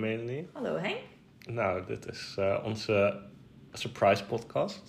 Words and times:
Melanie. 0.00 0.48
Hallo 0.52 0.76
Henk. 0.76 0.98
Nou, 1.48 1.86
dit 1.86 2.08
is 2.08 2.36
uh, 2.38 2.60
onze 2.64 3.20
surprise 3.72 4.24
podcast. 4.24 4.82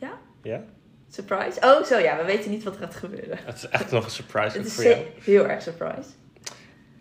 Ja? 0.00 0.18
Ja? 0.42 0.64
Surprise? 1.10 1.60
Oh, 1.60 1.82
zo 1.84 1.98
ja, 1.98 2.16
we 2.16 2.24
weten 2.24 2.50
niet 2.50 2.62
wat 2.62 2.74
er 2.74 2.80
gaat 2.80 2.94
gebeuren. 2.94 3.38
Het 3.44 3.56
is 3.56 3.68
echt 3.68 3.90
nog 3.90 4.04
een 4.04 4.10
surprise 4.10 4.56
Het 4.56 4.66
is 4.66 4.74
voor 4.74 4.84
jou. 4.84 5.04
heel 5.24 5.48
erg 5.48 5.62
surprise. 5.62 6.08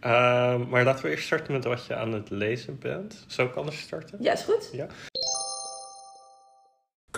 Uh, 0.03 0.65
maar 0.67 0.83
laten 0.83 1.03
we 1.05 1.09
eerst 1.11 1.25
starten 1.25 1.53
met 1.53 1.63
wat 1.63 1.85
je 1.85 1.95
aan 1.95 2.13
het 2.13 2.29
lezen 2.29 2.79
bent. 2.79 3.23
Zou 3.27 3.49
ik 3.49 3.55
anders 3.55 3.79
starten? 3.79 4.17
Ja, 4.21 4.33
is 4.33 4.41
goed. 4.41 4.69
Ja. 4.71 4.87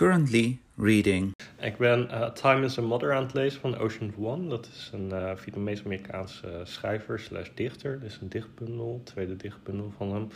Currently 0.02 0.58
reading. 0.76 1.32
Ik 1.60 1.76
ben 1.76 2.08
uh, 2.10 2.30
Time 2.30 2.64
is 2.64 2.78
a 2.78 2.82
Mother 2.82 3.12
aan 3.12 3.22
het 3.22 3.34
lezen 3.34 3.60
van 3.60 3.76
Ocean 3.78 4.14
One. 4.18 4.48
Dat 4.48 4.66
is 4.66 4.90
een 4.92 5.08
uh, 5.08 5.36
Vietnamees-Amerikaanse 5.36 6.60
schrijver 6.64 7.20
slash 7.20 7.48
dichter. 7.54 8.00
Is 8.04 8.18
een 8.20 8.28
dichtbundel, 8.28 9.00
tweede 9.04 9.36
dichtbundel 9.36 9.92
van 9.96 10.12
hem. 10.12 10.28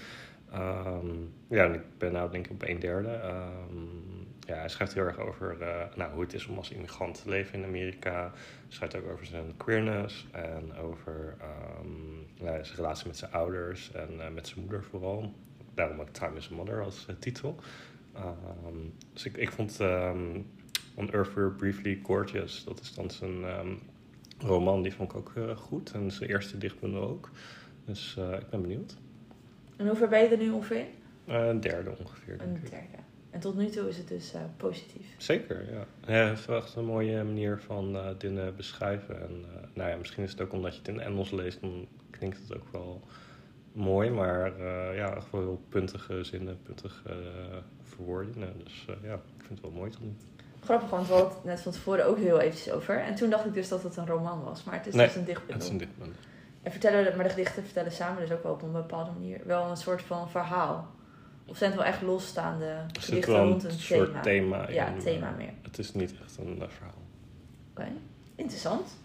Um, 0.55 1.33
ja, 1.49 1.65
ik 1.65 1.99
ben 1.99 2.13
nou 2.13 2.31
denk 2.31 2.45
ik 2.47 2.53
op 2.53 2.69
een 2.69 2.79
derde. 2.79 3.09
Um, 3.09 4.27
ja, 4.41 4.55
hij 4.55 4.69
schrijft 4.69 4.95
heel 4.95 5.05
erg 5.05 5.19
over 5.19 5.57
uh, 5.61 5.83
nou, 5.97 6.13
hoe 6.13 6.23
het 6.23 6.35
is 6.35 6.47
om 6.47 6.57
als 6.57 6.71
immigrant 6.71 7.23
te 7.23 7.29
leven 7.29 7.59
in 7.59 7.65
Amerika. 7.65 8.13
Hij 8.13 8.31
schrijft 8.69 8.97
ook 8.97 9.11
over 9.13 9.27
zijn 9.27 9.57
queerness 9.57 10.27
en 10.33 10.77
over 10.77 11.37
ja, 12.35 12.65
zijn 12.65 12.77
relatie 12.77 13.07
met 13.07 13.17
zijn 13.17 13.33
ouders 13.33 13.93
en 13.93 14.35
met 14.35 14.47
zijn 14.47 14.61
moeder 14.61 14.85
vooral. 14.85 15.35
Daarom 15.75 16.01
ook 16.01 16.09
Time 16.09 16.37
is 16.37 16.51
a 16.51 16.55
Mother 16.55 16.83
als 16.83 17.07
titel. 17.19 17.59
Um, 18.67 18.93
dus 19.13 19.25
ik, 19.25 19.37
ik 19.37 19.53
vond 19.53 19.81
um, 19.81 20.47
On 20.95 21.13
Earth 21.13 21.35
We're 21.35 21.51
Briefly 21.51 22.01
Gorgeous, 22.03 22.65
dat 22.65 22.81
is 22.81 22.95
dan 22.95 23.11
zijn 23.11 23.45
um, 23.45 23.79
roman, 24.39 24.83
die 24.83 24.95
vond 24.95 25.11
ik 25.11 25.17
ook 25.17 25.33
uh, 25.37 25.57
goed. 25.57 25.93
En 25.93 26.11
zijn 26.11 26.31
eerste 26.31 26.59
dichtbundel 26.59 27.03
ook. 27.03 27.31
Dus 27.85 28.17
uh, 28.19 28.33
ik 28.33 28.51
ben 28.51 28.63
benieuwd. 28.63 28.97
En 29.77 29.87
hoe 29.87 29.97
ver 29.97 30.09
ben 30.09 30.23
je 30.23 30.29
er 30.29 30.39
nu 30.39 30.51
ongeveer? 30.51 30.87
Uh, 31.29 31.47
een 31.47 31.61
derde 31.61 31.95
ongeveer. 31.99 32.41
Een 32.41 32.53
derde. 32.53 33.05
En 33.31 33.41
tot 33.41 33.57
nu 33.57 33.69
toe 33.69 33.89
is 33.89 33.97
het 33.97 34.09
dus 34.09 34.35
positief. 34.57 35.15
Zeker, 35.17 35.73
ja. 35.73 35.87
Hij 36.07 36.29
heeft 36.29 36.49
echt 36.49 36.75
een 36.75 36.85
mooie 36.85 37.25
manier 37.25 37.61
van 37.61 37.99
dingen 38.19 38.57
beschrijven. 38.57 39.21
En 39.21 39.45
nou 39.75 39.91
ja, 39.91 39.97
misschien 39.97 40.25
is 40.25 40.31
het 40.31 40.41
ook 40.41 40.53
omdat 40.53 40.73
je 40.73 40.79
het 40.79 40.89
in 40.89 41.01
Engels 41.01 41.31
leest, 41.31 41.61
dan 41.61 41.87
klinkt 42.11 42.39
het 42.39 42.57
ook 42.57 42.69
wel 42.73 43.03
mooi, 43.77 44.11
maar 44.11 44.53
uh, 44.59 44.97
ja, 44.97 45.19
wel 45.31 45.41
heel 45.41 45.61
puntige 45.69 46.25
zinnen, 46.25 46.59
puntige 46.63 47.11
uh, 47.11 47.57
verwoordingen. 47.83 48.53
Dus 48.65 48.87
uh, 48.91 48.97
ja, 49.03 49.15
ik 49.15 49.45
vind 49.47 49.51
het 49.51 49.61
wel 49.61 49.71
mooi 49.71 49.91
tot 49.91 50.01
nu. 50.01 50.15
Grappig, 50.61 50.91
want 50.91 51.07
we 51.07 51.13
hadden 51.13 51.33
het 51.33 51.45
net 51.45 51.61
van 51.61 51.73
tevoren 51.73 52.07
ook 52.07 52.19
heel 52.19 52.41
eventjes 52.41 52.73
over. 52.73 53.01
En 53.01 53.15
toen 53.15 53.31
dacht 53.31 53.47
ik 53.47 53.55
dus 53.55 53.69
dat 53.69 53.83
het 53.83 53.97
een 53.97 54.07
roman 54.07 54.45
was, 54.45 54.65
maar 54.65 54.75
het 54.75 54.87
is 54.87 54.95
nee, 54.95 55.07
dus 55.07 55.17
een 55.17 55.25
dichtbundel. 55.25 55.55
Het 55.55 55.65
is 55.65 55.69
een 55.69 55.79
dichtbundel. 55.79 56.17
En 56.63 56.71
vertellen, 56.71 57.17
maar 57.17 57.25
de 57.25 57.31
gedichten 57.31 57.63
vertellen 57.63 57.93
samen 57.93 58.21
dus 58.21 58.33
ook 58.33 58.43
wel 58.43 58.53
op 58.53 58.63
een 58.63 58.73
bepaalde 58.73 59.11
manier 59.11 59.41
wel 59.45 59.71
een 59.71 59.77
soort 59.77 60.03
van 60.03 60.31
verhaal. 60.31 60.95
Of 61.47 61.57
zijn 61.57 61.71
het 61.71 61.81
wel 61.81 61.89
echt 61.89 62.03
losstaande 62.03 62.77
gedichten 63.01 63.33
wel 63.33 63.49
rond 63.49 63.65
een, 63.65 63.71
een 63.71 63.79
soort 63.79 64.09
thema? 64.09 64.21
thema 64.21 64.71
ja, 64.71 64.93
thema 64.99 65.31
meer. 65.31 65.53
Het 65.63 65.79
is 65.79 65.95
niet 65.95 66.15
echt 66.25 66.39
een 66.39 66.63
verhaal. 66.69 67.03
Oké, 67.71 67.81
okay. 67.81 67.93
interessant. 68.35 68.97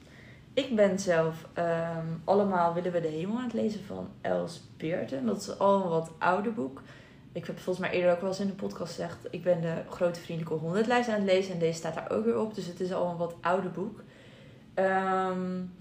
Ik 0.53 0.75
ben 0.75 0.99
zelf 0.99 1.47
um, 1.57 2.21
Allemaal 2.23 2.73
willen 2.73 2.91
we 2.91 3.01
de 3.01 3.07
hemel 3.07 3.37
aan 3.37 3.43
het 3.43 3.53
lezen 3.53 3.83
van 3.83 4.09
Els 4.21 4.61
Beerten. 4.77 5.25
Dat 5.25 5.41
is 5.41 5.59
al 5.59 5.83
een 5.83 5.89
wat 5.89 6.11
ouder 6.19 6.53
boek. 6.53 6.81
Ik 7.31 7.45
heb 7.45 7.59
volgens 7.59 7.87
mij 7.87 7.95
eerder 7.95 8.11
ook 8.11 8.21
wel 8.21 8.29
eens 8.29 8.39
in 8.39 8.47
de 8.47 8.53
podcast 8.53 8.93
gezegd... 8.93 9.17
ik 9.29 9.43
ben 9.43 9.61
de 9.61 9.73
grote 9.89 10.19
vriendelijke 10.19 10.59
honderdlijst 10.59 11.09
aan 11.09 11.15
het 11.15 11.23
lezen... 11.23 11.53
en 11.53 11.59
deze 11.59 11.77
staat 11.77 11.93
daar 11.93 12.11
ook 12.11 12.25
weer 12.25 12.39
op. 12.39 12.55
Dus 12.55 12.65
het 12.65 12.79
is 12.79 12.93
al 12.93 13.09
een 13.09 13.17
wat 13.17 13.35
ouder 13.41 13.71
boek. 13.71 14.03
Um, 14.75 15.73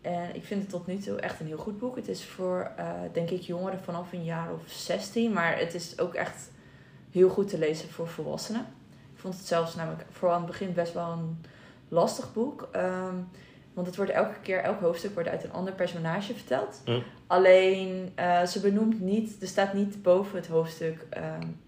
en 0.00 0.34
ik 0.34 0.44
vind 0.44 0.60
het 0.60 0.70
tot 0.70 0.86
nu 0.86 0.98
toe 0.98 1.20
echt 1.20 1.40
een 1.40 1.46
heel 1.46 1.58
goed 1.58 1.78
boek. 1.78 1.96
Het 1.96 2.08
is 2.08 2.24
voor, 2.24 2.72
uh, 2.78 2.92
denk 3.12 3.30
ik, 3.30 3.40
jongeren 3.40 3.80
vanaf 3.80 4.12
een 4.12 4.24
jaar 4.24 4.52
of 4.52 4.62
16. 4.66 5.32
Maar 5.32 5.58
het 5.58 5.74
is 5.74 5.98
ook 5.98 6.14
echt 6.14 6.50
heel 7.10 7.28
goed 7.28 7.48
te 7.48 7.58
lezen 7.58 7.88
voor 7.88 8.08
volwassenen. 8.08 8.66
Ik 9.14 9.20
vond 9.20 9.34
het 9.34 9.46
zelfs 9.46 9.74
namelijk 9.74 10.04
vooral 10.10 10.36
aan 10.36 10.42
het 10.42 10.50
begin 10.50 10.72
best 10.72 10.92
wel 10.92 11.10
een 11.12 11.44
lastig 11.88 12.32
boek... 12.32 12.68
Um, 12.76 13.28
want 13.76 13.88
het 13.88 13.96
wordt 13.96 14.12
elke 14.12 14.40
keer, 14.42 14.58
elk 14.58 14.80
hoofdstuk 14.80 15.14
wordt 15.14 15.28
uit 15.28 15.44
een 15.44 15.52
ander 15.52 15.72
personage 15.72 16.34
verteld. 16.34 16.80
Hm. 16.84 17.00
Alleen, 17.26 18.12
uh, 18.18 18.44
ze 18.44 18.60
benoemt 18.60 19.00
niet, 19.00 19.36
er 19.40 19.46
staat 19.46 19.74
niet 19.74 20.02
boven 20.02 20.36
het 20.36 20.46
hoofdstuk 20.46 21.06
uh, 21.16 21.22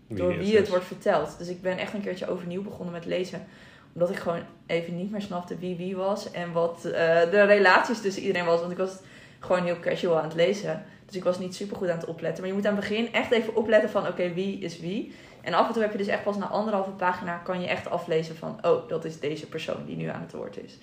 Wie 0.06 0.16
door 0.16 0.38
wie 0.38 0.56
het? 0.56 0.68
wordt 0.68 0.84
verteld. 0.84 1.38
Dus 1.38 1.48
ik 1.48 1.62
ben 1.62 1.78
echt 1.78 1.94
een 1.94 2.00
keertje 2.00 2.28
overnieuw 2.28 2.62
begonnen 2.62 2.92
met 2.92 3.04
lezen. 3.04 3.46
Omdat 3.92 4.10
ik 4.10 4.16
gewoon 4.16 4.42
even 4.66 4.96
niet 4.96 5.10
meer 5.10 5.20
snapte 5.22 5.58
wie 5.58 5.76
wie 5.76 5.96
was. 5.96 6.30
En 6.30 6.52
wat 6.52 6.82
uh, 6.84 6.92
de 7.30 7.42
relaties 7.42 8.00
tussen 8.00 8.22
iedereen 8.22 8.46
was. 8.46 8.60
Want 8.60 8.72
ik 8.72 8.78
was 8.78 8.98
gewoon 9.38 9.64
heel 9.64 9.80
casual 9.80 10.18
aan 10.18 10.24
het 10.24 10.34
lezen. 10.34 10.84
Dus 11.06 11.16
ik 11.16 11.24
was 11.24 11.38
niet 11.38 11.54
super 11.54 11.76
goed 11.76 11.88
aan 11.88 11.98
het 11.98 12.08
opletten. 12.08 12.40
Maar 12.40 12.48
je 12.48 12.56
moet 12.56 12.66
aan 12.66 12.76
het 12.76 12.88
begin 12.88 13.12
echt 13.12 13.30
even 13.30 13.56
opletten 13.56 13.90
van, 13.90 14.02
oké, 14.02 14.10
okay, 14.10 14.34
wie 14.34 14.58
is 14.58 14.80
wie? 14.80 15.14
En 15.40 15.54
af 15.54 15.66
en 15.66 15.72
toe 15.72 15.82
heb 15.82 15.92
je 15.92 15.98
dus 15.98 16.06
echt 16.06 16.22
pas 16.22 16.36
na 16.36 16.46
anderhalve 16.46 16.90
pagina 16.90 17.36
kan 17.36 17.60
je 17.60 17.66
echt 17.66 17.90
aflezen 17.90 18.36
van, 18.36 18.58
oh, 18.62 18.88
dat 18.88 19.04
is 19.04 19.20
deze 19.20 19.46
persoon 19.46 19.84
die 19.86 19.96
nu 19.96 20.06
aan 20.06 20.20
het 20.20 20.32
woord 20.32 20.64
is. 20.64 20.78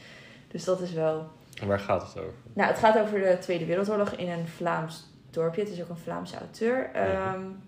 Dus 0.55 0.63
dat 0.63 0.81
is 0.81 0.91
wel. 0.93 1.27
En 1.61 1.67
waar 1.67 1.79
gaat 1.79 2.01
het 2.01 2.17
over? 2.17 2.33
Nou, 2.53 2.69
het 2.69 2.79
gaat 2.79 2.99
over 2.99 3.19
de 3.19 3.37
Tweede 3.39 3.65
Wereldoorlog 3.65 4.11
in 4.11 4.29
een 4.29 4.47
Vlaams 4.47 5.05
dorpje. 5.29 5.61
Het 5.61 5.69
is 5.69 5.81
ook 5.81 5.89
een 5.89 5.97
Vlaamse 5.97 6.37
auteur. 6.37 6.89
Um, 7.35 7.61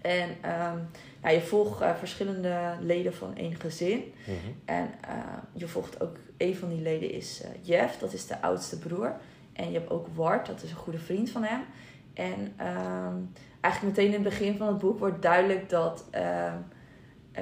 en 0.00 0.28
um, 0.28 0.88
nou, 1.22 1.34
je 1.34 1.40
volgt 1.40 1.82
uh, 1.82 1.94
verschillende 1.94 2.58
leden 2.80 3.14
van 3.14 3.36
één 3.36 3.54
gezin. 3.54 4.12
Mhm. 4.24 4.36
En 4.64 4.90
uh, 5.08 5.14
je 5.52 5.68
volgt 5.68 6.02
ook 6.02 6.16
een 6.36 6.56
van 6.56 6.68
die 6.68 6.80
leden 6.80 7.10
is 7.10 7.42
uh, 7.44 7.48
Jeff, 7.60 7.98
dat 7.98 8.12
is 8.12 8.26
de 8.26 8.42
oudste 8.42 8.78
broer. 8.78 9.14
En 9.52 9.70
je 9.70 9.78
hebt 9.78 9.90
ook 9.90 10.06
Wart, 10.14 10.46
dat 10.46 10.62
is 10.62 10.70
een 10.70 10.76
goede 10.76 10.98
vriend 10.98 11.30
van 11.30 11.42
hem. 11.42 11.60
En 12.14 12.40
um, 12.40 13.32
eigenlijk 13.60 13.96
meteen 13.96 14.14
in 14.14 14.24
het 14.24 14.38
begin 14.38 14.56
van 14.56 14.66
het 14.66 14.78
boek 14.78 14.98
wordt 14.98 15.22
duidelijk 15.22 15.68
dat 15.68 16.04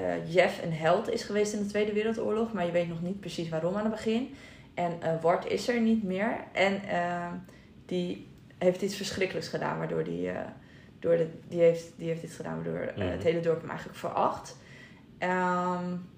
uh, 0.00 0.34
Jeff 0.34 0.62
een 0.62 0.72
held 0.72 1.10
is 1.10 1.22
geweest 1.22 1.52
in 1.52 1.58
de 1.58 1.66
Tweede 1.66 1.92
Wereldoorlog, 1.92 2.52
maar 2.52 2.66
je 2.66 2.72
weet 2.72 2.88
nog 2.88 3.02
niet 3.02 3.20
precies 3.20 3.48
waarom 3.48 3.74
aan 3.74 3.84
het 3.84 3.92
begin. 3.94 4.34
En 4.74 4.92
uh, 5.02 5.22
Wart 5.22 5.46
is 5.46 5.68
er 5.68 5.80
niet 5.80 6.02
meer 6.02 6.36
en 6.52 6.80
uh, 6.92 7.26
die 7.86 8.28
heeft 8.58 8.82
iets 8.82 8.96
verschrikkelijks 8.96 9.48
gedaan, 9.48 9.78
waardoor 9.78 10.04
die, 10.04 10.30
door 10.98 11.16
de, 11.16 11.28
die, 11.48 11.60
heeft, 11.60 11.84
die 11.96 12.08
heeft 12.08 12.22
iets 12.22 12.36
gedaan 12.36 12.54
waardoor 12.54 12.92
Mhm. 12.96 13.08
het 13.10 13.22
hele 13.22 13.40
dorp 13.40 13.60
hem 13.60 13.70
eigenlijk 13.70 13.98
veracht. 13.98 14.56
Um, 15.18 16.08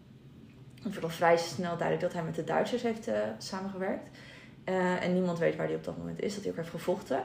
het 0.74 0.92
wordt 0.92 1.02
al 1.02 1.08
vrij 1.08 1.36
snel 1.36 1.76
duidelijk 1.76 2.00
dat 2.00 2.12
hij 2.12 2.22
met 2.22 2.34
de 2.34 2.44
Duitsers 2.44 2.82
heeft 2.82 3.10
samengewerkt. 3.38 4.08
en 5.00 5.12
niemand 5.12 5.38
weet 5.38 5.56
waar 5.56 5.66
hij 5.66 5.74
op 5.74 5.84
dat 5.84 5.96
moment 5.98 6.20
is, 6.20 6.34
dat 6.34 6.42
hij 6.42 6.50
ook 6.50 6.58
heeft 6.58 6.70
gevochten. 6.70 7.20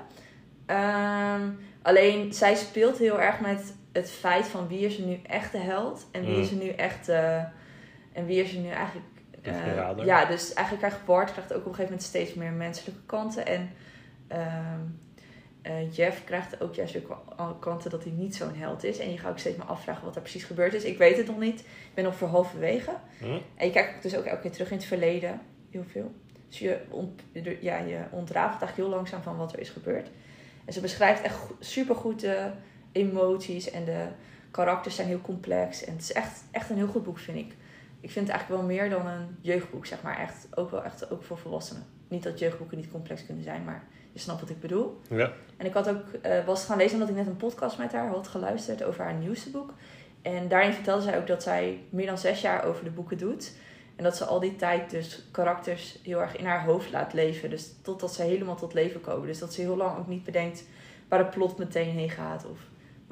Um, 0.67 1.59
alleen 1.81 2.33
zij 2.33 2.55
speelt 2.55 2.97
heel 2.97 3.21
erg 3.21 3.39
met 3.39 3.73
het 3.93 4.09
feit 4.11 4.45
van 4.47 4.67
wie 4.67 4.79
is 4.85 4.97
er 4.97 5.05
nu 5.05 5.19
echt 5.23 5.51
de 5.51 5.57
held 5.57 6.07
en 6.11 6.25
wie 6.25 6.35
Mm. 6.35 6.41
is 6.41 6.51
er 6.51 6.57
nu 6.57 6.69
echt 6.69 7.09
uh, 7.09 7.35
en 8.13 8.25
wie 8.25 8.43
is 8.43 8.53
er 8.53 8.59
nu 8.59 8.69
eigenlijk 8.69 9.07
De 9.41 9.49
uh, 9.49 9.55
verrader. 9.63 10.05
ja 10.05 10.25
dus 10.25 10.53
eigenlijk 10.53 10.87
krijgt 10.87 11.05
Bart 11.05 11.31
krijgt 11.31 11.51
ook 11.53 11.59
op 11.59 11.65
een 11.65 11.75
gegeven 11.75 11.91
moment 11.91 12.03
steeds 12.09 12.33
meer 12.33 12.51
menselijke 12.51 13.01
kanten 13.05 13.45
en 13.45 13.69
um, 14.31 14.99
uh, 15.63 15.91
Jeff 15.95 16.23
krijgt 16.23 16.61
ook 16.61 16.75
juist 16.75 16.93
weer 16.93 17.03
kanten 17.59 17.89
dat 17.91 18.03
hij 18.03 18.11
niet 18.11 18.35
zo'n 18.35 18.55
held 18.55 18.83
is 18.83 18.97
en 18.99 19.11
je 19.11 19.17
gaat 19.17 19.31
ook 19.31 19.37
steeds 19.39 19.57
maar 19.57 19.67
afvragen 19.67 20.05
wat 20.05 20.15
er 20.15 20.21
precies 20.21 20.43
gebeurd 20.43 20.73
is 20.73 20.83
ik 20.83 20.97
weet 20.97 21.17
het 21.17 21.27
nog 21.27 21.39
niet 21.39 21.59
ik 21.59 21.93
ben 21.93 22.03
nog 22.03 22.15
voor 22.15 22.27
halverwege 22.27 22.91
Hm? 23.19 23.25
en 23.55 23.65
je 23.65 23.71
kijkt 23.71 24.03
dus 24.03 24.15
ook 24.17 24.25
elke 24.25 24.41
keer 24.41 24.51
terug 24.51 24.71
in 24.71 24.77
het 24.77 24.85
verleden 24.85 25.41
heel 25.69 25.83
veel 25.87 26.11
dus 26.49 26.59
je, 26.59 26.79
ont, 26.89 27.21
ja, 27.59 27.77
je 27.77 27.97
ontrafelt 28.11 28.61
eigenlijk 28.61 28.75
heel 28.75 28.89
langzaam 28.97 29.21
van 29.21 29.37
wat 29.37 29.53
er 29.53 29.59
is 29.59 29.69
gebeurd 29.69 30.09
en 30.65 30.73
ze 30.73 30.81
beschrijft 30.81 31.21
echt 31.21 31.37
supergoed 31.59 32.19
de 32.19 32.49
emoties 32.93 33.69
en 33.69 33.85
de 33.85 34.07
karakters 34.51 34.95
zijn 34.95 35.07
heel 35.07 35.21
complex. 35.21 35.83
En 35.85 35.93
het 35.93 36.01
is 36.01 36.13
echt, 36.13 36.43
echt 36.51 36.69
een 36.69 36.75
heel 36.75 36.87
goed 36.87 37.03
boek, 37.03 37.17
vind 37.17 37.37
ik. 37.37 37.55
Ik 37.99 38.11
vind 38.11 38.27
het 38.27 38.35
eigenlijk 38.35 38.61
wel 38.61 38.75
meer 38.75 38.89
dan 38.89 39.07
een 39.07 39.37
jeugdboek, 39.41 39.85
zeg 39.85 40.01
maar. 40.01 40.19
Echt, 40.19 40.47
ook 40.55 40.71
wel 40.71 40.83
echt 40.83 41.11
ook 41.11 41.23
voor 41.23 41.37
volwassenen. 41.37 41.85
Niet 42.07 42.23
dat 42.23 42.39
jeugdboeken 42.39 42.77
niet 42.77 42.91
complex 42.91 43.25
kunnen 43.25 43.43
zijn, 43.43 43.63
maar 43.63 43.83
je 44.11 44.19
snapt 44.19 44.41
wat 44.41 44.49
ik 44.49 44.59
bedoel. 44.59 44.99
Ja. 45.09 45.31
En 45.57 45.65
ik 45.65 45.73
had 45.73 45.89
ook, 45.89 46.03
uh, 46.25 46.45
was 46.45 46.65
gaan 46.65 46.77
lezen 46.77 46.93
omdat 46.93 47.09
ik 47.09 47.15
net 47.15 47.27
een 47.27 47.37
podcast 47.37 47.77
met 47.77 47.91
haar 47.91 48.07
had 48.07 48.27
geluisterd 48.27 48.83
over 48.83 49.03
haar 49.03 49.13
nieuwste 49.13 49.49
boek. 49.49 49.73
En 50.21 50.47
daarin 50.47 50.73
vertelde 50.73 51.01
zij 51.01 51.17
ook 51.17 51.27
dat 51.27 51.43
zij 51.43 51.83
meer 51.89 52.05
dan 52.05 52.17
zes 52.17 52.41
jaar 52.41 52.63
over 52.63 52.83
de 52.83 52.89
boeken 52.89 53.17
doet. 53.17 53.51
En 53.95 54.03
dat 54.03 54.17
ze 54.17 54.25
al 54.25 54.39
die 54.39 54.55
tijd 54.55 54.89
dus 54.89 55.27
karakters 55.31 55.99
heel 56.03 56.21
erg 56.21 56.35
in 56.35 56.45
haar 56.45 56.63
hoofd 56.63 56.91
laat 56.91 57.13
leven. 57.13 57.49
Dus 57.49 57.73
totdat 57.81 58.13
ze 58.13 58.23
helemaal 58.23 58.55
tot 58.55 58.73
leven 58.73 59.01
komen. 59.01 59.27
Dus 59.27 59.39
dat 59.39 59.53
ze 59.53 59.61
heel 59.61 59.77
lang 59.77 59.97
ook 59.97 60.07
niet 60.07 60.23
bedenkt 60.23 60.63
waar 61.07 61.19
het 61.19 61.29
plot 61.29 61.57
meteen 61.57 61.89
heen 61.89 62.09
gaat. 62.09 62.45
Of... 62.45 62.59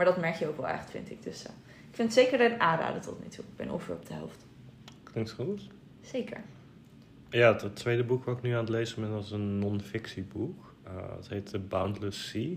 Maar 0.01 0.09
dat 0.13 0.21
merk 0.21 0.35
je 0.35 0.47
ook 0.47 0.57
wel 0.57 0.67
echt, 0.67 0.89
vind 0.89 1.11
ik. 1.11 1.23
Dus 1.23 1.45
uh, 1.45 1.51
ik 1.89 1.95
vind 1.95 2.15
het 2.15 2.23
zeker 2.23 2.51
een 2.51 2.59
aanrader 2.59 3.01
tot 3.01 3.23
nu 3.23 3.27
toe. 3.29 3.43
Ik 3.43 3.55
ben 3.55 3.69
ongeveer 3.69 3.95
op 3.95 4.05
de 4.05 4.13
helft. 4.13 4.45
Klinkt 5.03 5.31
goed. 5.31 5.67
Zeker. 6.01 6.41
Ja, 7.29 7.53
het 7.53 7.75
tweede 7.75 8.03
boek 8.03 8.23
wat 8.23 8.37
ik 8.37 8.43
nu 8.43 8.51
aan 8.51 8.59
het 8.59 8.69
lezen 8.69 9.01
ben, 9.01 9.19
is 9.19 9.31
een 9.31 9.59
non-fictieboek. 9.59 10.73
Uh, 10.87 11.15
het 11.15 11.29
heet 11.29 11.45
The 11.45 11.59
Boundless 11.59 12.29
Sea. 12.29 12.49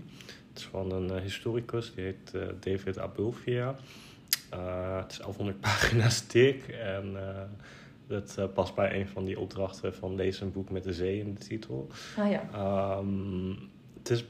Het 0.49 0.57
is 0.57 0.63
van 0.63 0.91
een 0.91 1.11
uh, 1.11 1.21
historicus, 1.21 1.93
die 1.93 2.03
heet 2.03 2.31
David 2.59 2.99
Abulfia. 2.99 3.75
Het 4.99 5.11
is 5.11 5.17
1100 5.17 5.59
pagina's 5.69 6.27
dik 6.27 6.67
en 6.67 7.17
dat 8.07 8.35
uh, 8.39 8.45
past 8.53 8.75
bij 8.75 8.99
een 8.99 9.07
van 9.07 9.25
die 9.25 9.39
opdrachten 9.39 9.95
van 9.95 10.15
lees 10.15 10.41
een 10.41 10.51
boek 10.51 10.69
met 10.69 10.83
de 10.83 10.93
zee 10.93 11.19
in 11.19 11.33
de 11.33 11.39
titel. 11.39 11.87
Ah 12.17 12.31
ja. 12.31 12.97
Um, 12.97 13.57
het 13.97 14.09
is 14.09 14.25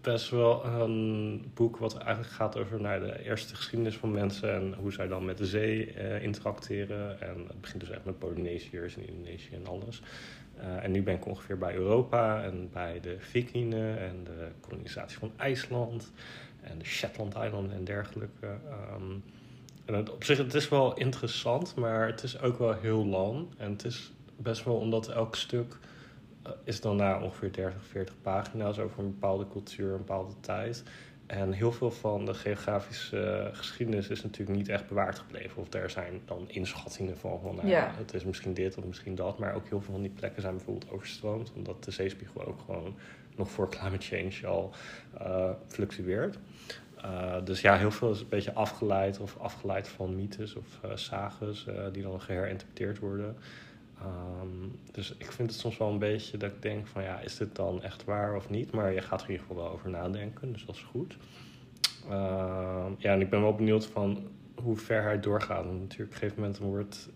best 0.00 0.30
wel 0.30 0.64
een 0.64 1.50
boek 1.54 1.76
wat 1.76 1.96
eigenlijk 1.98 2.32
gaat 2.32 2.58
over 2.58 2.80
nou, 2.80 3.00
de 3.00 3.24
eerste 3.24 3.54
geschiedenis 3.54 3.96
van 3.96 4.12
mensen 4.12 4.54
en 4.54 4.74
hoe 4.74 4.92
zij 4.92 5.08
dan 5.08 5.24
met 5.24 5.38
de 5.38 5.46
zee 5.46 5.92
eh, 5.92 6.22
interacteren. 6.22 7.20
En 7.20 7.44
het 7.48 7.60
begint 7.60 7.80
dus 7.80 7.90
echt 7.90 8.04
met 8.04 8.18
Polynesiërs 8.18 8.96
en 8.96 9.08
Indonesië 9.08 9.54
en 9.54 9.66
alles. 9.66 10.02
Eh, 10.56 10.84
en 10.84 10.90
nu 10.90 11.02
ben 11.02 11.14
ik 11.14 11.26
ongeveer 11.26 11.58
bij 11.58 11.74
Europa 11.74 12.42
en 12.42 12.68
bij 12.72 13.00
de 13.00 13.16
Vikingen 13.18 13.98
en 13.98 14.24
de 14.24 14.48
kolonisatie 14.60 15.18
van 15.18 15.32
IJsland 15.36 16.12
en 16.60 16.78
de 16.78 16.84
Shetland 16.84 17.34
Island 17.34 17.72
en 17.72 17.84
dergelijke. 17.84 18.46
Ehm, 18.46 19.12
en 19.84 19.94
het, 19.94 20.10
op 20.10 20.24
zich, 20.24 20.38
het 20.38 20.54
is 20.54 20.68
wel 20.68 20.96
interessant, 20.96 21.74
maar 21.74 22.06
het 22.06 22.22
is 22.22 22.40
ook 22.40 22.58
wel 22.58 22.72
heel 22.72 23.06
lang. 23.06 23.46
En 23.56 23.70
het 23.70 23.84
is 23.84 24.12
best 24.36 24.64
wel 24.64 24.74
omdat 24.74 25.08
elk 25.08 25.36
stuk 25.36 25.78
is 26.64 26.80
dan 26.80 26.96
na 26.96 27.22
ongeveer 27.22 27.52
30, 27.52 27.84
40 27.86 28.14
pagina's 28.22 28.78
over 28.78 28.98
een 28.98 29.10
bepaalde 29.10 29.48
cultuur, 29.48 29.90
een 29.90 29.96
bepaalde 29.98 30.34
tijd. 30.40 30.82
En 31.30 31.52
heel 31.52 31.72
veel 31.72 31.90
van 31.90 32.24
de 32.24 32.34
geografische 32.34 33.20
eh, 33.20 33.56
geschiedenis 33.56 34.08
is 34.08 34.22
natuurlijk 34.22 34.58
niet 34.58 34.68
echt 34.68 34.88
bewaard 34.88 35.18
gebleven. 35.18 35.62
Of 35.62 35.74
er 35.74 35.90
zijn 35.90 36.20
dan 36.24 36.44
inschattingen 36.48 37.18
van, 37.18 37.40
van 37.42 37.54
nou, 37.54 37.68
Ja. 37.68 37.92
het 37.96 38.14
is 38.14 38.24
misschien 38.24 38.54
dit 38.54 38.76
of 38.76 38.84
misschien 38.84 39.14
dat. 39.14 39.38
Maar 39.38 39.54
ook 39.54 39.68
heel 39.68 39.80
veel 39.80 39.92
van 39.92 40.02
die 40.02 40.10
plekken 40.10 40.42
zijn 40.42 40.56
bijvoorbeeld 40.56 40.90
overstroomd. 40.90 41.52
Omdat 41.54 41.84
de 41.84 41.90
zeespiegel 41.90 42.46
ook 42.46 42.60
gewoon 42.60 42.96
nog 43.36 43.50
voor 43.50 43.70
climate 43.70 44.06
change 44.06 44.46
al 44.46 44.72
eh, 45.18 45.50
fluctueert. 45.66 46.38
Uh, 47.04 47.44
dus 47.44 47.60
ja, 47.60 47.76
heel 47.76 47.90
veel 47.90 48.10
is 48.10 48.20
een 48.20 48.28
beetje 48.28 48.52
afgeleid 48.52 49.20
of 49.20 49.36
afgeleid 49.38 49.88
van 49.88 50.16
mythes 50.16 50.54
of 50.54 50.80
sages 50.94 51.66
die 51.92 52.02
dan 52.02 52.20
geherinterpreteerd 52.20 52.98
worden. 52.98 53.36
Um, 54.02 54.78
dus 54.92 55.14
ik 55.18 55.32
vind 55.32 55.50
het 55.50 55.60
soms 55.60 55.76
wel 55.76 55.88
een 55.88 55.98
beetje 55.98 56.36
dat 56.36 56.50
ik 56.50 56.62
denk 56.62 56.86
van 56.86 57.02
ja, 57.02 57.20
is 57.20 57.36
dit 57.36 57.56
dan 57.56 57.82
echt 57.82 58.04
waar 58.04 58.36
of 58.36 58.50
niet? 58.50 58.72
Maar 58.72 58.92
je 58.92 59.00
gaat 59.00 59.20
er 59.20 59.26
in 59.26 59.32
ieder 59.32 59.46
geval 59.46 59.62
wel 59.62 59.72
over 59.72 59.90
nadenken, 59.90 60.52
dus 60.52 60.64
dat 60.64 60.74
is 60.74 60.82
goed. 60.82 61.16
Uh, 62.06 62.86
ja, 62.98 63.12
en 63.12 63.20
ik 63.20 63.30
ben 63.30 63.40
wel 63.40 63.54
benieuwd 63.54 63.86
van 63.86 64.28
hoe 64.54 64.76
ver 64.76 65.02
hij 65.02 65.20
doorgaat. 65.20 65.64
Want 65.64 65.80
natuurlijk 65.80 66.10
op 66.10 66.14
een 66.14 66.18
gegeven 66.18 66.42
moment 66.42 66.58
wordt 66.58 67.10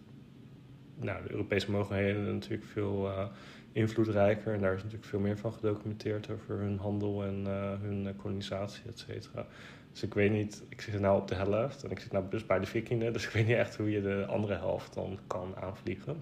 nou, 0.96 1.22
de 1.22 1.30
Europese 1.30 1.70
mogelijkheden 1.70 2.32
natuurlijk 2.32 2.64
veel 2.64 3.06
uh, 3.06 3.26
invloedrijker. 3.72 4.54
En 4.54 4.60
daar 4.60 4.74
is 4.74 4.82
natuurlijk 4.82 5.08
veel 5.08 5.20
meer 5.20 5.38
van 5.38 5.52
gedocumenteerd 5.52 6.30
over 6.30 6.58
hun 6.58 6.78
handel 6.78 7.24
en 7.24 7.44
uh, 7.46 7.80
hun 7.80 8.16
kolonisatie, 8.16 8.82
et 8.88 8.98
cetera. 8.98 9.46
Dus 9.92 10.02
ik 10.02 10.14
weet 10.14 10.30
niet, 10.30 10.62
ik 10.68 10.80
zit 10.80 11.00
nou 11.00 11.20
op 11.20 11.28
de 11.28 11.34
helft 11.34 11.84
en 11.84 11.90
ik 11.90 12.00
zit 12.00 12.12
nou 12.12 12.24
dus 12.30 12.46
bij 12.46 12.58
de 12.58 12.66
vikingen. 12.66 13.12
Dus 13.12 13.24
ik 13.26 13.30
weet 13.30 13.46
niet 13.46 13.56
echt 13.56 13.76
hoe 13.76 13.90
je 13.90 14.02
de 14.02 14.26
andere 14.26 14.54
helft 14.54 14.94
dan 14.94 15.18
kan 15.26 15.56
aanvliegen. 15.56 16.16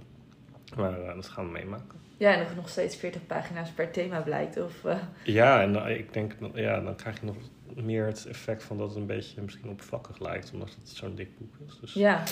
Maar 0.76 1.00
uh, 1.00 1.14
dat 1.14 1.28
gaan 1.28 1.46
we 1.46 1.50
meemaken. 1.52 2.00
Ja, 2.16 2.32
en 2.32 2.38
dat 2.38 2.48
er 2.48 2.56
nog 2.56 2.68
steeds 2.68 2.96
40 2.96 3.26
pagina's 3.26 3.70
per 3.70 3.90
thema 3.90 4.20
blijkt. 4.20 4.62
Of, 4.62 4.84
uh... 4.84 4.96
Ja, 5.24 5.62
en 5.62 5.74
uh, 5.74 5.98
ik 5.98 6.12
denk, 6.12 6.34
ja, 6.54 6.80
dan 6.80 6.94
krijg 6.94 7.20
je 7.20 7.26
nog 7.26 7.36
meer 7.74 8.06
het 8.06 8.26
effect 8.26 8.62
van 8.62 8.78
dat 8.78 8.88
het 8.88 8.96
een 8.96 9.06
beetje 9.06 9.42
misschien 9.42 9.68
oppervlakkig 9.68 10.18
lijkt, 10.18 10.50
omdat 10.52 10.68
het 10.68 10.88
zo'n 10.88 11.14
dik 11.14 11.38
boek 11.38 11.54
is. 11.68 11.78
Dus, 11.80 11.92
ja. 11.92 12.22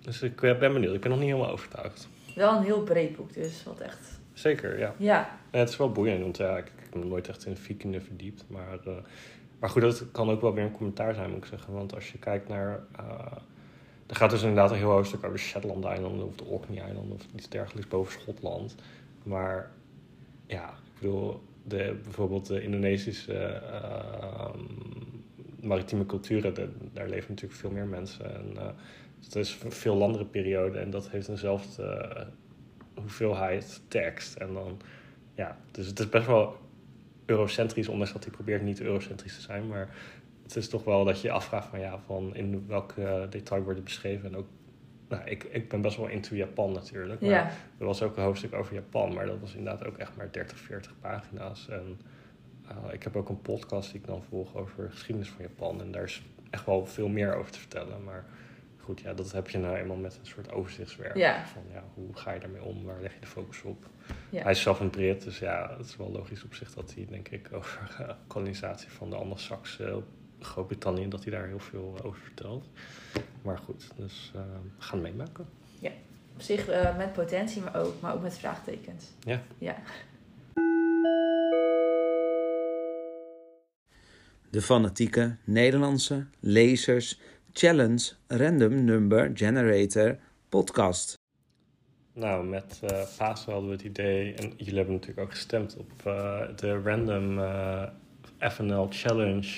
dus 0.00 0.22
ik 0.22 0.40
ben 0.40 0.72
benieuwd. 0.72 0.94
Ik 0.94 1.00
ben 1.00 1.10
nog 1.10 1.18
niet 1.18 1.28
helemaal 1.28 1.50
overtuigd. 1.50 2.08
Wel 2.34 2.56
een 2.56 2.62
heel 2.62 2.82
breed 2.82 3.16
boek, 3.16 3.34
dus 3.34 3.64
wat 3.64 3.80
echt. 3.80 4.20
Zeker, 4.32 4.78
ja. 4.78 4.94
Ja. 4.96 5.38
En 5.50 5.60
het 5.60 5.68
is 5.68 5.76
wel 5.76 5.92
boeiend, 5.92 6.22
want 6.22 6.36
ja, 6.36 6.56
ik, 6.56 6.66
ik 6.66 6.72
heb 6.82 6.94
me 6.94 7.04
nooit 7.04 7.28
echt 7.28 7.46
in 7.46 7.56
vikingen 7.56 8.02
verdiept. 8.02 8.44
Maar, 8.48 8.78
maar 9.58 9.70
goed, 9.70 9.82
dat 9.82 10.04
kan 10.12 10.30
ook 10.30 10.40
wel 10.40 10.54
weer 10.54 10.64
een 10.64 10.72
commentaar 10.72 11.14
zijn, 11.14 11.30
moet 11.30 11.38
ik 11.38 11.44
zeggen. 11.44 11.72
Want 11.72 11.94
als 11.94 12.12
je 12.12 12.18
kijkt 12.18 12.48
naar. 12.48 12.80
Er 14.08 14.16
gaat 14.16 14.30
dus 14.30 14.40
inderdaad 14.42 14.70
een 14.70 14.76
heel 14.76 14.90
hoofdstuk 14.90 15.24
over 15.24 15.38
Shetland 15.38 15.84
Eilanden 15.84 16.26
of 16.26 16.36
de 16.36 16.44
Orkney-eilanden 16.44 17.12
of 17.12 17.26
iets 17.34 17.48
dergelijks 17.48 17.88
boven 17.88 18.20
Schotland. 18.20 18.74
Maar 19.22 19.70
ja, 20.46 20.68
ik 20.68 21.00
bedoel, 21.00 21.40
de, 21.64 21.96
bijvoorbeeld 22.02 22.46
de 22.46 22.62
Indonesische 22.62 23.62
uh, 23.70 24.54
maritieme 25.60 26.06
culturen, 26.06 26.54
de, 26.54 26.68
daar 26.92 27.08
leven 27.08 27.28
natuurlijk 27.28 27.60
veel 27.60 27.70
meer 27.70 27.86
mensen. 27.86 28.34
En, 28.34 28.52
uh, 28.54 28.66
het 29.24 29.36
is 29.36 29.58
een 29.64 29.72
veel 29.72 29.96
landere 29.96 30.24
periode 30.24 30.78
en 30.78 30.90
dat 30.90 31.10
heeft 31.10 31.28
eenzelfde 31.28 32.14
uh, 32.16 32.22
hoeveelheid 33.02 33.80
tekst. 33.88 34.34
En 34.34 34.52
dan, 34.52 34.80
ja, 35.34 35.56
dus 35.70 35.86
het 35.86 35.98
is 35.98 36.08
best 36.08 36.26
wel 36.26 36.56
eurocentrisch, 37.24 37.88
ondanks 37.88 38.12
dat 38.12 38.24
hij 38.24 38.32
probeert 38.32 38.62
niet 38.62 38.80
eurocentrisch 38.80 39.34
te 39.34 39.40
zijn. 39.40 39.66
Maar 39.66 39.88
het 40.48 40.56
is 40.56 40.68
toch 40.68 40.84
wel 40.84 41.04
dat 41.04 41.20
je 41.20 41.26
je 41.28 41.32
afvraagt 41.32 41.68
van 41.68 41.80
ja, 41.80 41.98
van 42.06 42.34
in 42.36 42.64
welke 42.66 43.26
detail 43.30 43.62
wordt 43.62 43.76
het 43.76 43.84
beschreven. 43.84 44.28
En 44.28 44.36
ook, 44.36 44.46
nou, 45.08 45.22
ik, 45.24 45.44
ik 45.44 45.68
ben 45.68 45.80
best 45.80 45.96
wel 45.96 46.06
into 46.06 46.34
Japan 46.36 46.72
natuurlijk. 46.72 47.20
Maar 47.20 47.30
Ja. 47.30 47.50
er 47.78 47.86
was 47.86 48.02
ook 48.02 48.16
een 48.16 48.22
hoofdstuk 48.22 48.54
over 48.54 48.74
Japan, 48.74 49.14
maar 49.14 49.26
dat 49.26 49.40
was 49.40 49.54
inderdaad 49.54 49.86
ook 49.86 49.96
echt 49.96 50.16
maar 50.16 50.28
30, 50.32 50.58
40 50.58 50.94
pagina's. 51.00 51.68
En 51.68 52.00
uh, 52.70 52.92
ik 52.92 53.02
heb 53.02 53.16
ook 53.16 53.28
een 53.28 53.42
podcast 53.42 53.90
die 53.92 54.00
ik 54.00 54.06
dan 54.06 54.22
volg 54.22 54.56
over 54.56 54.90
geschiedenis 54.90 55.28
van 55.30 55.42
Japan. 55.44 55.80
En 55.80 55.90
daar 55.90 56.02
is 56.02 56.22
echt 56.50 56.66
wel 56.66 56.86
veel 56.86 57.08
meer 57.08 57.34
over 57.34 57.52
te 57.52 57.58
vertellen. 57.58 58.04
Maar 58.04 58.24
goed, 58.78 59.00
ja, 59.00 59.14
dat 59.14 59.32
heb 59.32 59.48
je 59.50 59.58
nou 59.58 59.76
eenmaal 59.76 59.96
met 59.96 60.18
een 60.20 60.26
soort 60.26 60.52
overzichtswerk. 60.52 61.16
Ja. 61.16 61.46
Van 61.46 61.62
ja, 61.72 61.84
hoe 61.94 62.16
ga 62.16 62.32
je 62.32 62.40
daarmee 62.40 62.62
om? 62.62 62.84
Waar 62.84 63.00
leg 63.00 63.14
je 63.14 63.20
de 63.20 63.26
focus 63.26 63.62
op? 63.62 63.86
Ja. 64.30 64.42
Hij 64.42 64.52
is 64.52 64.62
zelf 64.62 64.80
een 64.80 64.90
Brit, 64.90 65.24
dus 65.24 65.38
ja, 65.38 65.74
het 65.76 65.86
is 65.86 65.96
wel 65.96 66.10
logisch 66.10 66.44
op 66.44 66.54
zich 66.54 66.74
dat 66.74 66.94
hij, 66.94 67.06
denk 67.10 67.28
ik, 67.28 67.48
over 67.52 67.80
uh, 68.00 68.10
kolonisatie 68.26 68.90
van 68.90 69.10
de 69.10 69.16
Anglo-Saxen 69.16 69.96
op 69.96 70.04
Groot-Brittannië, 70.40 71.08
dat 71.08 71.24
hij 71.24 71.32
daar 71.32 71.46
heel 71.46 71.58
veel 71.58 71.98
over 72.02 72.20
vertelt. 72.20 72.68
Maar 73.42 73.58
goed, 73.58 73.90
dus 73.96 74.32
uh, 74.36 74.42
we 74.76 74.82
gaan 74.82 75.00
meemaken. 75.00 75.46
Op 76.38 76.44
zich 76.44 76.68
uh, 76.68 76.96
met 76.96 77.12
potentie, 77.12 77.62
maar 77.62 77.76
ook, 77.76 78.00
maar 78.00 78.14
ook 78.14 78.22
met 78.22 78.38
vraagtekens. 78.38 79.04
Ja. 79.20 79.42
Ja. 79.58 79.76
De 84.50 84.62
fanatieke 84.62 85.36
Nederlandse 85.44 86.26
lezers 86.40 87.20
challenge 87.52 88.12
random 88.26 88.84
number 88.84 89.30
generator 89.34 90.18
podcast. 90.48 91.14
Nou, 92.12 92.46
met 92.46 92.80
uh, 92.84 93.02
Pasen 93.16 93.52
hadden 93.52 93.70
we 93.70 93.76
het 93.76 93.84
idee, 93.84 94.34
en 94.34 94.52
jullie 94.56 94.76
hebben 94.76 94.94
natuurlijk 94.94 95.20
ook 95.20 95.34
gestemd 95.34 95.76
op 95.76 95.92
uh, 96.06 96.40
de 96.56 96.82
random 96.82 97.38
uh, 97.38 97.82
FNL 98.38 98.86
challenge 98.90 99.48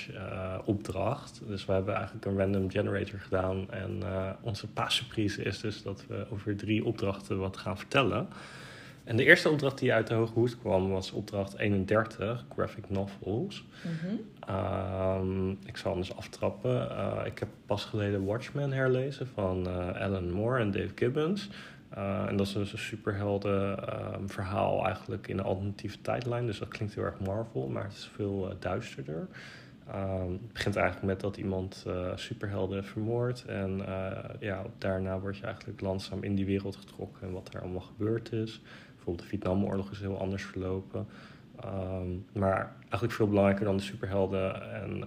opdracht. 0.65 1.41
Dus 1.47 1.65
we 1.65 1.71
hebben 1.71 1.95
eigenlijk 1.95 2.25
een 2.25 2.37
random 2.37 2.69
generator 2.69 3.19
gedaan. 3.19 3.71
En 3.71 4.03
onze 4.41 4.67
paassurprise 4.67 5.43
is 5.43 5.59
dus 5.59 5.83
dat 5.83 6.03
we 6.07 6.25
over 6.31 6.55
drie 6.55 6.85
opdrachten 6.85 7.39
wat 7.39 7.57
gaan 7.57 7.77
vertellen. 7.77 8.27
En 9.03 9.17
de 9.17 9.25
eerste 9.25 9.49
opdracht 9.49 9.77
die 9.77 9.93
uit 9.93 10.07
de 10.07 10.13
Hoge 10.13 10.33
Hoed 10.33 10.59
kwam 10.59 10.89
was 10.89 11.11
opdracht 11.11 11.57
31, 11.57 12.45
graphic 12.55 12.89
novels. 12.89 13.65
Mm 13.83 13.91
-hmm. 14.01 14.55
um, 14.55 15.57
ik 15.65 15.77
zal 15.77 15.91
hem 15.91 16.01
dus 16.01 16.15
aftrappen. 16.15 16.87
Uh, 16.91 17.21
ik 17.25 17.39
heb 17.39 17.49
pas 17.65 17.85
geleden 17.85 18.25
Watchmen 18.25 18.71
herlezen 18.71 19.27
van 19.27 19.67
uh, 19.67 20.01
Alan 20.01 20.31
Moore 20.31 20.59
en 20.59 20.71
Dave 20.71 20.91
Gibbons. 20.95 21.49
Uh, 21.97 22.27
en 22.27 22.37
dat 22.37 22.47
is 22.47 22.53
dus 22.53 22.71
een 22.71 22.77
superhelden 22.77 23.79
um, 24.13 24.29
verhaal 24.29 24.85
eigenlijk 24.85 25.27
in 25.27 25.37
een 25.37 25.43
alternatieve 25.43 26.01
tijdlijn. 26.01 26.45
Dus 26.45 26.59
dat 26.59 26.67
klinkt 26.67 26.95
heel 26.95 27.03
erg 27.03 27.19
Marvel, 27.19 27.67
maar 27.67 27.83
het 27.83 27.91
is 27.91 28.11
veel 28.15 28.49
uh, 28.49 28.55
duisterder. 28.59 29.27
Um, 29.95 30.31
het 30.31 30.53
begint 30.53 30.75
eigenlijk 30.75 31.05
met 31.05 31.19
dat 31.19 31.37
iemand 31.37 31.85
uh, 31.87 32.11
superhelden 32.15 32.85
vermoordt. 32.85 33.45
En 33.45 33.81
ja, 34.39 34.63
daarna 34.77 35.19
word 35.19 35.37
je 35.37 35.43
eigenlijk 35.43 35.81
langzaam 35.81 36.23
in 36.23 36.35
die 36.35 36.45
wereld 36.45 36.75
getrokken 36.75 37.27
en 37.27 37.33
wat 37.33 37.53
er 37.53 37.61
allemaal 37.61 37.81
gebeurd 37.81 38.31
is. 38.31 38.61
Bijvoorbeeld 38.95 39.25
de 39.25 39.29
Vietnamoorlog 39.29 39.91
is 39.91 39.99
heel 39.99 40.19
anders 40.19 40.43
verlopen. 40.43 41.07
Um, 41.65 42.25
maar 42.33 42.75
eigenlijk 42.79 43.13
veel 43.13 43.27
belangrijker 43.27 43.65
dan 43.65 43.77
de 43.77 43.83
superhelden 43.83 44.73
en 44.73 45.03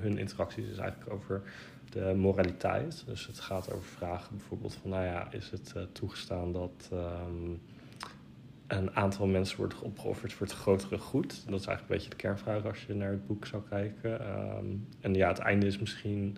hun 0.00 0.18
interacties 0.18 0.68
is 0.68 0.78
eigenlijk 0.78 1.12
over 1.12 1.42
de 1.96 2.14
moraliteit. 2.14 3.02
Dus 3.06 3.26
het 3.26 3.40
gaat 3.40 3.72
over 3.72 3.88
vragen 3.88 4.36
bijvoorbeeld 4.36 4.74
van, 4.74 4.90
nou 4.90 5.04
ja, 5.04 5.32
is 5.32 5.50
het 5.50 5.72
uh, 5.76 5.82
toegestaan 5.92 6.52
dat 6.52 6.90
um, 6.92 7.60
een 8.66 8.96
aantal 8.96 9.26
mensen 9.26 9.56
wordt 9.56 9.80
opgeofferd 9.80 10.32
voor 10.32 10.46
het 10.46 10.56
grotere 10.56 10.98
goed? 10.98 11.28
Dat 11.28 11.60
is 11.60 11.66
eigenlijk 11.66 11.80
een 11.80 11.96
beetje 11.96 12.10
de 12.10 12.16
kernvraag 12.16 12.64
als 12.64 12.84
je 12.86 12.94
naar 12.94 13.10
het 13.10 13.26
boek 13.26 13.46
zou 13.46 13.62
kijken. 13.68 14.20
en 15.00 15.14
ja, 15.14 15.28
het 15.28 15.38
einde 15.38 15.66
is 15.66 15.78
misschien 15.78 16.36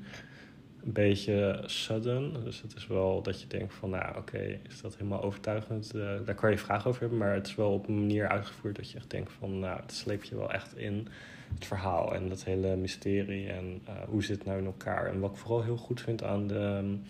een 0.85 0.93
beetje 0.93 1.63
sudden. 1.67 2.45
Dus 2.45 2.63
het 2.63 2.75
is 2.77 2.87
wel 2.87 3.23
dat 3.23 3.41
je 3.41 3.47
denkt 3.47 3.75
van, 3.75 3.91
nou 3.91 4.17
oké, 4.17 4.59
is 4.69 4.81
dat 4.81 4.97
helemaal 4.97 5.23
overtuigend? 5.23 5.93
Uh, 5.95 6.11
daar 6.25 6.35
kan 6.35 6.51
je 6.51 6.59
vragen 6.59 6.89
over 6.89 7.01
hebben, 7.01 7.19
maar 7.19 7.35
het 7.35 7.47
is 7.47 7.55
wel 7.55 7.73
op 7.73 7.89
een 7.89 7.99
manier 7.99 8.29
uitgevoerd 8.29 8.77
dat 8.77 8.91
je 8.91 8.97
echt 8.97 9.11
denkt 9.11 9.33
van, 9.33 9.59
nou, 9.59 9.81
het 9.81 9.93
sleep 9.93 10.25
je 10.25 10.37
wel 10.37 10.53
echt 10.53 10.77
in 10.77 11.09
het 11.55 11.67
verhaal 11.67 12.15
en 12.15 12.29
dat 12.29 12.45
hele 12.45 12.77
mysterie 12.77 13.49
en 13.49 13.83
uh, 13.89 13.95
hoe 14.09 14.25
zit 14.25 14.37
het 14.37 14.47
nou 14.47 14.59
in 14.59 14.67
elkaar. 14.67 15.07
En 15.07 15.21
wat 15.21 15.31
ik 15.31 15.37
vooral 15.37 15.63
heel 15.63 15.77
goed 15.77 16.01
vind 16.01 16.23
aan 16.23 16.47
de 16.47 16.81
um, 16.83 17.03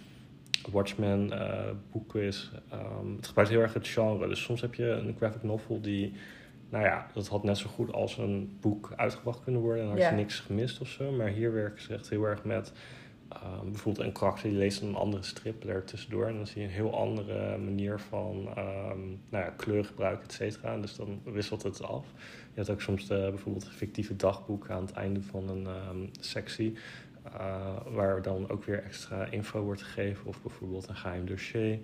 Watchmen 0.71 1.27
uh, 1.33 1.71
boeken 1.93 2.23
is, 2.23 2.51
um, 2.73 3.17
het 3.17 3.27
gebruikt 3.27 3.51
heel 3.51 3.61
erg 3.61 3.75
het 3.75 3.89
genre. 3.89 4.29
Dus 4.29 4.43
soms 4.43 4.61
heb 4.61 4.75
je 4.75 4.87
een 4.87 5.15
graphic 5.17 5.43
novel 5.43 5.81
die, 5.81 6.13
nou 6.69 6.85
ja, 6.85 7.07
dat 7.15 7.29
had 7.29 7.43
net 7.45 7.59
zo 7.59 7.69
goed 7.69 7.93
als 7.93 8.19
een 8.19 8.57
boek 8.61 8.93
uitgebracht 8.97 9.43
kunnen 9.45 9.61
worden 9.61 9.83
en 9.83 9.89
had 9.89 9.99
je 9.99 10.17
niks 10.17 10.41
gemist 10.41 10.81
of 10.81 10.89
zo. 10.89 11.13
Maar 11.13 11.29
hier 11.29 11.53
werken 11.53 11.83
ze 11.83 11.95
echt 11.95 12.09
heel 12.09 12.25
erg 12.25 12.45
met 12.45 12.73
ehm, 13.29 13.71
bijvoorbeeld 13.71 14.07
een 14.07 14.13
karakter 14.13 14.49
die 14.49 14.59
leest 14.59 14.83
een 14.83 14.95
andere 14.95 15.23
strip 15.23 15.65
er 15.65 15.85
tussendoor. 15.85 16.27
En 16.27 16.37
dan 16.37 16.47
zie 16.47 16.61
je 16.61 16.67
een 16.67 16.75
heel 16.75 16.99
andere 16.99 17.59
manier 17.59 17.99
van 17.99 18.49
ehm, 18.55 19.01
nou 19.29 19.45
ja, 19.45 19.53
kleurgebruik, 19.57 20.23
et 20.23 20.33
cetera. 20.33 20.77
Dus 20.77 20.97
dan 20.97 21.21
wisselt 21.25 21.63
het 21.63 21.83
af. 21.83 22.07
Je 22.59 22.65
hebt 22.65 22.77
ook 22.77 22.83
soms 22.83 23.07
de, 23.07 23.27
bijvoorbeeld 23.31 23.69
fictieve 23.69 24.17
dagboek 24.17 24.71
aan 24.71 24.83
het 24.83 24.93
einde 24.93 25.23
van 25.23 25.49
een 25.49 25.67
ehm, 25.67 26.07
sectie. 26.21 26.75
Uh, 27.27 27.77
waar 27.87 28.23
dan 28.23 28.51
ook 28.51 28.65
weer 28.65 28.83
extra 28.83 29.25
info 29.25 29.63
wordt 29.63 29.83
gegeven, 29.83 30.27
of 30.27 30.43
bijvoorbeeld 30.43 30.89
een 30.89 30.97
geheim 30.97 31.27
dossier. 31.27 31.79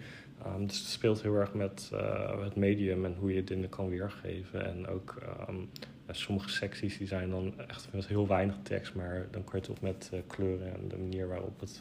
Um, 0.47 0.67
dus 0.67 0.79
het 0.79 0.87
speelt 0.87 1.23
heel 1.23 1.35
erg 1.35 1.55
met 1.55 1.91
uh, 1.93 2.43
het 2.43 2.57
medium 2.57 3.05
en 3.05 3.15
hoe 3.19 3.35
je 3.35 3.45
dingen 3.45 3.69
kan 3.69 3.89
weergeven. 3.89 4.67
En 4.67 4.87
ook 4.87 5.15
um, 5.49 5.71
sommige 6.11 6.49
secties 6.49 6.99
die 6.99 7.07
zijn 7.07 7.31
dan 7.31 7.55
echt 7.69 7.89
met 7.93 8.07
heel 8.07 8.27
weinig 8.27 8.57
tekst, 8.63 8.95
maar 8.95 9.27
dan 9.31 9.45
kan 9.45 9.61
je 9.63 9.73
met 9.81 10.11
uh, 10.15 10.21
kleuren 10.27 10.75
en 10.75 10.89
de 10.89 10.97
manier 10.97 11.29
waarop 11.29 11.61
het 11.61 11.81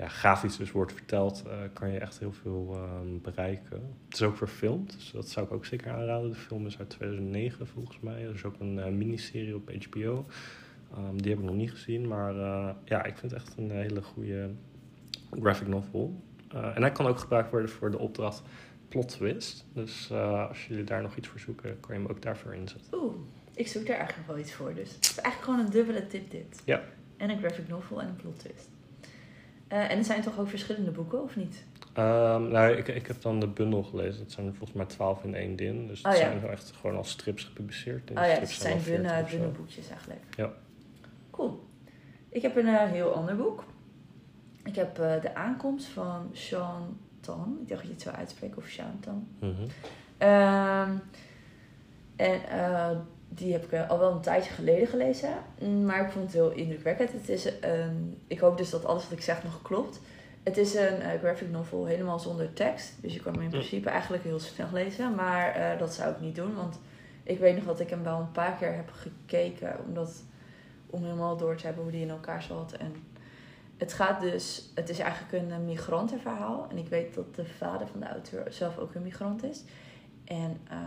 ja, 0.00 0.08
grafisch 0.08 0.56
dus 0.56 0.72
wordt 0.72 0.92
verteld, 0.92 1.42
kan 1.72 1.90
je 1.90 1.98
echt 1.98 2.18
heel 2.18 2.32
veel 2.32 2.88
um, 3.02 3.20
bereiken. 3.20 3.96
Het 4.04 4.14
is 4.14 4.22
ook 4.22 4.36
verfilmd, 4.36 4.92
dus 4.92 5.10
dat 5.10 5.28
zou 5.28 5.46
ik 5.46 5.52
ook 5.52 5.64
zeker 5.64 5.92
aanraden. 5.92 6.30
De 6.30 6.36
film 6.36 6.66
is 6.66 6.78
uit 6.78 6.90
2009 6.90 7.66
volgens 7.66 8.00
mij. 8.00 8.22
Er 8.22 8.34
is 8.34 8.44
ook 8.44 8.54
een 8.58 8.98
miniserie 8.98 9.54
op 9.54 9.70
HBO. 9.70 10.26
Um, 10.98 11.22
die 11.22 11.30
heb 11.30 11.40
ik 11.40 11.46
nog 11.46 11.54
niet 11.54 11.70
gezien, 11.70 12.08
maar 12.08 12.34
uh, 12.34 12.70
ja, 12.84 13.04
ik 13.04 13.18
vind 13.18 13.32
het 13.32 13.42
echt 13.42 13.56
een 13.56 13.70
hele 13.70 14.02
goede 14.02 14.50
graphic 15.40 15.68
novel. 15.68 16.22
En 16.48 16.82
hij 16.82 16.92
kan 16.92 17.06
ook 17.06 17.18
gebruikt 17.18 17.50
worden 17.50 17.70
voor 17.70 17.90
de 17.90 17.98
opdracht 17.98 18.42
plot 18.88 19.08
twist. 19.08 19.66
Dus 19.72 20.12
als 20.48 20.66
jullie 20.66 20.84
daar 20.84 21.02
nog 21.02 21.16
iets 21.16 21.28
voor 21.28 21.40
zoeken, 21.40 21.80
kan 21.80 21.94
je 21.94 22.00
hem 22.00 22.10
ook 22.10 22.22
daarvoor 22.22 22.54
inzetten. 22.54 22.98
Oeh, 22.98 23.14
ik 23.54 23.68
zoek 23.68 23.86
daar 23.86 23.96
eigenlijk 23.96 24.28
wel 24.28 24.38
iets 24.38 24.52
voor. 24.52 24.74
Dus 24.74 24.94
het 24.94 25.04
is 25.04 25.18
eigenlijk 25.18 25.44
gewoon 25.44 25.66
een 25.66 25.72
dubbele 25.72 26.06
tip 26.06 26.30
dit. 26.30 26.62
Ja. 26.64 26.82
En 27.16 27.30
een 27.30 27.38
graphic 27.38 27.68
novel 27.68 28.00
en 28.00 28.08
een 28.08 28.16
plot 28.16 28.38
twist. 28.38 28.68
En 29.78 29.98
er 29.98 30.04
zijn 30.04 30.22
toch 30.22 30.38
ook 30.38 30.48
verschillende 30.48 30.90
boeken, 30.90 31.22
of 31.22 31.36
niet? 31.36 31.64
Um, 31.98 32.48
nou, 32.48 32.76
ik, 32.76 32.88
ik 32.88 33.06
heb 33.06 33.22
dan 33.22 33.40
de 33.40 33.46
bundel 33.46 33.82
gelezen. 33.82 34.22
Dat 34.22 34.32
zijn 34.32 34.46
er 34.46 34.54
volgens 34.54 34.78
mij 34.78 34.86
twaalf 34.86 35.24
in 35.24 35.34
één 35.34 35.56
din. 35.56 35.86
Dus 35.86 36.02
het 36.02 36.06
oh, 36.06 36.12
ja. 36.12 36.18
zijn 36.18 36.40
wel 36.40 36.50
echt 36.50 36.72
gewoon 36.80 36.96
als 36.96 37.10
strips 37.10 37.44
gepubliceerd. 37.44 38.10
Oh 38.10 38.16
ja, 38.16 38.22
het 38.22 38.50
zijn 38.50 38.82
dunne, 38.82 39.24
dunne 39.30 39.46
boekjes 39.46 39.88
eigenlijk. 39.88 40.20
Ja. 40.36 40.52
Cool. 41.30 41.68
Ik 42.28 42.42
heb 42.42 42.56
een 42.56 42.66
uh, 42.66 42.84
heel 42.84 43.12
ander 43.12 43.36
boek. 43.36 43.64
Ik 44.64 44.74
heb 44.74 44.98
uh, 44.98 45.20
De 45.20 45.34
Aankomst 45.34 45.86
van 45.86 46.30
Sean 46.32 46.98
Tan. 47.20 47.58
Ik 47.62 47.68
dacht 47.68 47.80
dat 47.80 47.88
je 47.88 47.92
het 47.92 48.02
zo 48.02 48.10
uitspreekt, 48.10 48.56
of 48.56 48.66
Sean 48.66 49.00
Tan. 49.00 49.28
Mm 49.40 49.54
-hmm. 49.54 50.28
um, 50.28 51.02
en 52.16 52.40
uh, 52.52 52.90
die 53.32 53.52
heb 53.52 53.72
ik 53.72 53.88
al 53.88 53.98
wel 53.98 54.12
een 54.12 54.20
tijdje 54.20 54.52
geleden 54.52 54.88
gelezen. 54.88 55.34
Maar 55.84 56.04
ik 56.04 56.10
vond 56.10 56.24
het 56.24 56.34
heel 56.34 56.50
indrukwekkend. 56.50 57.12
Het 57.12 57.28
is 57.28 57.44
een, 57.44 58.22
ik 58.26 58.38
hoop 58.38 58.56
dus 58.56 58.70
dat 58.70 58.84
alles 58.84 59.02
wat 59.02 59.12
ik 59.12 59.22
zeg 59.22 59.44
nog 59.44 59.62
klopt. 59.62 60.00
Het 60.42 60.56
is 60.56 60.74
een 60.74 61.18
graphic 61.18 61.50
novel 61.50 61.86
helemaal 61.86 62.18
zonder 62.18 62.52
tekst. 62.52 62.92
Dus 63.02 63.14
je 63.14 63.20
kan 63.20 63.32
hem 63.32 63.42
in 63.42 63.50
principe 63.50 63.90
eigenlijk 63.90 64.22
heel 64.22 64.38
snel 64.38 64.68
lezen. 64.72 65.14
Maar 65.14 65.76
dat 65.78 65.94
zou 65.94 66.10
ik 66.10 66.20
niet 66.20 66.34
doen. 66.34 66.54
Want 66.54 66.78
ik 67.22 67.38
weet 67.38 67.56
nog 67.56 67.64
dat 67.64 67.80
ik 67.80 67.90
hem 67.90 68.02
wel 68.02 68.18
een 68.18 68.32
paar 68.32 68.56
keer 68.56 68.74
heb 68.74 68.90
gekeken. 68.90 69.76
Omdat 69.86 70.22
om 70.86 71.02
helemaal 71.02 71.36
door 71.36 71.56
te 71.56 71.64
hebben 71.64 71.82
hoe 71.82 71.92
die 71.92 72.02
in 72.02 72.10
elkaar 72.10 72.42
zat. 72.42 72.72
En 72.72 72.94
het 73.76 73.92
gaat 73.92 74.20
dus, 74.20 74.70
het 74.74 74.88
is 74.88 74.98
eigenlijk 74.98 75.50
een 75.50 75.64
migrantenverhaal. 75.64 76.66
En 76.70 76.78
ik 76.78 76.88
weet 76.88 77.14
dat 77.14 77.34
de 77.34 77.44
vader 77.44 77.86
van 77.86 78.00
de 78.00 78.08
auteur 78.08 78.52
zelf 78.52 78.78
ook 78.78 78.94
een 78.94 79.02
migrant 79.02 79.44
is. 79.44 79.64
En 80.24 80.60
uh, 80.72 80.78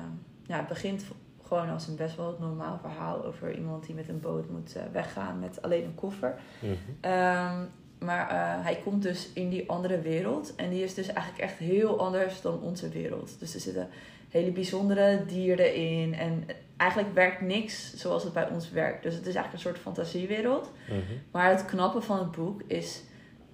ja, 0.46 0.58
het 0.58 0.68
begint 0.68 1.06
gewoon 1.54 1.74
als 1.74 1.88
een 1.88 1.96
best 1.96 2.16
wel 2.16 2.38
normaal 2.40 2.78
verhaal 2.82 3.26
over 3.26 3.56
iemand 3.56 3.86
die 3.86 3.96
met 3.96 4.10
een 4.10 4.20
boot 4.20 4.50
moet 4.50 4.74
uh, 4.78 4.84
weggaan 4.92 5.40
met 5.40 5.62
alleen 5.62 5.84
een 5.84 5.96
koffer. 5.96 6.36
Mm 6.60 6.70
-hmm. 6.70 7.12
um, 7.12 7.70
maar 8.00 8.32
uh, 8.32 8.64
hij 8.66 8.80
komt 8.84 9.04
dus 9.04 9.30
in 9.34 9.50
die 9.50 9.70
andere 9.70 10.02
wereld. 10.02 10.56
En 10.56 10.70
die 10.70 10.84
is 10.84 10.94
dus 10.94 11.08
eigenlijk 11.08 11.44
echt 11.44 11.58
heel 11.58 12.00
anders 12.00 12.42
dan 12.42 12.62
onze 12.62 12.90
wereld. 12.90 13.36
Dus 13.40 13.54
er 13.54 13.60
zitten 13.60 13.90
hele 14.30 14.52
bijzondere 14.52 15.26
dieren 15.28 15.76
in. 15.76 16.14
En 16.14 16.44
eigenlijk 16.78 17.14
werkt 17.14 17.42
niks 17.42 17.94
zoals 17.96 18.24
het 18.24 18.34
bij 18.34 18.50
ons 18.50 18.72
werkt. 18.72 19.04
Dus 19.04 19.14
het 19.14 19.28
is 19.28 19.36
eigenlijk 19.36 19.54
een 19.54 19.72
soort 19.72 19.84
fantasiewereld. 19.84 20.72
Mm 20.90 20.96
-hmm. 20.96 21.22
Maar 21.32 21.50
het 21.50 21.66
knappe 21.66 22.02
van 22.02 22.20
het 22.20 22.32
boek 22.32 22.62
is, 22.68 23.02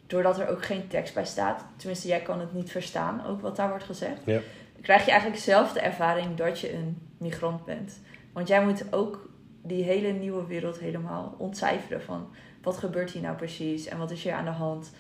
doordat 0.08 0.40
er 0.40 0.48
ook 0.50 0.66
geen 0.66 0.88
tekst 0.88 1.14
bij 1.14 1.26
staat, 1.26 1.66
tenminste 1.76 2.08
jij 2.08 2.22
kan 2.22 2.40
het 2.40 2.54
niet 2.54 2.72
verstaan, 2.72 3.26
ook 3.26 3.42
wat 3.42 3.56
daar 3.56 3.70
wordt 3.70 3.84
gezegd, 3.84 4.22
ja. 4.26 4.40
krijg 4.82 5.06
je 5.06 5.12
eigenlijk 5.12 5.42
zelf 5.42 5.74
de 5.74 5.80
ervaring 5.80 6.36
dat 6.36 6.60
je 6.60 6.74
een 6.74 7.09
migrant 7.20 7.66
bent. 7.66 8.00
Want 8.34 8.48
jij 8.48 8.64
moet 8.64 8.94
ook 8.94 9.30
die 9.62 9.84
hele 9.84 10.12
nieuwe 10.12 10.46
wereld 10.46 10.80
helemaal 10.80 11.36
ontcijferen 11.38 12.02
van 12.02 12.28
wat 12.62 12.78
gebeurt 12.78 13.12
hier 13.12 13.22
nou 13.22 13.36
precies 13.36 13.88
en 13.88 13.98
wat 13.98 14.12
is 14.12 14.24
hier 14.24 14.34
aan 14.34 14.46
de 14.46 14.52
hand. 14.52 14.92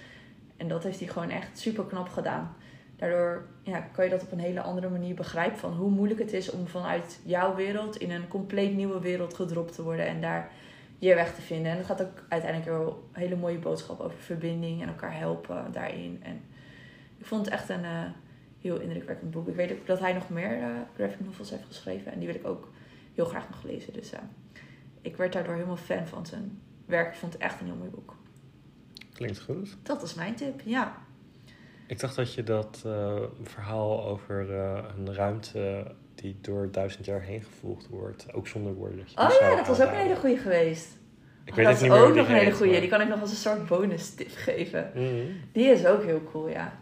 En 0.58 0.68
dat 0.68 0.84
heeft 0.84 1.00
hij 1.00 1.08
gewoon 1.08 1.30
echt 1.30 1.60
super 1.60 1.84
knap 1.84 2.10
gedaan. 2.10 2.56
Daardoor 2.96 3.46
ja, 3.62 3.80
kan 3.80 4.04
je 4.06 4.12
dat 4.12 4.22
op 4.22 4.32
een 4.32 4.40
hele 4.40 4.62
andere 4.62 4.90
manier 4.90 5.16
begrijpen 5.16 5.60
van 5.60 5.74
hoe 5.74 5.90
moeilijk 5.90 6.20
het 6.20 6.34
is 6.34 6.52
om 6.52 6.68
vanuit 6.68 7.20
jouw 7.26 7.56
wereld 7.56 7.98
in 7.98 8.12
een 8.12 8.28
compleet 8.28 8.76
nieuwe 8.76 9.00
wereld 9.00 9.34
gedropt 9.34 9.76
te 9.76 9.84
worden 9.84 10.08
en 10.08 10.22
daar 10.22 10.52
je 10.98 11.16
weg 11.16 11.36
te 11.36 11.42
vinden. 11.42 11.72
En 11.72 11.78
het 11.78 11.86
gaat 11.86 12.02
ook 12.02 12.24
uiteindelijk 12.30 12.72
een 12.72 12.94
hele 13.12 13.36
mooie 13.36 13.58
boodschap 13.58 14.00
over 14.00 14.18
verbinding 14.18 14.82
en 14.82 14.88
elkaar 14.88 15.18
helpen 15.18 15.72
daarin. 15.72 16.20
En 16.24 16.42
ik 17.18 17.26
vond 17.26 17.46
het 17.46 17.54
echt 17.54 17.70
een 17.70 17.84
uh, 17.84 18.04
heel 18.62 18.80
indrukwekkend 18.80 19.32
boek. 19.32 19.48
Ik 19.48 19.56
weet 19.56 19.72
ook 19.72 19.86
dat 19.88 20.00
hij 20.00 20.14
nog 20.14 20.30
meer 20.30 20.58
uh, 20.58 20.66
graphic 20.96 21.20
novels 21.26 21.50
heeft 21.50 21.64
geschreven 21.68 22.12
en 22.12 22.18
die 22.20 22.28
wil 22.28 22.36
ik 22.38 22.48
ook 22.48 22.72
heel 23.16 23.26
graag 23.26 23.50
nog 23.50 23.64
lezen. 23.64 23.94
Dus 23.94 24.14
uh, 24.14 24.20
ik 25.02 25.16
werd 25.18 25.34
daardoor 25.34 25.54
helemaal 25.54 25.78
fan 25.78 26.08
van 26.08 26.26
zijn 26.26 26.62
werk. 26.86 27.08
Ik 27.14 27.20
vond 27.20 27.34
het 27.34 27.42
echt 27.42 27.60
een 27.60 27.66
heel 27.66 27.76
mooi 27.76 27.90
boek. 27.90 28.16
Klinkt 29.14 29.40
goed. 29.42 29.78
Dat 29.84 30.04
is 30.04 30.14
mijn 30.14 30.36
tip, 30.36 30.62
ja. 30.64 30.98
Ik 31.88 32.00
dacht 32.00 32.16
dat 32.16 32.34
je 32.34 32.44
dat 32.44 32.84
uh, 32.86 33.16
verhaal 33.44 34.06
over 34.06 34.50
een 34.52 35.14
ruimte 35.14 35.92
die 36.16 36.38
door 36.42 36.72
duizend 36.72 37.06
jaar 37.06 37.22
heen 37.22 37.44
gevolgd 37.44 37.88
wordt, 37.88 38.34
ook 38.34 38.48
zonder 38.48 38.74
woorden. 38.74 39.00
Oh 39.16 39.32
ja, 39.40 39.56
dat 39.56 39.68
was 39.68 39.82
ook 39.82 39.90
een 39.90 39.96
hele 39.96 40.16
goede 40.16 40.38
geweest. 40.38 40.98
Ik 41.46 41.56
weet 41.56 41.66
dat 41.66 41.74
het 41.74 41.84
is 41.84 41.90
niet 41.90 42.00
meer 42.00 42.08
ook 42.10 42.16
nog 42.16 42.28
een 42.28 42.34
hele 42.34 42.52
goede. 42.52 42.72
maar- 42.72 42.80
Die 42.82 42.90
kan 42.90 43.02
ik 43.02 43.08
nog 43.08 43.22
als 43.22 43.30
een 43.30 43.36
soort 43.36 43.68
bonus 43.68 44.16
tip 44.16 44.32
geven. 44.36 44.92
Mhm. 44.96 45.26
Die 45.52 45.66
is 45.66 45.86
ook 45.86 46.04
heel 46.04 46.24
cool, 46.24 46.48
ja. 46.50 46.80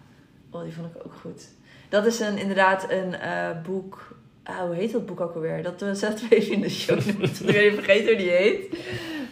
Oh, 0.49 0.63
die 0.63 0.73
vond 0.73 0.95
ik 0.95 1.05
ook 1.05 1.13
goed. 1.13 1.49
Dat 1.89 2.05
is 2.05 2.19
een, 2.19 2.37
inderdaad 2.37 2.91
een 2.91 3.13
eh, 3.15 3.49
boek. 3.63 4.15
Ah, 4.43 4.59
hoe 4.59 4.75
heet 4.75 4.91
dat 4.91 5.05
boek 5.05 5.21
ook 5.21 5.35
alweer? 5.35 5.63
Dat 5.63 5.81
eh, 5.81 5.91
zetten 5.91 6.29
we 6.29 6.35
even 6.35 6.53
in 6.53 6.61
de 6.61 6.69
show. 6.69 6.97
Ik 7.07 7.55
even 7.55 7.83
vergeten 7.83 8.07
hoe 8.07 8.15
die 8.17 8.29
heet. 8.29 8.77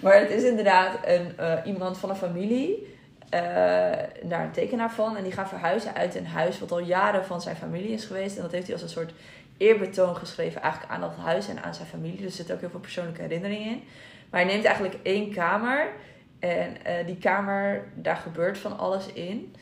Maar 0.02 0.20
het 0.20 0.30
is 0.30 0.44
inderdaad 0.44 0.98
een, 1.06 1.38
eh, 1.38 1.54
iemand 1.66 1.98
van 1.98 2.10
een 2.10 2.16
familie. 2.16 2.94
eh, 3.30 3.42
daar 4.24 4.44
een 4.44 4.52
tekenaar 4.52 4.92
van. 4.92 5.18
En 5.18 5.24
die 5.24 5.32
gaan 5.32 5.48
verhuizen 5.48 5.94
uit 5.96 6.16
een 6.16 6.28
huis 6.28 6.60
wat 6.60 6.72
al 6.72 6.80
jaren 6.80 7.26
van 7.26 7.42
zijn 7.42 7.56
familie 7.56 7.90
is 7.92 8.06
geweest. 8.06 8.36
En 8.36 8.42
dat 8.42 8.52
heeft 8.52 8.66
hij 8.66 8.74
als 8.74 8.84
een 8.84 8.90
soort 8.90 9.14
eerbetoon 9.58 10.16
geschreven 10.16 10.62
eigenlijk 10.62 10.94
aan 10.94 11.02
dat 11.02 11.16
huis 11.16 11.48
en 11.48 11.64
aan 11.64 11.76
zijn 11.76 11.88
familie. 11.88 12.18
Dus 12.18 12.26
er 12.26 12.32
zitten 12.32 12.56
ook 12.56 12.62
heel 12.62 12.70
veel 12.70 12.80
persoonlijke 12.80 13.22
herinneringen 13.22 13.68
in. 13.72 13.84
Maar 14.30 14.42
hij 14.42 14.52
neemt 14.52 14.66
eigenlijk 14.66 14.98
één 15.04 15.32
kamer. 15.34 15.88
En 16.40 16.86
eh, 16.86 17.06
die 17.06 17.18
kamer, 17.18 17.84
daar 17.96 18.18
gebeurt 18.18 18.58
van 18.58 18.78
alles 18.78 19.06
in. 19.14 19.54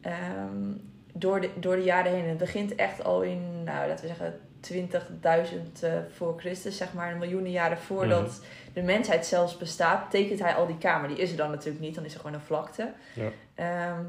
Ehm, 0.00 0.72
door, 1.18 1.40
de, 1.40 1.50
door 1.54 1.76
de 1.76 1.82
jaren 1.82 2.12
heen. 2.12 2.28
Het 2.28 2.38
begint 2.38 2.74
echt 2.74 3.04
al 3.04 3.22
in, 3.22 3.62
nou, 3.64 3.88
laten 3.88 4.06
we 4.08 4.14
zeggen, 4.14 4.40
20.000 4.60 5.82
eh, 5.82 5.92
voor 6.16 6.34
Christus, 6.40 6.76
zeg 6.76 6.92
maar, 6.92 7.12
een 7.12 7.18
miljoenen 7.18 7.50
jaren 7.50 7.78
voordat 7.78 8.26
Mhm. 8.26 8.72
de 8.72 8.82
mensheid 8.82 9.26
zelfs 9.26 9.56
bestaat, 9.56 10.10
tekent 10.10 10.40
hij 10.40 10.54
al 10.54 10.66
die 10.66 10.78
kamer. 10.78 11.08
Die 11.08 11.18
is 11.18 11.30
er 11.30 11.36
dan 11.36 11.50
natuurlijk 11.50 11.84
niet, 11.84 11.94
dan 11.94 12.04
is 12.04 12.14
er 12.14 12.20
gewoon 12.20 12.34
een 12.34 12.40
vlakte. 12.40 12.92
Ja. 13.14 13.28
Ehm, 13.54 14.00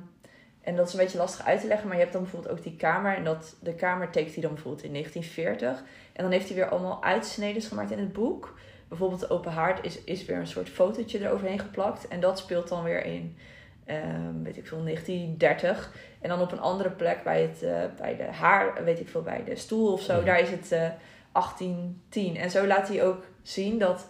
en 0.62 0.76
dat 0.76 0.88
is 0.88 0.94
een 0.94 1.00
beetje 1.00 1.18
lastig 1.18 1.46
uit 1.46 1.62
te 1.62 1.68
leggen, 1.68 1.88
maar 1.88 1.96
je 1.96 2.02
hebt 2.02 2.14
dan 2.14 2.24
bijvoorbeeld 2.24 2.54
ook 2.58 2.64
die 2.64 2.76
kamer. 2.76 3.16
En 3.16 3.24
dat, 3.24 3.56
de 3.60 3.74
kamer 3.74 4.10
tekent 4.10 4.34
hij 4.34 4.44
dan 4.44 4.54
bijvoorbeeld 4.54 4.84
in 4.84 4.92
1940. 4.92 5.84
En 6.14 6.24
dan 6.24 6.32
heeft 6.32 6.48
hij 6.48 6.56
weer 6.56 6.70
allemaal 6.70 7.04
uitsneden 7.04 7.62
gemaakt 7.62 7.92
in 7.92 8.00
het 8.00 8.14
boek. 8.14 8.58
Bijvoorbeeld 8.88 9.20
de 9.22 9.30
open 9.30 9.52
haard 9.52 9.86
is, 9.86 10.04
is 10.04 10.26
weer 10.26 10.38
een 10.38 10.48
soort 10.48 10.70
fotootje 10.70 11.20
eroverheen 11.26 11.60
geplakt. 11.60 12.08
En 12.08 12.20
dat 12.20 12.38
speelt 12.40 12.68
dan 12.68 12.84
weer 12.84 13.06
in, 13.06 13.38
ehm, 13.90 14.44
weet 14.44 14.58
ik 14.58 14.68
veel, 14.68 14.84
1930. 14.84 15.92
En 16.22 16.30
dan 16.30 16.42
op 16.42 16.52
een 16.52 16.60
andere 16.60 16.90
plek 16.90 17.24
bij, 17.24 17.42
het, 17.42 17.64
eh, 17.64 17.84
bij 17.98 18.16
de 18.16 18.24
haar, 18.24 18.84
weet 18.84 19.00
ik 19.00 19.10
veel, 19.10 19.22
bij 19.22 19.44
de 19.44 19.56
stoel 19.56 19.94
of 19.94 20.02
zo. 20.02 20.24
Daar 20.24 20.40
is 20.40 20.50
het 20.50 20.72
eh 20.72 20.90
1810. 21.32 22.36
En 22.36 22.52
zo 22.52 22.68
laat 22.68 22.88
hij 22.88 23.04
ook 23.04 23.24
zien 23.42 23.80
dat 23.80 24.08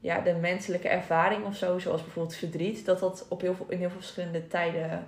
ja, 0.00 0.20
de 0.20 0.34
menselijke 0.34 0.88
ervaring 0.88 1.44
of 1.44 1.56
zo, 1.56 1.78
zoals 1.78 2.02
bijvoorbeeld 2.02 2.36
verdriet, 2.36 2.84
dat 2.84 2.98
dat 2.98 3.26
op 3.28 3.40
heel 3.40 3.54
veel, 3.54 3.66
in 3.68 3.78
heel 3.78 3.90
veel 3.90 4.00
verschillende 4.00 4.46
tijden 4.46 5.06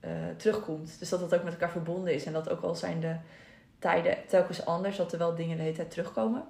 eh, 0.00 0.10
terugkomt. 0.36 0.98
Dus 0.98 1.08
dat 1.08 1.20
dat 1.20 1.34
ook 1.34 1.44
met 1.44 1.52
elkaar 1.52 1.70
verbonden 1.70 2.14
is. 2.14 2.24
En 2.24 2.32
dat 2.32 2.48
ook 2.48 2.62
al 2.62 2.74
zijn 2.74 3.00
de 3.00 3.16
tijden 3.78 4.16
telkens 4.28 4.64
anders, 4.64 4.96
dat 4.96 5.12
er 5.12 5.18
wel 5.18 5.34
dingen 5.34 5.56
de 5.56 5.62
hele 5.62 5.74
tijd 5.74 5.90
terugkomen. 5.90 6.44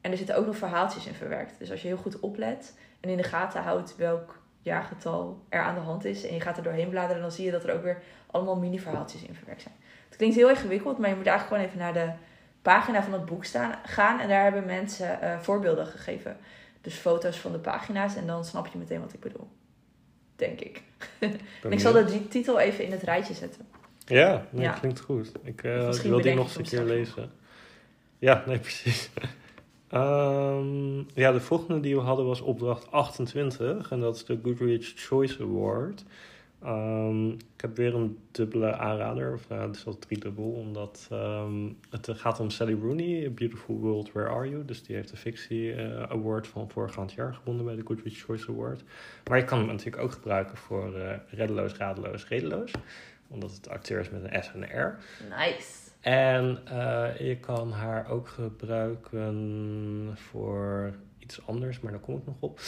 En 0.00 0.10
er 0.10 0.16
zitten 0.16 0.36
ook 0.36 0.46
nog 0.46 0.56
verhaaltjes 0.56 1.06
in 1.06 1.14
verwerkt. 1.14 1.58
Dus 1.58 1.70
als 1.70 1.82
je 1.82 1.88
heel 1.88 1.96
goed 1.96 2.20
oplet 2.20 2.74
en 3.00 3.10
in 3.10 3.16
de 3.16 3.22
gaten 3.22 3.62
houdt 3.62 3.96
welk 3.96 4.42
jaargetal 4.68 5.44
er 5.48 5.60
aan 5.62 5.74
de 5.74 5.80
hand 5.80 6.04
is. 6.04 6.26
En 6.26 6.34
je 6.34 6.40
gaat 6.40 6.56
er 6.56 6.62
doorheen 6.62 6.88
bladeren, 6.88 7.22
dan 7.22 7.32
zie 7.32 7.44
je 7.44 7.50
dat 7.50 7.64
er 7.64 7.74
ook 7.74 7.82
weer 7.82 8.02
allemaal 8.30 8.56
mini-verhaaltjes 8.56 9.22
in 9.22 9.34
verwerkt 9.34 9.62
zijn. 9.62 9.74
Het 10.08 10.16
klinkt 10.16 10.36
heel 10.36 10.48
ingewikkeld, 10.48 10.98
maar 10.98 11.08
je 11.08 11.16
moet 11.16 11.26
eigenlijk 11.26 11.56
gewoon 11.62 11.84
even 11.84 11.94
naar 11.94 12.06
de 12.06 12.12
pagina 12.62 13.02
van 13.02 13.12
het 13.12 13.24
boek 13.24 13.44
staan, 13.44 13.74
gaan. 13.86 14.20
En 14.20 14.28
daar 14.28 14.42
hebben 14.42 14.64
mensen 14.66 15.20
eh, 15.20 15.38
voorbeelden 15.38 15.86
gegeven. 15.86 16.36
Dus 16.80 16.94
foto's 16.94 17.36
van 17.38 17.52
de 17.52 17.58
pagina's 17.58 18.16
en 18.16 18.26
dan 18.26 18.44
snap 18.44 18.66
je 18.66 18.78
meteen 18.78 19.00
wat 19.00 19.12
ik 19.12 19.20
bedoel. 19.20 19.48
denk 20.36 20.60
ik. 20.60 20.82
En 21.62 21.72
ik 21.72 21.80
zal 21.80 21.92
de 21.92 22.28
titel 22.28 22.58
even 22.60 22.84
in 22.84 22.90
het 22.92 23.02
rijtje 23.02 23.34
zetten. 23.34 23.66
Ja, 24.04 24.46
nee, 24.50 24.62
Ja. 24.64 24.72
klinkt 24.72 25.00
goed. 25.00 25.32
Ik 25.42 25.62
eh, 25.62 25.90
wil 25.90 26.20
die 26.20 26.34
nog 26.34 26.46
eens 26.46 26.56
een 26.56 26.64
keer 26.64 26.82
lezen. 26.84 27.30
Ja, 28.18 28.42
nee, 28.46 28.58
precies. 28.58 29.10
Ehm, 29.88 30.98
ja, 31.14 31.32
de 31.32 31.40
volgende 31.40 31.80
die 31.80 31.94
we 31.94 32.00
hadden 32.00 32.26
was 32.26 32.40
opdracht 32.40 32.90
28. 32.90 33.90
En 33.90 34.00
dat 34.00 34.16
is 34.16 34.24
de 34.24 34.38
Goodreads 34.42 34.92
Choice 34.96 35.42
Award. 35.42 36.04
Ehm, 36.62 37.28
ik 37.28 37.60
heb 37.60 37.76
weer 37.76 37.94
een 37.94 38.18
dubbele 38.30 38.76
aanrader. 38.76 39.32
Of 39.32 39.48
nou, 39.48 39.66
het 39.66 39.76
is 39.76 39.84
wel 39.84 39.98
driedubbel. 39.98 40.50
Omdat 40.50 41.06
ehm, 41.10 41.68
het 41.90 42.08
gaat 42.10 42.40
om 42.40 42.50
Sally 42.50 42.78
Rooney. 42.80 43.32
Beautiful 43.32 43.76
World, 43.76 44.12
Where 44.12 44.28
Are 44.28 44.48
You? 44.48 44.64
Dus 44.64 44.82
die 44.82 44.96
heeft 44.96 45.10
de 45.10 45.16
fictie 45.16 45.74
eh, 45.74 46.02
award 46.02 46.46
van 46.46 46.70
voorgaand 46.70 47.12
jaar 47.12 47.34
gewonnen 47.34 47.64
bij 47.64 47.76
de 47.76 47.82
Goodreads 47.84 48.22
Choice 48.22 48.50
Award. 48.50 48.82
Maar 49.28 49.38
je 49.38 49.44
kan 49.44 49.58
hem 49.58 49.66
natuurlijk 49.66 50.02
ook 50.02 50.12
gebruiken 50.12 50.56
voor 50.56 50.94
eh 50.94 51.16
reddeloos, 51.30 51.74
radeloos, 51.74 52.28
redeloos. 52.28 52.72
Omdat 53.28 53.52
het 53.52 53.68
acteur 53.68 54.00
is 54.00 54.10
met 54.10 54.24
een 54.24 54.42
S 54.42 54.50
en 54.52 54.62
een 54.62 54.80
R. 54.80 54.98
Nice. 55.28 55.87
En 56.08 56.58
eh, 56.64 57.28
je 57.28 57.36
kan 57.36 57.72
haar 57.72 58.10
ook 58.10 58.28
gebruiken 58.28 60.10
voor 60.14 60.94
iets 61.18 61.46
anders, 61.46 61.80
maar 61.80 61.92
daar 61.92 62.00
kom 62.00 62.16
ik 62.16 62.26
nog 62.26 62.36
op. 62.40 62.60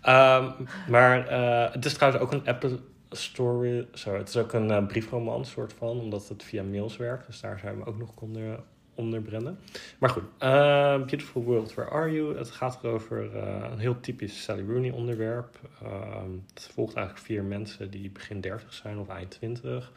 Ehm, 0.00 0.50
maar 0.88 1.26
eh, 1.28 1.72
het 1.72 1.84
is 1.84 1.94
trouwens 1.94 2.22
ook 2.22 2.32
een 2.32 2.46
Apple 2.46 2.78
Story. 3.10 3.86
Sorry, 3.92 4.18
het 4.18 4.28
is 4.28 4.36
ook 4.36 4.52
een 4.52 4.70
eh, 4.70 4.86
briefroman 4.86 5.44
soort 5.44 5.72
van, 5.72 6.00
omdat 6.00 6.28
het 6.28 6.42
via 6.42 6.62
mails 6.62 6.96
werkt. 6.96 7.26
Dus 7.26 7.40
daar 7.40 7.60
je 7.62 7.66
hem 7.66 7.82
ook 7.82 7.98
nog 7.98 8.14
konden 8.14 8.64
onderbrennen. 8.94 9.58
Maar 9.98 10.10
goed, 10.10 10.24
eh, 10.38 10.96
Beautiful 10.96 11.42
World, 11.42 11.74
Where 11.74 11.90
Are 11.90 12.12
You? 12.12 12.36
Het 12.38 12.50
gaat 12.50 12.78
erover 12.82 13.36
een 13.36 13.78
heel 13.78 14.00
typisch 14.00 14.42
Sally 14.42 14.64
Rooney 14.68 14.90
onderwerp. 14.90 15.60
Ehm, 15.82 16.30
het 16.54 16.70
volgt 16.72 16.94
eigenlijk 16.94 17.26
vier 17.26 17.44
mensen 17.44 17.90
die 17.90 18.10
begin 18.10 18.40
30 18.40 18.72
zijn 18.72 18.98
of 18.98 19.08
eind 19.08 19.30
20. 19.30 19.92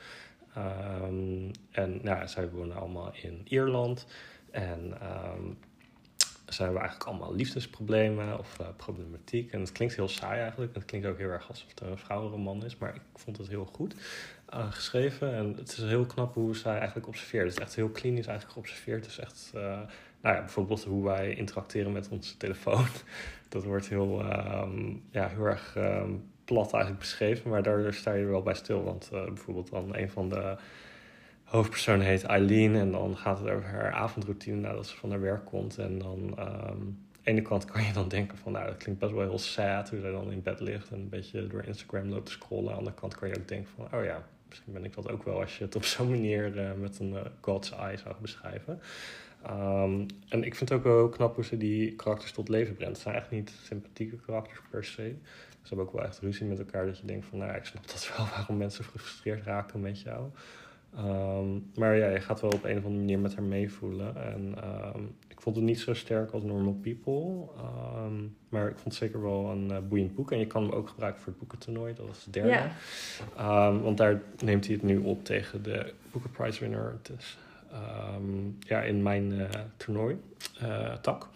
Ehm, 0.56 1.52
en 1.72 2.00
nou, 2.02 2.28
zij 2.28 2.50
wonen 2.50 2.76
allemaal 2.76 3.12
in 3.22 3.42
Ierland. 3.44 4.06
En 4.52 5.02
ehm 5.02 5.52
ze 6.54 6.64
hebben 6.64 6.82
eigenlijk 6.82 7.10
allemaal 7.10 7.36
liefdesproblemen 7.36 8.40
of 8.40 8.60
eh, 8.60 8.68
problematiek. 8.78 9.52
En 9.52 9.60
het 9.60 9.72
klinkt 9.72 9.96
heel 9.96 10.08
saai 10.08 10.40
eigenlijk. 10.40 10.76
Het 10.76 10.86
klinkt 10.86 11.08
ook 11.08 11.18
heel 11.18 11.30
erg 11.30 11.48
alsof 11.48 11.68
het 11.70 11.82
een 11.82 11.98
vrouwenroman 11.98 12.66
is. 12.66 12.78
Maar 12.78 12.96
ik 12.96 13.02
vond 13.16 13.38
het 13.38 13.48
heel 13.48 13.66
goed 13.66 13.96
eh, 14.46 14.72
geschreven. 14.72 15.34
En 15.34 15.54
het 15.58 15.72
is 15.72 15.78
heel 15.78 16.06
knap 16.06 16.34
hoe 16.34 16.56
zij 16.56 16.78
eigenlijk 16.78 17.08
observeert. 17.08 17.44
Het 17.44 17.54
is 17.54 17.60
echt 17.60 17.76
heel 17.76 17.90
klinisch 17.90 18.28
eigenlijk 18.28 18.54
geobserveerd. 18.54 19.06
Het 19.06 19.12
is 19.12 19.20
echt, 19.20 19.52
eh, 19.54 19.62
nou 20.22 20.36
ja, 20.36 20.40
bijvoorbeeld 20.40 20.84
hoe 20.84 21.04
wij 21.04 21.34
interacteren 21.34 21.92
met 21.92 22.10
onze 22.10 22.38
telefoon. 22.38 22.86
Dat 23.50 23.64
wordt 23.64 23.90
heel, 23.90 24.22
ehm, 24.22 24.96
ja, 25.12 25.28
heel 25.28 25.46
erg 25.46 25.76
ehm, 25.76 26.12
plat 26.50 26.74
eigenlijk 26.74 27.04
beschreven. 27.04 27.50
Maar 27.50 27.64
daar 27.64 27.94
sta 27.94 28.14
je 28.14 28.24
er 28.24 28.30
wel 28.30 28.42
bij 28.42 28.54
stil. 28.54 28.84
Want 28.84 29.10
eh, 29.14 29.26
bijvoorbeeld 29.26 29.70
dan 29.70 29.96
een 29.96 30.10
van 30.10 30.30
de 30.30 30.56
hoofdpersoon 31.44 32.00
heet 32.00 32.24
Eileen 32.24 32.76
en 32.76 32.92
dan 32.92 33.18
gaat 33.18 33.40
het 33.40 33.50
over 33.50 33.70
haar 33.70 33.92
avondroutine 33.92 34.56
nadat 34.56 34.88
ze 34.88 34.96
van 34.98 35.10
haar 35.10 35.22
werk 35.22 35.46
komt. 35.46 35.78
En 35.78 36.00
dan 36.00 36.34
ehm, 36.38 36.48
aan 36.48 36.98
de 37.24 37.30
ene 37.30 37.42
kant 37.42 37.66
kan 37.66 37.84
je 37.84 37.94
dan 37.94 38.08
denken 38.08 38.38
van 38.38 38.52
nou 38.52 38.66
dat 38.66 38.78
klinkt 38.78 39.00
best 39.00 39.14
wel 39.14 39.22
heel 39.22 39.40
sad 39.40 39.90
hoe 39.90 40.00
zij 40.00 40.12
dan 40.12 40.32
in 40.32 40.42
bed 40.42 40.60
ligt 40.60 40.90
en 40.90 41.00
een 41.00 41.10
beetje 41.10 41.48
door 41.48 41.64
Instagram 41.64 42.10
loopt 42.10 42.26
te 42.26 42.32
scrollen. 42.32 42.68
Aan 42.68 42.72
de 42.72 42.78
andere 42.78 42.96
kant 42.96 43.16
kan 43.16 43.28
je 43.28 43.38
ook 43.38 43.48
denken 43.48 43.72
van 43.76 44.00
oh 44.00 44.06
ja, 44.06 44.28
misschien 44.48 44.74
ben 44.74 44.86
ik 44.86 44.94
dat 44.94 45.10
ook 45.10 45.24
wel 45.24 45.40
als 45.40 45.58
je 45.58 45.64
het 45.64 45.76
op 45.76 45.84
zo'n 45.84 46.10
manier 46.10 46.60
eh, 46.60 46.74
met 46.74 47.00
een 47.00 47.16
eh, 47.16 47.26
God's 47.42 47.72
eye 47.72 47.98
zou 47.98 48.16
beschrijven. 48.22 48.82
Ehm, 49.44 50.06
en 50.30 50.44
ik 50.44 50.56
vind 50.56 50.70
het 50.70 50.72
ook 50.72 50.84
wel 50.84 51.10
knap 51.10 51.36
hoe 51.36 51.44
ze 51.46 51.58
die 51.58 51.96
karakters 51.96 52.32
tot 52.32 52.50
leven 52.50 52.76
brengt. 52.76 52.94
Het 52.94 53.04
zijn 53.04 53.16
echt 53.16 53.32
niet 53.32 53.52
sympathieke 53.64 54.16
karakters 54.16 54.62
per 54.70 54.84
se. 54.84 55.16
Ze 55.62 55.68
hebben 55.68 55.86
ook 55.86 55.94
wel 55.94 56.06
echt 56.06 56.20
ruzie 56.20 56.46
met 56.46 56.60
elkaar 56.60 56.86
dat 56.86 56.98
je 56.98 57.06
denkt 57.06 57.26
van 57.26 57.38
nou 57.38 57.52
ja, 57.52 57.58
ik 57.58 57.66
snap 57.66 57.88
dat 57.88 58.12
wel 58.18 58.26
waarom 58.36 58.58
mensen 58.58 58.84
gefrustreerd 58.84 59.44
raken 59.44 59.80
met 59.80 60.02
jou. 60.02 60.30
Ehm, 60.96 61.48
maar 61.76 61.98
ja, 61.98 62.10
je 62.10 62.20
gaat 62.20 62.42
wel 62.42 62.52
op 62.52 62.64
een 62.64 62.78
of 62.78 62.84
andere 62.84 63.00
manier 63.00 63.20
met 63.20 63.36
haar 63.36 63.44
meevoelen. 63.44 64.16
En 64.16 64.54
ehm, 64.62 65.04
ik 65.28 65.42
vond 65.42 65.56
het 65.56 65.66
niet 65.66 65.80
zo 65.80 65.94
sterk 65.94 66.32
als 66.32 66.44
Normal 66.44 66.80
People. 66.82 67.48
Ehm, 67.58 68.14
maar 68.50 68.68
ik 68.68 68.78
vond 68.78 68.84
het 68.84 68.94
zeker 68.94 69.22
wel 69.22 69.50
een 69.50 69.72
eh, 69.72 69.78
boeiend 69.88 70.16
boek. 70.16 70.32
En 70.32 70.40
je 70.40 70.48
kan 70.48 70.64
hem 70.64 70.72
ook 70.72 70.90
gebruiken 70.90 71.22
voor 71.22 71.32
het 71.32 71.40
boekentoernooi. 71.42 71.94
Dat 71.94 72.10
is 72.12 72.24
de 72.24 72.32
derde. 72.32 72.70
Ja. 73.36 73.80
Want 73.80 73.98
daar 73.98 74.22
neemt 74.44 74.66
hij 74.66 74.74
het 74.74 74.84
nu 74.84 74.98
op 74.98 75.26
tegen 75.26 75.64
de 75.64 75.94
Booker 76.12 76.30
Prize 76.30 76.60
winner. 76.60 76.98
Dus 77.02 77.38
ja, 78.60 78.82
in 78.82 79.04
mijn 79.04 79.40
eh, 79.40 79.62
toernooi, 79.78 80.22
eh, 80.60 80.94
tak. 80.94 81.28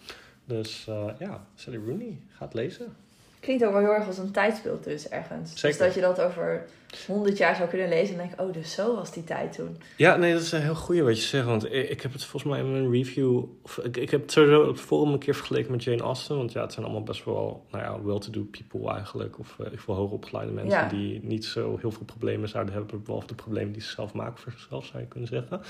Dus 0.44 0.84
ja, 1.18 1.46
Sally 1.54 1.76
Rooney, 1.86 2.18
gaat 2.28 2.54
lezen. 2.54 2.96
Klinkt 3.44 3.64
ook 3.64 3.72
wel 3.72 3.80
heel 3.80 3.94
erg 3.94 4.06
als 4.06 4.18
een 4.18 4.30
tijdspel 4.30 4.80
dus 4.80 5.08
ergens. 5.08 5.50
Zeker. 5.50 5.68
Dus 5.68 5.86
dat 5.86 5.94
je 5.94 6.00
dat 6.00 6.20
over 6.20 6.64
100 7.06 7.36
jaar 7.36 7.56
zou 7.56 7.68
kunnen 7.68 7.88
lezen 7.88 8.20
en 8.20 8.28
denk 8.28 8.40
oh, 8.40 8.52
dus 8.52 8.74
zo 8.74 8.94
was 8.94 9.12
die 9.12 9.24
tijd 9.24 9.52
toen. 9.52 9.76
Ja, 9.96 10.16
nee, 10.16 10.32
dat 10.32 10.42
is 10.42 10.52
een 10.52 10.62
heel 10.62 10.74
goeie 10.74 11.02
wat 11.02 11.16
je 11.16 11.22
zegt. 11.22 11.46
Want 11.46 11.64
ik, 11.72 11.88
ik 11.88 12.00
heb 12.00 12.12
het 12.12 12.24
volgens 12.24 12.52
mij 12.52 12.60
in 12.60 12.72
mijn 12.72 12.90
review... 12.90 13.42
Of 13.62 13.78
ik, 13.78 13.96
ik 13.96 14.10
heb 14.10 14.20
het 14.20 14.32
sowieso 14.32 14.60
op 14.60 14.66
het 14.66 14.80
forum 14.80 15.12
een 15.12 15.18
keer 15.18 15.34
vergeleken 15.34 15.70
met 15.70 15.84
Jane 15.84 16.02
Austen. 16.02 16.36
Want 16.36 16.52
ja, 16.52 16.60
het 16.60 16.72
zijn 16.72 16.84
allemaal 16.84 17.02
best 17.02 17.24
wel 17.24 17.66
nou 17.70 17.84
ja, 17.84 18.02
well-to-do 18.02 18.42
people 18.50 18.92
eigenlijk. 18.92 19.38
Of 19.38 19.56
uh, 19.60 19.66
veel 19.74 19.94
hoogopgeleide 19.94 20.52
mensen 20.52 20.80
Ja. 20.80 20.88
die 20.88 21.20
niet 21.24 21.44
zo 21.44 21.78
heel 21.80 21.90
veel 21.90 22.04
problemen 22.04 22.48
zouden 22.48 22.74
hebben. 22.74 23.02
Behalve 23.02 23.26
de 23.26 23.34
problemen 23.34 23.72
die 23.72 23.82
ze 23.82 23.90
zelf 23.90 24.12
maken 24.12 24.38
voor 24.38 24.52
zichzelf, 24.52 24.86
zou 24.86 25.02
je 25.02 25.08
kunnen 25.08 25.28
zeggen. 25.28 25.60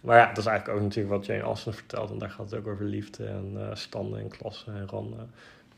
Maar 0.00 0.18
ja, 0.18 0.26
dat 0.28 0.38
is 0.38 0.46
eigenlijk 0.46 0.78
ook 0.78 0.84
natuurlijk 0.84 1.14
wat 1.14 1.26
Jane 1.26 1.42
Austen 1.42 1.74
vertelt. 1.74 2.08
Want 2.08 2.20
daar 2.20 2.30
gaat 2.30 2.50
het 2.50 2.60
ook 2.60 2.66
over 2.66 2.84
liefde 2.84 3.24
en 3.24 3.52
eh, 3.56 3.74
standen 3.74 4.20
en 4.20 4.28
klassen 4.28 4.74
en 4.74 4.88
randen. 4.88 5.30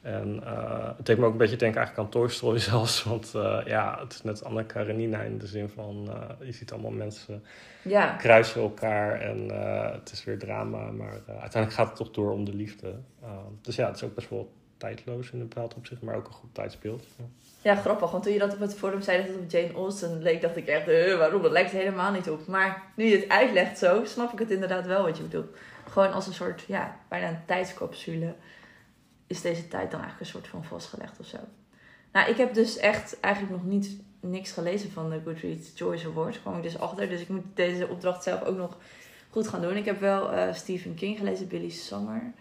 En 0.02 0.42
eh, 0.44 0.88
het 0.96 1.06
deed 1.06 1.18
me 1.18 1.24
ook 1.24 1.32
een 1.32 1.38
beetje 1.38 1.56
denken 1.56 1.80
eigenlijk 1.80 2.06
aan 2.06 2.20
Toy 2.20 2.28
Story 2.28 2.58
zelfs. 2.72 3.02
Want 3.02 3.34
eh, 3.34 3.60
ja, 3.64 3.98
het 4.00 4.12
is 4.12 4.22
net 4.22 4.44
Anna 4.44 4.62
Karenina 4.62 5.20
in 5.20 5.38
de 5.38 5.46
zin 5.46 5.68
van... 5.68 6.08
eh, 6.10 6.46
je 6.46 6.52
ziet 6.52 6.72
allemaal 6.72 6.90
mensen 6.90 7.44
Ja, 7.82 8.14
kruisen 8.16 8.62
elkaar 8.62 9.20
en 9.20 9.48
het 9.92 10.12
is 10.12 10.24
weer 10.24 10.38
drama. 10.38 10.90
Maar 10.90 11.20
uiteindelijk 11.26 11.72
gaat 11.72 11.86
het 11.86 11.96
toch 11.96 12.10
door 12.10 12.32
om 12.32 12.44
de 12.44 12.54
liefde. 12.54 12.94
Dus 13.60 13.76
ja, 13.76 13.86
het 13.86 13.96
is 13.96 14.02
ook 14.02 14.14
best 14.14 14.30
wel 14.30 14.52
tijdloos 14.82 15.30
in 15.30 15.40
een 15.40 15.48
bepaald 15.48 15.74
opzicht, 15.74 16.02
maar 16.02 16.14
ook 16.14 16.26
een 16.26 16.32
goed 16.32 16.54
tijdsbeeld. 16.54 17.04
Ja. 17.16 17.24
ja, 17.62 17.80
grappig. 17.80 18.10
Want 18.10 18.22
toen 18.22 18.32
je 18.32 18.38
dat 18.38 18.54
op 18.54 18.60
het 18.60 18.74
forum 18.74 19.02
zei 19.02 19.18
dat 19.18 19.26
het 19.26 19.36
op 19.36 19.50
Jane 19.50 19.72
Austen 19.72 20.22
leek, 20.22 20.40
dacht 20.40 20.56
ik 20.56 20.66
echt, 20.66 20.88
eh, 20.88 21.18
waarom? 21.18 21.42
Dat 21.42 21.50
lijkt 21.50 21.70
helemaal 21.70 22.12
niet 22.12 22.30
op. 22.30 22.46
Maar 22.46 22.82
nu 22.96 23.04
je 23.04 23.16
het 23.16 23.28
uitlegt 23.28 23.78
zo, 23.78 24.04
snap 24.04 24.32
ik 24.32 24.38
het 24.38 24.50
inderdaad 24.50 24.86
wel 24.86 25.02
wat 25.02 25.16
je 25.16 25.22
bedoelt. 25.22 25.56
Gewoon 25.88 26.12
als 26.12 26.26
een 26.26 26.32
soort, 26.32 26.64
ja, 26.66 26.96
bijna 27.08 27.28
een 27.28 27.44
tijdscapsule 27.46 28.34
is 29.32 29.40
deze 29.40 29.68
tijd 29.68 29.90
dan 29.90 30.00
eigenlijk 30.00 30.20
een 30.20 30.40
soort 30.40 30.48
van 30.48 30.64
vastgelegd 30.64 31.20
of 31.20 31.26
zo. 31.26 31.38
Nou, 32.12 32.30
ik 32.30 32.36
heb 32.36 32.54
dus 32.54 32.76
echt 32.76 33.20
eigenlijk 33.20 33.54
nog 33.54 33.64
niet 33.64 33.96
niks 34.20 34.52
gelezen 34.52 34.90
van 34.90 35.10
de 35.10 35.20
Goodreads 35.24 35.72
Choice 35.74 36.06
Awards. 36.06 36.40
kwam 36.40 36.56
ik 36.56 36.62
dus 36.62 36.78
achter. 36.78 37.08
Dus 37.08 37.20
ik 37.20 37.28
moet 37.28 37.44
deze 37.54 37.88
opdracht 37.88 38.22
zelf 38.22 38.42
ook 38.42 38.56
nog 38.56 38.76
goed 39.30 39.48
gaan 39.48 39.60
doen. 39.60 39.76
Ik 39.76 39.84
heb 39.84 40.00
wel 40.00 40.32
eh, 40.32 40.54
Stephen 40.54 40.94
King 40.94 41.18
gelezen, 41.18 41.48
Billy 41.48 41.70
Summer. 41.70 42.32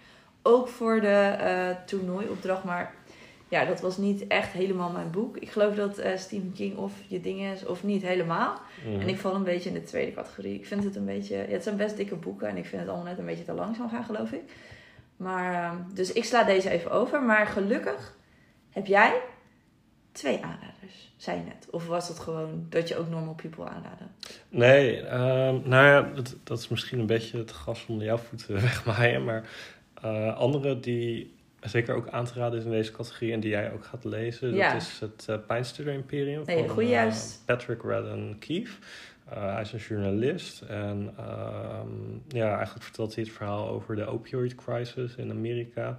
Ook 0.42 0.68
voor 0.68 1.02
de 1.02 1.36
eh 1.38 1.86
toernooiopdracht, 1.86 2.64
maar 2.64 2.94
ja, 3.48 3.66
dat 3.66 3.82
was 3.82 3.98
niet 3.98 4.28
echt 4.28 4.52
helemaal 4.52 4.90
mijn 4.90 5.12
boek. 5.12 5.38
Ik 5.38 5.50
geloof 5.50 5.76
dat 5.76 5.98
eh, 5.98 6.18
Stephen 6.18 6.54
King 6.56 6.78
of 6.78 6.92
je 7.08 7.22
ding 7.22 7.42
is 7.42 7.66
of 7.66 7.84
niet 7.84 8.02
helemaal. 8.02 8.60
Mhm. 8.86 9.02
En 9.02 9.08
ik 9.08 9.18
val 9.18 9.36
een 9.36 9.44
beetje 9.44 9.70
in 9.70 9.76
de 9.76 9.84
tweede 9.84 10.14
categorie. 10.14 10.54
Ik 10.54 10.66
vind 10.66 10.84
het 10.84 10.96
een 10.96 11.06
beetje... 11.06 11.36
Ja, 11.36 11.46
het 11.46 11.64
zijn 11.64 11.78
best 11.78 11.98
dikke 11.98 12.16
boeken 12.16 12.48
en 12.48 12.58
ik 12.58 12.66
vind 12.66 12.82
het 12.82 12.90
allemaal 12.90 13.08
net 13.08 13.20
een 13.20 13.26
beetje 13.26 13.46
te 13.46 13.54
langzaam 13.54 13.90
gaan, 13.90 14.04
geloof 14.04 14.32
ik. 14.32 14.42
Maar, 15.22 15.54
eh, 15.54 15.72
dus 15.94 16.12
ik 16.14 16.24
sla 16.24 16.44
deze 16.44 16.70
even 16.70 16.92
over. 16.92 17.22
Maar 17.24 17.46
gelukkig 17.46 18.18
heb 18.70 18.86
jij 18.86 19.22
twee 20.12 20.44
aanraders, 20.44 21.14
zei 21.18 21.38
je 21.38 21.44
net. 21.44 21.68
Of 21.70 21.88
was 21.88 22.08
het 22.08 22.20
gewoon 22.20 22.66
dat 22.70 22.88
je 22.88 22.98
ook 22.98 23.10
Normal 23.10 23.34
People 23.34 23.66
aanraadde? 23.66 24.04
Nee, 24.50 25.02
ehm, 25.02 25.60
nou 25.70 25.86
ja, 25.86 26.02
dat, 26.02 26.36
dat 26.44 26.60
is 26.60 26.68
misschien 26.68 27.00
een 27.00 27.06
beetje 27.06 27.38
het 27.38 27.52
gas 27.52 27.86
onder 27.88 28.06
jouw 28.06 28.18
voeten 28.18 28.54
wegmaaien. 28.62 29.24
Maar 29.24 29.44
eh, 30.02 30.38
andere 30.38 30.80
die 30.80 31.40
zeker 31.62 31.96
ook 31.96 32.10
aan 32.10 32.26
te 32.26 32.34
raden 32.34 32.60
is 32.60 32.66
in 32.66 32.72
deze 32.72 32.92
categorie 32.92 33.34
en 33.34 33.40
die 33.40 33.50
jij 33.50 33.72
ook 33.74 33.86
gaat 33.86 34.04
lezen, 34.04 34.54
Ja. 34.54 34.74
dat 34.74 34.82
is 34.82 35.00
het 35.00 35.28
uh, 35.30 35.36
Pijnstiller 35.48 35.94
Imperium 35.94 36.44
Nee, 36.46 36.68
van 36.70 36.88
juist. 36.88 37.42
Patrick 37.46 37.82
Radden 37.82 38.36
Keefe. 38.40 38.78
Uh, 39.34 39.54
hij 39.54 39.62
is 39.62 39.74
een 39.74 39.80
journalist 39.80 40.62
en 40.62 41.14
ehm, 41.18 41.88
ja, 42.28 42.56
eigenlijk 42.56 42.84
vertelt 42.84 43.16
hij 43.16 43.24
het 43.24 43.34
verhaal 43.34 43.68
over 43.68 43.96
de 43.96 44.06
opioid 44.06 44.56
crisis 44.56 45.16
in 45.16 45.32
Amerika. 45.32 45.98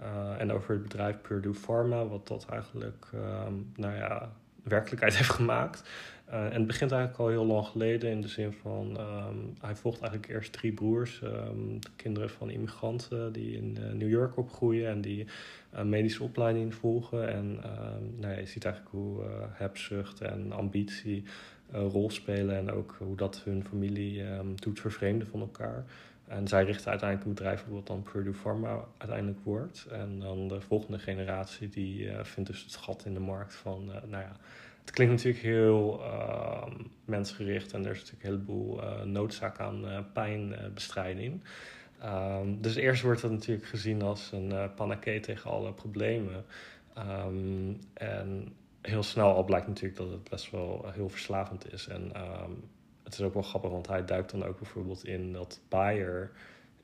Uh, 0.00 0.40
en 0.40 0.52
over 0.52 0.74
het 0.74 0.82
bedrijf 0.82 1.20
Purdue 1.20 1.54
Pharma, 1.54 2.06
wat 2.06 2.28
dat 2.28 2.46
eigenlijk 2.50 3.06
ehm, 3.12 3.52
nou 3.76 3.94
ja, 3.94 4.32
werkelijkheid 4.62 5.16
heeft 5.18 5.30
gemaakt. 5.30 5.88
Uh, 6.28 6.44
en 6.44 6.52
het 6.52 6.66
begint 6.66 6.92
eigenlijk 6.92 7.20
al 7.20 7.28
heel 7.28 7.46
lang 7.46 7.66
geleden 7.66 8.10
in 8.10 8.20
de 8.20 8.28
zin 8.28 8.52
van... 8.52 9.00
Um, 9.00 9.54
hij 9.60 9.76
volgt 9.76 10.00
eigenlijk 10.00 10.32
eerst 10.32 10.52
drie 10.52 10.72
broers, 10.72 11.20
um, 11.22 11.78
kinderen 11.96 12.30
van 12.30 12.50
immigranten... 12.50 13.32
die 13.32 13.56
in 13.56 13.78
New 13.92 14.08
York 14.08 14.36
opgroeien 14.36 14.88
en 14.88 15.00
die 15.00 15.26
uh, 15.74 15.82
medische 15.82 16.22
opleiding 16.22 16.74
volgen. 16.74 17.28
En 17.28 17.44
um, 17.44 18.14
nou 18.16 18.32
ja, 18.32 18.38
je 18.38 18.46
ziet 18.46 18.64
eigenlijk 18.64 18.94
hoe 18.94 19.22
hebzucht 19.52 20.20
en 20.20 20.52
ambitie 20.52 21.16
een 21.16 21.26
rol 21.74 22.10
spelen... 22.10 22.56
en 22.56 22.70
ook 22.70 22.96
hoe 22.98 23.16
dat 23.16 23.42
hun 23.44 23.64
familie 23.64 24.22
um, 24.22 24.54
doet 24.56 24.80
vervreemden 24.80 25.28
van 25.28 25.40
elkaar... 25.40 25.84
En 26.28 26.48
zij 26.48 26.64
richten 26.64 26.90
uiteindelijk 26.90 27.28
een 27.28 27.34
bedrijf 27.34 27.64
op 27.66 27.72
wat 27.72 27.86
dan 27.86 28.02
Purdue 28.02 28.32
Pharma 28.32 28.84
uiteindelijk 28.96 29.40
wordt. 29.42 29.86
En 29.90 30.18
dan 30.18 30.48
de 30.48 30.60
volgende 30.60 30.98
generatie 30.98 31.68
die 31.68 32.04
uh, 32.04 32.24
vindt 32.24 32.50
dus 32.50 32.62
het 32.62 32.76
gat 32.76 33.04
in 33.04 33.14
de 33.14 33.20
markt 33.20 33.54
van, 33.54 33.84
uh, 33.88 33.94
nou 34.10 34.22
ja, 34.22 34.36
het 34.80 34.90
klinkt 34.90 35.14
natuurlijk 35.14 35.44
heel 35.44 36.00
uh, 36.00 36.66
mensgericht 37.04 37.72
en 37.72 37.84
er 37.84 37.90
is 37.90 37.98
natuurlijk 37.98 38.24
een 38.24 38.30
heleboel 38.30 38.80
noodzaak 39.04 39.58
aan 39.58 40.06
pijnbestrijding. 40.12 41.40
Um, 42.04 42.60
dus 42.60 42.74
eerst 42.74 43.02
wordt 43.02 43.22
het 43.22 43.30
natuurlijk 43.30 43.66
gezien 43.66 44.02
als 44.02 44.32
een 44.32 44.74
panacee 44.74 45.20
tegen 45.20 45.50
alle 45.50 45.72
problemen. 45.72 46.44
En 47.94 48.52
heel 48.86 49.02
snel 49.02 49.34
al 49.34 49.44
blijkt 49.44 49.66
natuurlijk 49.66 49.96
dat 49.96 50.10
het 50.10 50.30
best 50.30 50.50
wel 50.50 50.90
heel 50.92 51.08
verslavend 51.08 51.72
is. 51.72 51.86
En 51.86 52.02
um, 52.02 52.70
het 53.02 53.12
is 53.12 53.20
ook 53.20 53.34
wel 53.34 53.42
grappig, 53.42 53.70
want 53.70 53.86
hij 53.86 54.04
duikt 54.04 54.30
dan 54.30 54.44
ook 54.44 54.58
bijvoorbeeld 54.58 55.04
in 55.04 55.32
dat 55.32 55.60
Bayer 55.68 56.30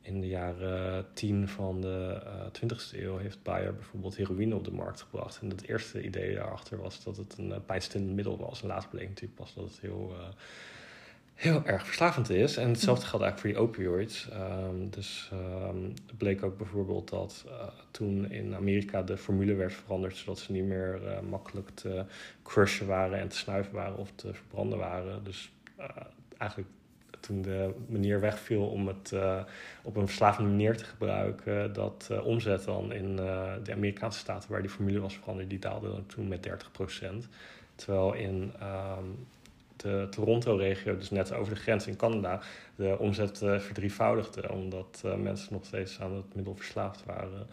in 0.02 0.20
de 0.20 0.28
jaren 0.28 1.06
tien 1.12 1.48
van 1.48 1.80
de 1.80 2.22
uh, 2.24 2.70
20e 2.70 2.98
eeuw 2.98 3.16
heeft 3.16 3.42
Bayer 3.42 3.74
bijvoorbeeld 3.74 4.16
heroïne 4.16 4.54
op 4.54 4.64
de 4.64 4.72
markt 4.72 5.00
gebracht. 5.00 5.38
En 5.40 5.48
het 5.50 5.68
eerste 5.68 6.02
idee 6.02 6.34
daarachter 6.34 6.78
was 6.78 7.04
dat 7.04 7.16
het 7.16 7.38
een 7.38 7.48
uh, 7.48 7.56
pijnstillend 7.66 8.14
middel 8.14 8.38
was. 8.38 8.62
En 8.62 8.68
later 8.68 8.88
bleek 8.88 9.08
natuurlijk 9.08 9.34
pas 9.34 9.54
dat 9.54 9.64
het 9.64 9.80
heel, 9.80 10.10
uh, 10.12 10.28
heel 11.40 11.62
erg 11.64 11.86
verslavend 11.86 12.30
is. 12.30 12.56
En 12.56 12.68
hetzelfde 12.68 13.06
geldt 13.06 13.24
eigenlijk 13.24 13.56
voor 13.56 13.64
die 13.64 13.84
opioids. 13.84 14.28
Um, 14.32 14.90
dus 14.90 15.30
um, 15.32 15.94
het 16.06 16.16
bleek 16.16 16.42
ook 16.42 16.56
bijvoorbeeld 16.56 17.08
dat 17.08 17.44
uh, 17.46 17.52
toen 17.90 18.30
in 18.30 18.54
Amerika 18.54 19.02
de 19.02 19.16
formule 19.16 19.54
werd 19.54 19.72
veranderd, 19.72 20.16
zodat 20.16 20.38
ze 20.38 20.52
niet 20.52 20.64
meer 20.64 21.00
uh, 21.04 21.20
makkelijk 21.20 21.70
te 21.74 22.04
crushen 22.42 22.86
waren 22.86 23.18
en 23.18 23.28
te 23.28 23.36
snuiven 23.36 23.74
waren 23.74 23.96
of 23.96 24.12
te 24.14 24.34
verbranden 24.34 24.78
waren. 24.78 25.24
Dus 25.24 25.52
uh, 25.78 25.86
eigenlijk 26.38 26.70
toen 27.20 27.42
de 27.42 27.74
manier 27.86 28.20
wegviel 28.20 28.66
om 28.66 28.86
het 28.86 29.14
op 29.82 29.96
een 29.96 30.06
verslavende 30.06 30.50
manier 30.50 30.76
te 30.76 30.84
gebruiken, 30.84 31.72
dat 31.72 32.10
omzet 32.22 32.64
dan 32.64 32.92
in 32.92 33.16
de 33.16 33.72
Amerikaanse 33.72 34.18
staten 34.18 34.50
waar 34.50 34.60
die 34.60 34.70
formule 34.70 35.00
was 35.00 35.14
veranderd, 35.14 35.50
die 35.50 35.58
daalde 35.58 35.90
dan 35.90 36.06
toen 36.06 36.28
met 36.28 36.48
30%. 36.48 37.28
Terwijl 37.74 38.12
in 38.14 38.52
um, 38.62 39.26
de 39.82 40.06
Toronto-regio, 40.10 40.96
dus 40.96 41.10
net 41.10 41.32
over 41.32 41.54
de 41.54 41.60
grens 41.60 41.86
in 41.86 41.96
Canada, 41.96 42.40
de 42.76 42.98
omzet 42.98 43.38
verdrievoudigde, 43.38 44.52
omdat 44.52 45.02
mensen 45.16 45.52
nog 45.52 45.64
steeds 45.64 46.00
aan 46.00 46.14
het 46.14 46.34
middel 46.34 46.54
verslaafd 46.54 47.04
waren. 47.04 47.46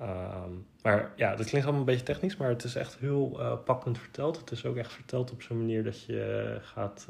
Um, 0.00 0.66
maar 0.82 1.12
ja, 1.16 1.34
dat 1.36 1.46
klinkt 1.46 1.66
allemaal 1.66 1.86
een 1.86 1.92
beetje 1.92 2.12
technisch, 2.12 2.36
maar 2.36 2.48
het 2.48 2.64
is 2.64 2.74
echt 2.74 2.96
heel 2.98 3.40
pakkend 3.64 3.98
verteld. 3.98 4.38
Het 4.38 4.50
is 4.50 4.64
ook 4.64 4.76
echt 4.76 4.92
verteld 4.92 5.30
op 5.30 5.42
zo'n 5.42 5.58
manier 5.58 5.84
dat 5.84 6.04
je 6.04 6.58
gaat 6.62 7.06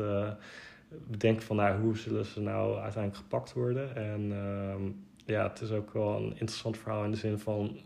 bedenken 0.88 1.42
van 1.42 1.56
nou, 1.56 1.80
hoe 1.80 1.96
zullen 1.96 2.24
ze 2.24 2.40
nou 2.40 2.78
uiteindelijk 2.78 3.22
gepakt 3.22 3.52
worden. 3.52 3.96
En 3.96 4.30
uh, 4.30 4.92
ja, 5.24 5.48
het 5.48 5.60
is 5.60 5.70
ook 5.70 5.92
wel 5.92 6.16
een 6.16 6.30
interessant 6.30 6.78
verhaal 6.78 7.04
in 7.04 7.10
de 7.10 7.16
zin 7.16 7.38
van 7.38 7.78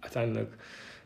uiteindelijk 0.00 0.54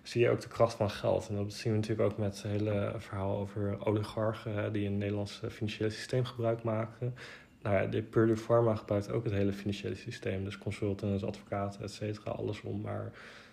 zie 0.02 0.20
je 0.20 0.30
ook 0.30 0.40
de 0.40 0.48
kracht 0.48 0.74
van 0.74 0.90
geld. 0.90 1.28
En 1.28 1.36
dat 1.36 1.52
zien 1.52 1.72
we 1.72 1.78
natuurlijk 1.78 2.10
ook 2.10 2.18
met 2.18 2.42
het 2.42 2.52
hele 2.52 2.94
verhaal 2.98 3.38
over 3.38 3.86
oligarchen 3.86 4.54
hè, 4.54 4.70
die 4.70 4.86
een 4.86 4.98
Nederlands 4.98 5.40
financiële 5.50 5.90
systeem 5.90 6.24
gebruik 6.24 6.62
maken. 6.62 7.14
Nou 7.62 7.76
ja, 7.76 7.86
de 7.86 8.02
Purdue 8.02 8.36
Pharma 8.36 8.74
gebruikt 8.74 9.12
ook 9.12 9.24
het 9.24 9.32
hele 9.32 9.52
financiële 9.52 9.94
systeem. 9.94 10.44
Dus 10.44 10.58
consultants, 10.58 11.24
advocaten, 11.24 11.82
et 11.82 11.90
cetera, 11.90 12.30
alles 12.30 12.60
om 12.60 12.80
maar 12.80 13.12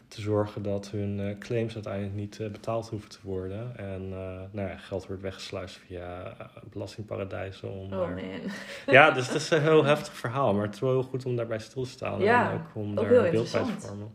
te 0.10 0.22
zorgen 0.22 0.62
dat 0.62 0.90
hun 0.90 1.20
uh, 1.20 1.38
claims 1.38 1.74
uiteindelijk 1.74 2.16
niet 2.16 2.40
uh, 2.40 2.52
betaald 2.52 2.90
hoeven 2.90 3.10
te 3.10 3.18
worden. 3.22 3.78
En 3.78 4.02
uh, 4.04 4.42
nou 4.52 4.70
ja, 4.70 4.78
geld 4.78 5.08
wordt 5.08 5.22
weggesluist 5.22 5.76
via 5.76 6.36
belastingparadijzen. 6.72 7.72
Om 7.72 7.94
oh 7.94 8.10
man. 8.10 8.20
ja, 8.96 9.12
dus 9.12 9.28
het 9.28 9.36
is 9.36 9.50
een 9.50 9.62
heel 9.62 9.84
heftig 9.84 10.14
verhaal. 10.14 10.54
Maar 10.54 10.66
het 10.66 10.74
is 10.74 10.80
wel 10.80 10.92
heel 10.92 11.04
goed 11.04 11.26
om 11.26 11.36
daarbij 11.36 11.60
stil 11.60 11.84
te 11.84 11.90
staan. 11.90 12.20
Ja, 12.20 12.52
en 12.52 12.58
ook 12.58 12.66
om 12.74 12.90
ook 12.90 13.10
daar 13.10 13.26
een 13.26 13.32
beeld 13.32 13.52
bij 13.52 13.64
te 13.64 13.80
vormen. 13.80 14.14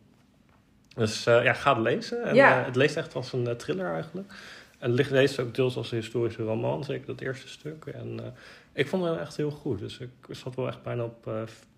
Dus 0.94 1.24
ja, 1.24 1.52
ga 1.52 1.74
het 1.74 1.82
lezen. 1.82 2.24
En, 2.24 2.34
ja. 2.34 2.64
het 2.64 2.76
leest 2.76 2.96
echt 2.96 3.14
als 3.14 3.32
een 3.32 3.56
thriller 3.56 3.92
eigenlijk. 3.92 4.32
En 4.78 4.96
het 4.96 5.10
leest 5.10 5.40
ook 5.40 5.54
deels 5.54 5.76
als 5.76 5.90
een 5.92 5.98
historische 5.98 6.42
roman, 6.42 6.84
zeker 6.84 7.06
dat 7.06 7.20
eerste 7.20 7.48
stuk. 7.48 7.86
En 7.86 8.34
ik 8.72 8.88
vond 8.88 9.04
het 9.04 9.18
echt 9.18 9.36
heel 9.36 9.50
goed. 9.50 9.78
Dus 9.78 9.98
ik 9.98 10.10
zat 10.28 10.54
wel 10.54 10.66
echt 10.66 10.82
bijna 10.82 11.04
op... 11.04 11.30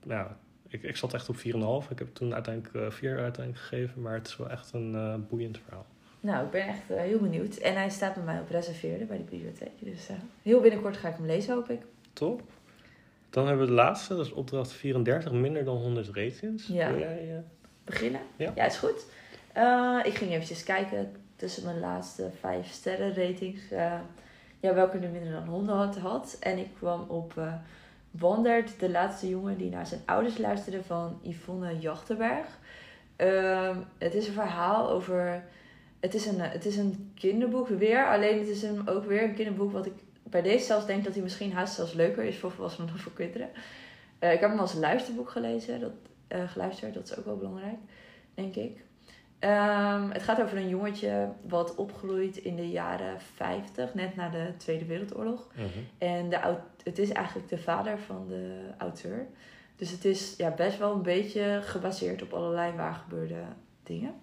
nou, 0.05 0.27
ik, 0.69 0.83
ik 0.83 0.97
zat 0.97 1.15
echt 1.15 1.29
op 1.29 1.37
4,5. 1.37 1.91
Ik 1.91 1.99
heb 1.99 2.09
toen 2.13 2.35
uiteindelijk 2.35 2.75
uh, 2.75 2.91
4 2.91 3.19
uiteindelijk 3.19 3.65
gegeven. 3.65 4.03
Maar 4.03 4.15
het 4.15 4.27
is 4.27 4.37
wel 4.37 4.51
echt 4.51 4.73
een 4.73 4.93
uh, 4.95 5.15
boeiend 5.29 5.59
verhaal. 5.65 5.87
Nou, 6.21 6.45
ik 6.45 6.51
ben 6.51 6.67
echt 6.67 6.91
uh, 6.91 6.97
heel 6.97 7.19
benieuwd. 7.19 7.57
En 7.57 7.75
hij 7.75 7.91
staat 7.91 8.15
bij 8.15 8.25
mij 8.25 8.41
op 8.41 8.51
reserveerde 8.51 9.05
bij 9.05 9.17
de 9.17 9.23
bibliotheek. 9.23 9.73
Dus 9.79 10.09
heel 10.43 10.61
binnenkort 10.61 10.97
ga 10.97 11.09
ik 11.09 11.17
hem 11.17 11.27
lezen, 11.27 11.55
hoop 11.55 11.71
ik. 11.71 11.81
Top. 12.13 12.43
Dan 13.31 13.47
hebben 13.47 13.65
we 13.65 13.71
de 13.71 13.77
laatste. 13.77 14.17
Dat 14.17 14.27
is 14.27 14.33
opdracht 14.33 14.73
34. 14.73 15.33
Minder 15.33 15.65
dan 15.65 15.77
100 15.77 16.07
ratings. 16.07 16.67
Ja. 16.67 16.91
Wil 16.91 16.99
jij 16.99 17.45
beginnen? 17.87 18.21
Ja. 18.37 18.53
Ja, 18.55 18.65
is 18.65 18.77
goed. 18.77 19.05
ik 20.05 20.15
ging 20.15 20.31
eventjes 20.31 20.63
kijken 20.63 21.13
tussen 21.37 21.65
mijn 21.65 21.81
laatste 21.81 22.31
5 22.41 22.71
sterren 22.71 23.15
ratings. 23.15 23.61
ja, 24.61 24.75
welke 24.75 24.99
er 24.99 25.11
minder 25.11 25.33
dan 25.33 25.49
100 25.49 25.97
had. 25.99 26.37
En 26.41 26.59
ik 26.59 26.69
kwam 26.79 27.05
op... 27.09 27.35
Wandert, 28.11 28.81
de 28.81 28.91
laatste 28.91 29.29
jongen 29.29 29.59
die 29.59 29.71
naar 29.71 29.87
zijn 29.87 30.01
ouders 30.05 30.39
luisterde 30.39 30.83
van 30.83 31.19
Yvonne 31.23 31.79
Jachtenberg. 31.79 32.47
Um, 33.17 33.85
het 33.99 34.15
is 34.15 34.27
een 34.27 34.33
verhaal 34.33 34.91
over. 34.91 35.45
Het 36.01 36.15
is, 36.15 36.27
een, 36.27 36.41
het 36.41 36.67
is 36.67 36.77
een 36.77 37.13
kinderboek 37.15 37.69
weer, 37.69 38.07
alleen 38.07 38.39
het 38.39 38.49
is 38.49 38.63
een, 38.63 38.89
ook 38.89 39.05
weer 39.05 39.23
een 39.23 39.35
kinderboek 39.35 39.73
wat 39.73 39.87
ik 39.87 39.93
bij 40.23 40.43
deze 40.43 40.65
zelfs 40.65 40.87
denk 40.87 41.05
dat 41.05 41.15
hij 41.15 41.23
misschien 41.23 41.53
haast 41.53 41.75
zelfs 41.75 41.93
leuker 41.93 42.25
is 42.25 42.39
voor 42.39 42.51
volwassenen 42.51 42.89
dan 42.89 42.99
voor 42.99 43.13
kinderen. 43.13 43.49
Uh, 44.21 44.33
ik 44.33 44.41
heb 44.41 44.51
hem 44.51 44.59
als 44.59 44.75
luisterboek 44.75 45.31
gelezen, 45.31 45.81
dat, 45.81 45.93
uh, 46.29 46.49
geluisterd, 46.49 46.95
dat 46.95 47.11
is 47.11 47.19
ook 47.19 47.25
wel 47.25 47.37
belangrijk, 47.37 47.79
denk 48.35 48.55
ik. 48.55 48.85
Um, 49.41 50.11
het 50.11 50.23
gaat 50.23 50.43
over 50.43 50.57
een 50.57 50.69
jongetje 50.69 51.29
wat 51.49 51.75
opgroeit 51.75 52.37
in 52.37 52.57
de 52.57 52.71
jaren 52.71 53.21
50, 53.21 53.95
net 53.95 54.17
na 54.17 54.29
de 54.29 54.53
Tweede 54.57 54.85
Wereldoorlog. 54.85 55.47
Mm-hmm. 55.55 55.87
En 55.99 56.29
de, 56.31 56.57
het 56.83 56.99
is 56.99 57.11
eigenlijk 57.11 57.49
de 57.49 57.59
vader 57.59 57.99
van 57.99 58.29
de 58.29 58.71
auteur. 58.79 59.27
Dus 59.77 59.91
het 59.91 60.05
is 60.05 60.35
ja, 60.37 60.51
best 60.51 60.79
wel 60.79 60.93
een 60.93 61.03
beetje 61.03 61.61
gebaseerd 61.63 62.23
op 62.23 62.33
allerlei 62.33 62.73
waargebeurde 62.73 63.43
dingen. 63.83 64.15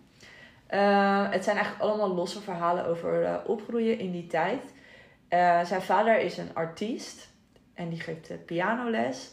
Uh, 0.70 1.32
het 1.32 1.44
zijn 1.44 1.56
eigenlijk 1.56 1.86
allemaal 1.86 2.14
losse 2.14 2.42
verhalen 2.42 2.86
over 2.86 3.22
uh, 3.22 3.36
opgroeien 3.46 4.00
in 4.00 4.12
die 4.12 4.28
tijd. 4.28 4.64
Uh, 5.30 5.64
zijn 5.64 5.82
vader 5.82 6.20
is 6.20 6.38
een 6.38 6.54
artiest 6.54 7.30
en 7.74 7.90
die 7.90 8.00
geeft 8.00 8.46
pianoles. 8.46 9.32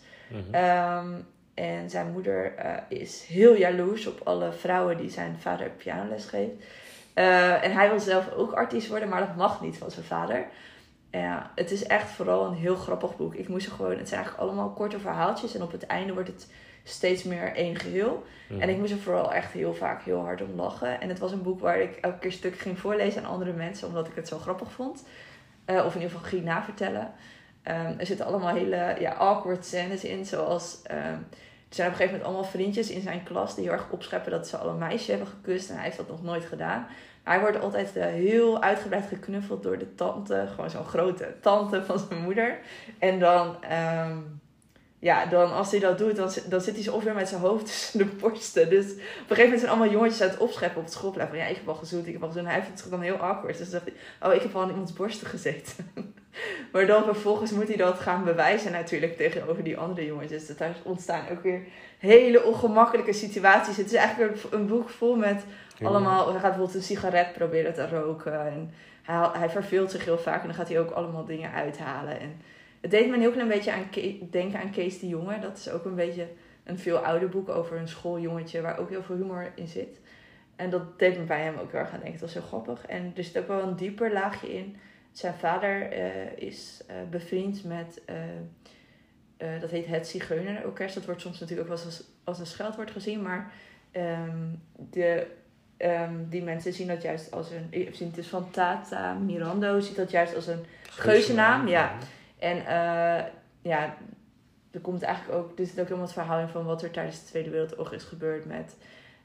Um, 0.55 1.27
en 1.61 1.91
zijn 1.91 2.13
moeder 2.13 2.55
uh, 2.59 2.99
is 2.99 3.25
heel 3.25 3.57
jaloers 3.57 4.07
op 4.07 4.21
alle 4.25 4.53
vrouwen 4.53 4.97
die 4.97 5.11
zijn 5.11 5.37
vader 5.39 5.71
pianoles 5.71 6.27
geeft. 6.27 6.53
Uh, 7.15 7.65
en 7.65 7.73
hij 7.73 7.89
wil 7.89 8.01
zelf 8.01 8.33
ook 8.33 8.53
artiest 8.53 8.89
worden, 8.89 9.09
maar 9.09 9.21
dat 9.21 9.37
mag 9.37 9.61
niet 9.61 9.79
van 9.79 9.91
zijn 9.91 10.05
vader. 10.05 10.47
Ja, 11.11 11.51
het 11.55 11.71
is 11.71 11.85
echt 11.85 12.11
vooral 12.11 12.47
een 12.47 12.55
heel 12.55 12.77
grappig 12.77 13.17
boek. 13.17 13.35
Ik 13.35 13.49
moest 13.49 13.67
er 13.67 13.73
gewoon, 13.73 13.99
het 13.99 14.09
zijn 14.09 14.21
eigenlijk 14.21 14.51
allemaal 14.51 14.71
korte 14.71 14.99
verhaaltjes. 14.99 15.55
En 15.55 15.63
op 15.63 15.73
het 15.73 15.87
einde 15.87 16.13
wordt 16.13 16.29
het 16.29 16.51
steeds 16.85 17.23
meer 17.23 17.55
één 17.55 17.77
geheel. 17.77 18.25
Mhm. 18.49 18.61
En 18.61 18.69
ik 18.69 18.79
moest 18.79 18.93
er 18.93 18.99
vooral 18.99 19.33
echt 19.33 19.53
heel 19.53 19.75
vaak 19.75 20.03
heel 20.03 20.21
hard 20.21 20.43
om 20.43 20.55
lachen. 20.57 21.01
En 21.01 21.09
het 21.09 21.19
was 21.19 21.33
een 21.33 21.43
boek 21.43 21.61
waar 21.61 21.81
ik 21.81 21.97
elke 21.97 22.19
keer 22.19 22.33
stuk 22.33 22.59
ging 22.59 22.79
voorlezen 22.79 23.25
aan 23.25 23.31
andere 23.31 23.53
mensen, 23.53 23.89
omdat 23.89 24.07
ik 24.07 24.15
het 24.15 24.29
zo 24.29 24.39
grappig 24.39 24.73
vond. 24.73 25.05
Uh, 25.67 25.85
of 25.85 25.95
in 25.95 26.01
ieder 26.01 26.17
geval 26.17 26.29
ging 26.29 26.45
navertellen. 26.45 27.13
Um, 27.65 27.99
er 27.99 28.07
zitten 28.07 28.27
allemaal 28.27 28.55
hele 28.55 28.97
ja, 28.99 29.13
awkward 29.13 29.65
scènes 29.65 30.05
in, 30.05 30.25
zoals... 30.27 30.83
Um, 30.91 31.27
er 31.71 31.77
zijn 31.77 31.89
op 31.89 31.93
een 31.93 32.01
gegeven 32.01 32.21
moment 32.21 32.25
allemaal 32.25 32.53
vriendjes 32.53 32.91
in 32.91 33.01
zijn 33.01 33.23
klas 33.23 33.55
die 33.55 33.65
heel 33.65 33.73
erg 33.73 33.91
opscheppen 33.91 34.31
dat 34.31 34.49
ze 34.49 34.57
al 34.57 34.69
een 34.69 34.79
meisje 34.79 35.11
hebben 35.11 35.29
gekust. 35.29 35.69
En 35.69 35.75
hij 35.75 35.85
heeft 35.85 35.97
dat 35.97 36.09
nog 36.09 36.23
nooit 36.23 36.45
gedaan. 36.45 36.87
Hij 37.23 37.41
wordt 37.41 37.61
altijd 37.61 37.97
uh, 37.97 38.05
heel 38.05 38.63
uitgebreid 38.63 39.07
geknuffeld 39.07 39.63
door 39.63 39.79
de 39.79 39.95
tante. 39.95 40.47
Gewoon 40.55 40.71
zo'n 40.71 40.85
grote 40.85 41.35
tante 41.41 41.85
van 41.85 41.99
zijn 41.99 42.23
moeder. 42.23 42.59
En 42.99 43.19
dan, 43.19 43.57
um, 44.05 44.41
ja, 45.01 45.27
dan 45.27 45.53
als 45.53 45.71
hij 45.71 45.81
dat 45.81 45.99
doet, 45.99 46.17
dan, 46.17 46.31
dan 46.49 46.61
zit 46.61 46.75
hij 46.75 46.83
zo 46.83 46.93
ongeveer 46.93 47.15
met 47.15 47.29
zijn 47.29 47.41
hoofd 47.41 47.67
tussen 47.71 47.99
de 47.99 48.05
borsten. 48.05 48.71
Dus 48.71 48.85
op 48.85 48.97
een 48.97 49.05
gegeven 49.27 49.43
moment 49.43 49.61
zijn 49.61 49.73
allemaal 49.73 49.93
jongetjes 49.93 50.21
uit 50.21 50.31
het 50.31 50.41
opscheppen 50.41 50.79
op 50.79 50.85
het 50.85 50.93
schoolplein. 50.93 51.29
Van 51.29 51.39
ja, 51.39 51.47
ik 51.47 51.57
heb 51.57 51.69
al 51.69 51.75
gezoend, 51.75 52.07
ik 52.07 52.13
heb 52.13 52.23
al 52.23 52.29
gezoend. 52.29 52.47
En 52.47 52.53
hij 52.53 52.63
vindt 52.63 52.81
het 52.81 52.91
dan 52.91 53.01
heel 53.01 53.17
awkward. 53.17 53.59
Dus 53.59 53.71
dan 53.71 53.81
dacht 53.81 53.97
hij, 54.19 54.29
oh, 54.31 54.35
ik 54.37 54.43
heb 54.43 54.55
al 54.55 54.63
aan 54.63 54.69
iemands 54.69 54.93
borsten 54.93 55.27
gezeten. 55.27 55.75
Maar 56.73 56.87
dan 56.87 57.05
vervolgens 57.05 57.51
moet 57.51 57.69
hij 57.69 57.77
dat 57.77 57.99
gaan 57.99 58.25
bewijzen 58.25 58.73
natuurlijk 58.73 59.17
tegenover 59.17 59.65
die 59.65 59.77
andere 59.77 60.07
jongens. 60.07 60.29
Dus 60.29 60.47
daar 60.47 60.77
ontstaan 60.83 61.29
ook 61.31 61.43
weer 61.43 61.63
hele 61.99 62.45
ongemakkelijke 62.45 63.13
situaties. 63.13 63.77
Het 63.77 63.87
is 63.87 63.95
eigenlijk 63.95 64.37
een 64.51 64.67
boek 64.67 64.89
vol 64.89 65.17
met 65.17 65.45
allemaal... 65.83 66.25
Hij 66.25 66.33
gaat 66.33 66.43
bijvoorbeeld 66.43 66.75
een 66.75 66.83
sigaret 66.83 67.33
proberen 67.33 67.75
te 67.75 67.89
roken. 67.89 68.47
En 68.47 68.75
hij, 69.03 69.29
hij 69.33 69.51
verveelt 69.51 69.91
zich 69.91 70.05
heel 70.05 70.19
vaak 70.19 70.41
en 70.41 70.47
dan 70.47 70.57
gaat 70.57 70.69
hij 70.69 70.81
ook 70.81 70.91
allemaal 70.91 71.25
dingen 71.25 71.53
uithalen. 71.53 72.21
En 72.21 72.41
het 72.81 72.91
deed 72.91 73.09
me 73.09 73.15
een 73.15 73.21
heel 73.21 73.31
klein 73.31 73.49
beetje 73.49 73.73
aan 73.73 73.89
denken 74.31 74.61
aan 74.61 74.71
Kees 74.71 74.99
de 74.99 75.09
Jonge. 75.09 75.39
Dat 75.39 75.57
is 75.57 75.71
ook 75.71 75.85
een 75.85 75.95
beetje 75.95 76.29
een 76.65 76.79
veel 76.79 76.99
ouder 76.99 77.29
boek 77.29 77.49
over 77.49 77.77
een 77.77 77.89
schooljongetje 77.89 78.61
waar 78.61 78.79
ook 78.79 78.89
heel 78.89 79.03
veel 79.03 79.17
humor 79.17 79.53
in 79.55 79.69
zit. 79.69 80.01
En 80.57 80.71
dat 80.71 80.99
deed 80.99 81.19
me 81.19 81.25
bij 81.25 81.43
hem 81.43 81.59
ook 81.59 81.71
heel 81.71 81.81
erg 81.81 81.93
aan 81.93 82.01
denken. 82.01 82.13
Het 82.13 82.21
was 82.21 82.35
heel 82.35 82.43
grappig. 82.43 82.87
En 82.87 83.13
er 83.17 83.25
zit 83.25 83.39
ook 83.39 83.49
wel 83.49 83.63
een 83.63 83.77
dieper 83.77 84.13
laagje 84.13 84.55
in 84.55 84.77
zijn 85.13 85.35
vader 85.35 85.93
uh, 85.93 86.37
is 86.37 86.81
uh, 86.91 86.97
bevriend 87.11 87.65
met, 87.65 88.03
uh, 88.11 89.61
dat 89.61 89.71
heet 89.71 89.87
het 89.87 90.09
Zigeunerorkest. 90.09 90.95
Dat 90.95 91.05
wordt 91.05 91.21
soms 91.21 91.41
natuurlijk 91.41 91.71
ook 91.71 91.77
wel 91.77 91.85
als, 91.85 92.03
als 92.25 92.39
een 92.39 92.47
scheldwoord 92.47 92.91
gezien, 92.91 93.23
maar 93.23 93.53
um, 93.93 94.63
de 94.91 95.27
ehm, 95.77 96.15
die 96.29 96.43
mensen 96.43 96.73
zien 96.73 96.87
dat 96.87 97.03
juist 97.03 97.31
als 97.31 97.51
een... 97.51 97.87
Gezien, 97.89 98.09
het 98.09 98.19
is 98.19 98.29
van 98.29 98.51
Tata 98.51 99.13
Mirando, 99.13 99.81
ziet 99.81 99.97
dat 99.97 100.11
juist 100.11 100.35
als 100.35 100.47
een 100.47 100.65
geuzennaam. 100.91 101.69
Ja. 101.69 101.93
En 102.41 102.57
eh, 102.67 103.25
ja, 103.63 103.97
er 104.71 104.81
komt 104.81 105.03
eigenlijk 105.03 105.39
ook... 105.39 105.59
Er 105.59 105.67
zit 105.67 105.79
ook 105.79 105.85
helemaal 105.85 106.05
het 106.05 106.13
verhaal 106.13 106.41
in 106.41 106.49
van 106.49 106.65
wat 106.65 106.83
er 106.83 106.91
tijdens 106.91 107.21
de 107.21 107.27
Tweede 107.27 107.51
Wereldoorlog 107.51 107.93
is 107.93 108.05
gebeurd 108.05 108.45
met... 108.45 108.77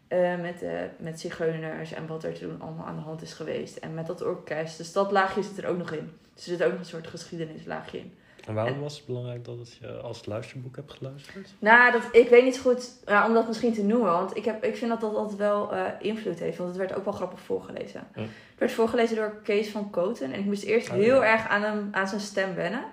eh, 0.07 0.39
met, 0.39 0.61
eh 0.61 0.71
met 0.97 1.19
zigeuners 1.19 1.93
en 1.93 2.07
wat 2.07 2.23
er 2.23 2.33
toen 2.33 2.61
allemaal 2.61 2.85
aan 2.85 2.95
de 2.95 3.01
hand 3.01 3.21
is 3.21 3.33
geweest. 3.33 3.77
En 3.77 3.93
met 3.93 4.07
dat 4.07 4.21
orkest. 4.21 4.77
Dus 4.77 4.93
dat 4.93 5.11
laagje 5.11 5.43
zit 5.43 5.57
er 5.57 5.67
ook 5.69 5.77
nog 5.77 5.91
in. 5.91 6.11
Dus 6.33 6.43
er 6.43 6.49
zit 6.51 6.63
ook 6.63 6.71
nog 6.71 6.79
een 6.79 6.85
soort 6.85 7.07
geschiedenislaagje 7.07 7.97
in. 7.97 8.13
En 8.47 8.53
waarom 8.53 8.79
was 8.79 8.97
het 8.97 9.05
belangrijk 9.05 9.45
dat 9.45 9.57
het 9.57 9.77
je 9.81 9.87
als 9.87 10.25
luisterboek 10.25 10.75
hebt 10.75 10.91
geluisterd? 10.91 11.53
Nou, 11.59 11.91
dat, 11.91 12.01
ik 12.11 12.29
weet 12.29 12.43
niet 12.43 12.59
goed 12.59 12.89
ja, 13.05 13.27
om 13.27 13.33
dat 13.33 13.47
misschien 13.47 13.73
te 13.73 13.83
noemen. 13.83 14.11
Want 14.11 14.37
ik, 14.37 14.45
heb, 14.45 14.63
ik 14.63 14.75
vind 14.75 14.91
dat 14.91 15.01
dat 15.01 15.15
altijd 15.15 15.37
wel 15.37 15.71
invloed 15.99 16.39
heeft. 16.39 16.57
Want 16.57 16.69
het 16.69 16.77
werd 16.77 16.95
ook 16.95 17.03
wel 17.03 17.13
grappig 17.13 17.39
voorgelezen. 17.39 18.07
Hm. 18.13 18.19
Het 18.19 18.29
werd 18.57 18.71
voorgelezen 18.71 19.15
door 19.15 19.39
Kees 19.43 19.69
van 19.69 19.89
Koten. 19.89 20.31
En 20.31 20.39
ik 20.39 20.45
moest 20.45 20.63
eerst 20.63 20.89
Oh, 20.89 20.95
heel 20.95 21.21
ja. 21.21 21.31
erg 21.31 21.47
aan, 21.47 21.61
hem, 21.61 21.87
aan 21.91 22.07
zijn 22.07 22.21
stem 22.21 22.55
wennen. 22.55 22.83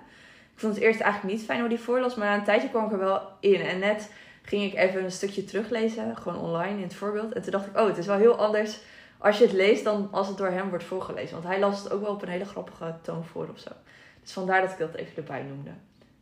Ik 0.53 0.59
vond 0.59 0.75
het 0.75 0.83
eerst 0.83 0.99
eigenlijk 0.99 1.33
niet 1.33 1.45
fijn 1.45 1.59
hoe 1.59 1.69
die 1.69 1.79
voorlas. 1.79 2.15
Maar 2.15 2.27
na 2.27 2.35
een 2.35 2.43
tijdje 2.43 2.69
kwam 2.69 2.85
ik 2.85 2.91
er 2.91 2.97
wel 2.97 3.21
in. 3.39 3.61
En 3.61 3.79
net 3.79 4.11
ging 4.41 4.63
ik 4.63 4.79
even 4.79 5.03
een 5.03 5.11
stukje 5.11 5.43
teruglezen. 5.43 6.17
Gewoon 6.17 6.39
online 6.39 6.77
in 6.77 6.83
het 6.83 6.95
voorbeeld. 6.95 7.33
En 7.33 7.41
toen 7.41 7.51
dacht 7.51 7.65
ik, 7.65 7.77
oh, 7.77 7.87
het 7.87 7.97
is 7.97 8.05
wel 8.05 8.17
heel 8.17 8.35
anders 8.35 8.79
als 9.23 9.37
je 9.37 9.43
het 9.43 9.53
leest 9.53 9.83
dan 9.83 10.07
als 10.11 10.27
het 10.27 10.37
door 10.37 10.47
hem 10.47 10.69
wordt 10.69 10.83
voorgelezen. 10.83 11.33
Want 11.33 11.47
hij 11.47 11.59
las 11.59 11.83
het 11.83 11.91
ook 11.91 12.01
wel 12.01 12.11
op 12.11 12.21
een 12.21 12.27
hele 12.27 12.45
grappige 12.45 12.95
toon 13.01 13.25
voor 13.25 13.49
of 13.49 13.59
zo. 13.59 13.69
Dus 14.21 14.31
vandaar 14.31 14.61
dat 14.61 14.71
ik 14.71 14.77
dat 14.77 14.93
even 14.93 15.15
erbij 15.15 15.41
noemde. 15.41 15.69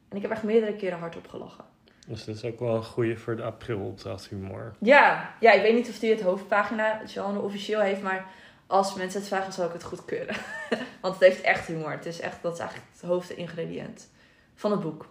En 0.10 0.17
ik 0.17 0.22
heb 0.22 0.32
echt 0.32 0.44
meerdere 0.44 0.76
keren 0.76 1.00
hardop 1.00 1.28
gelachen. 1.28 1.63
Dus 2.08 2.24
dit 2.24 2.36
is 2.36 2.44
ook 2.44 2.60
wel 2.60 2.76
een 2.76 2.84
goede 2.84 3.17
voor 3.17 3.36
de 3.36 3.44
april 3.44 3.96
humor. 4.30 4.76
Ja, 4.80 5.34
ja, 5.39 5.52
ik 5.52 5.62
weet 5.62 5.74
niet 5.74 5.89
of 5.89 6.00
die 6.00 6.12
het 6.12 6.22
hoofdpagina 6.22 7.02
genre 7.06 7.39
officieel 7.39 7.80
heeft, 7.80 8.02
maar 8.02 8.26
als 8.67 8.94
mensen 8.94 9.20
het 9.20 9.30
vragen, 9.30 9.54
zal 9.54 9.65
ik 9.65 9.74
het 9.74 9.84
goedkeuren. 9.84 10.36
Want 11.02 11.13
het 11.13 11.24
heeft 11.24 11.41
echt 11.41 11.67
humor. 11.67 11.91
Het 11.91 12.06
is 12.06 12.20
echt, 12.20 12.41
dat 12.41 12.54
is 12.54 12.60
eigenlijk 12.60 12.89
het 12.91 13.02
hoofdingrediënt 13.02 14.10
van 14.56 14.72
het 14.72 14.80
boek. 14.80 15.08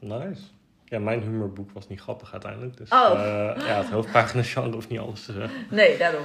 Nice. 0.00 0.42
Ja, 0.84 0.98
mijn 0.98 1.22
humorboek 1.22 1.70
was 1.70 1.88
niet 1.88 2.00
grappig 2.00 2.32
uiteindelijk. 2.32 2.76
Dus 2.76 2.90
Oh. 2.90 3.10
eh, 3.12 3.66
ja, 3.66 3.76
het 3.76 3.90
hoofdpagina 3.90 4.42
genre 4.42 4.72
hoeft 4.72 4.88
niet 4.88 4.98
alles 4.98 5.24
te 5.24 5.32
zeggen. 5.32 5.66
Nee, 5.76 5.98
daarom. 5.98 6.24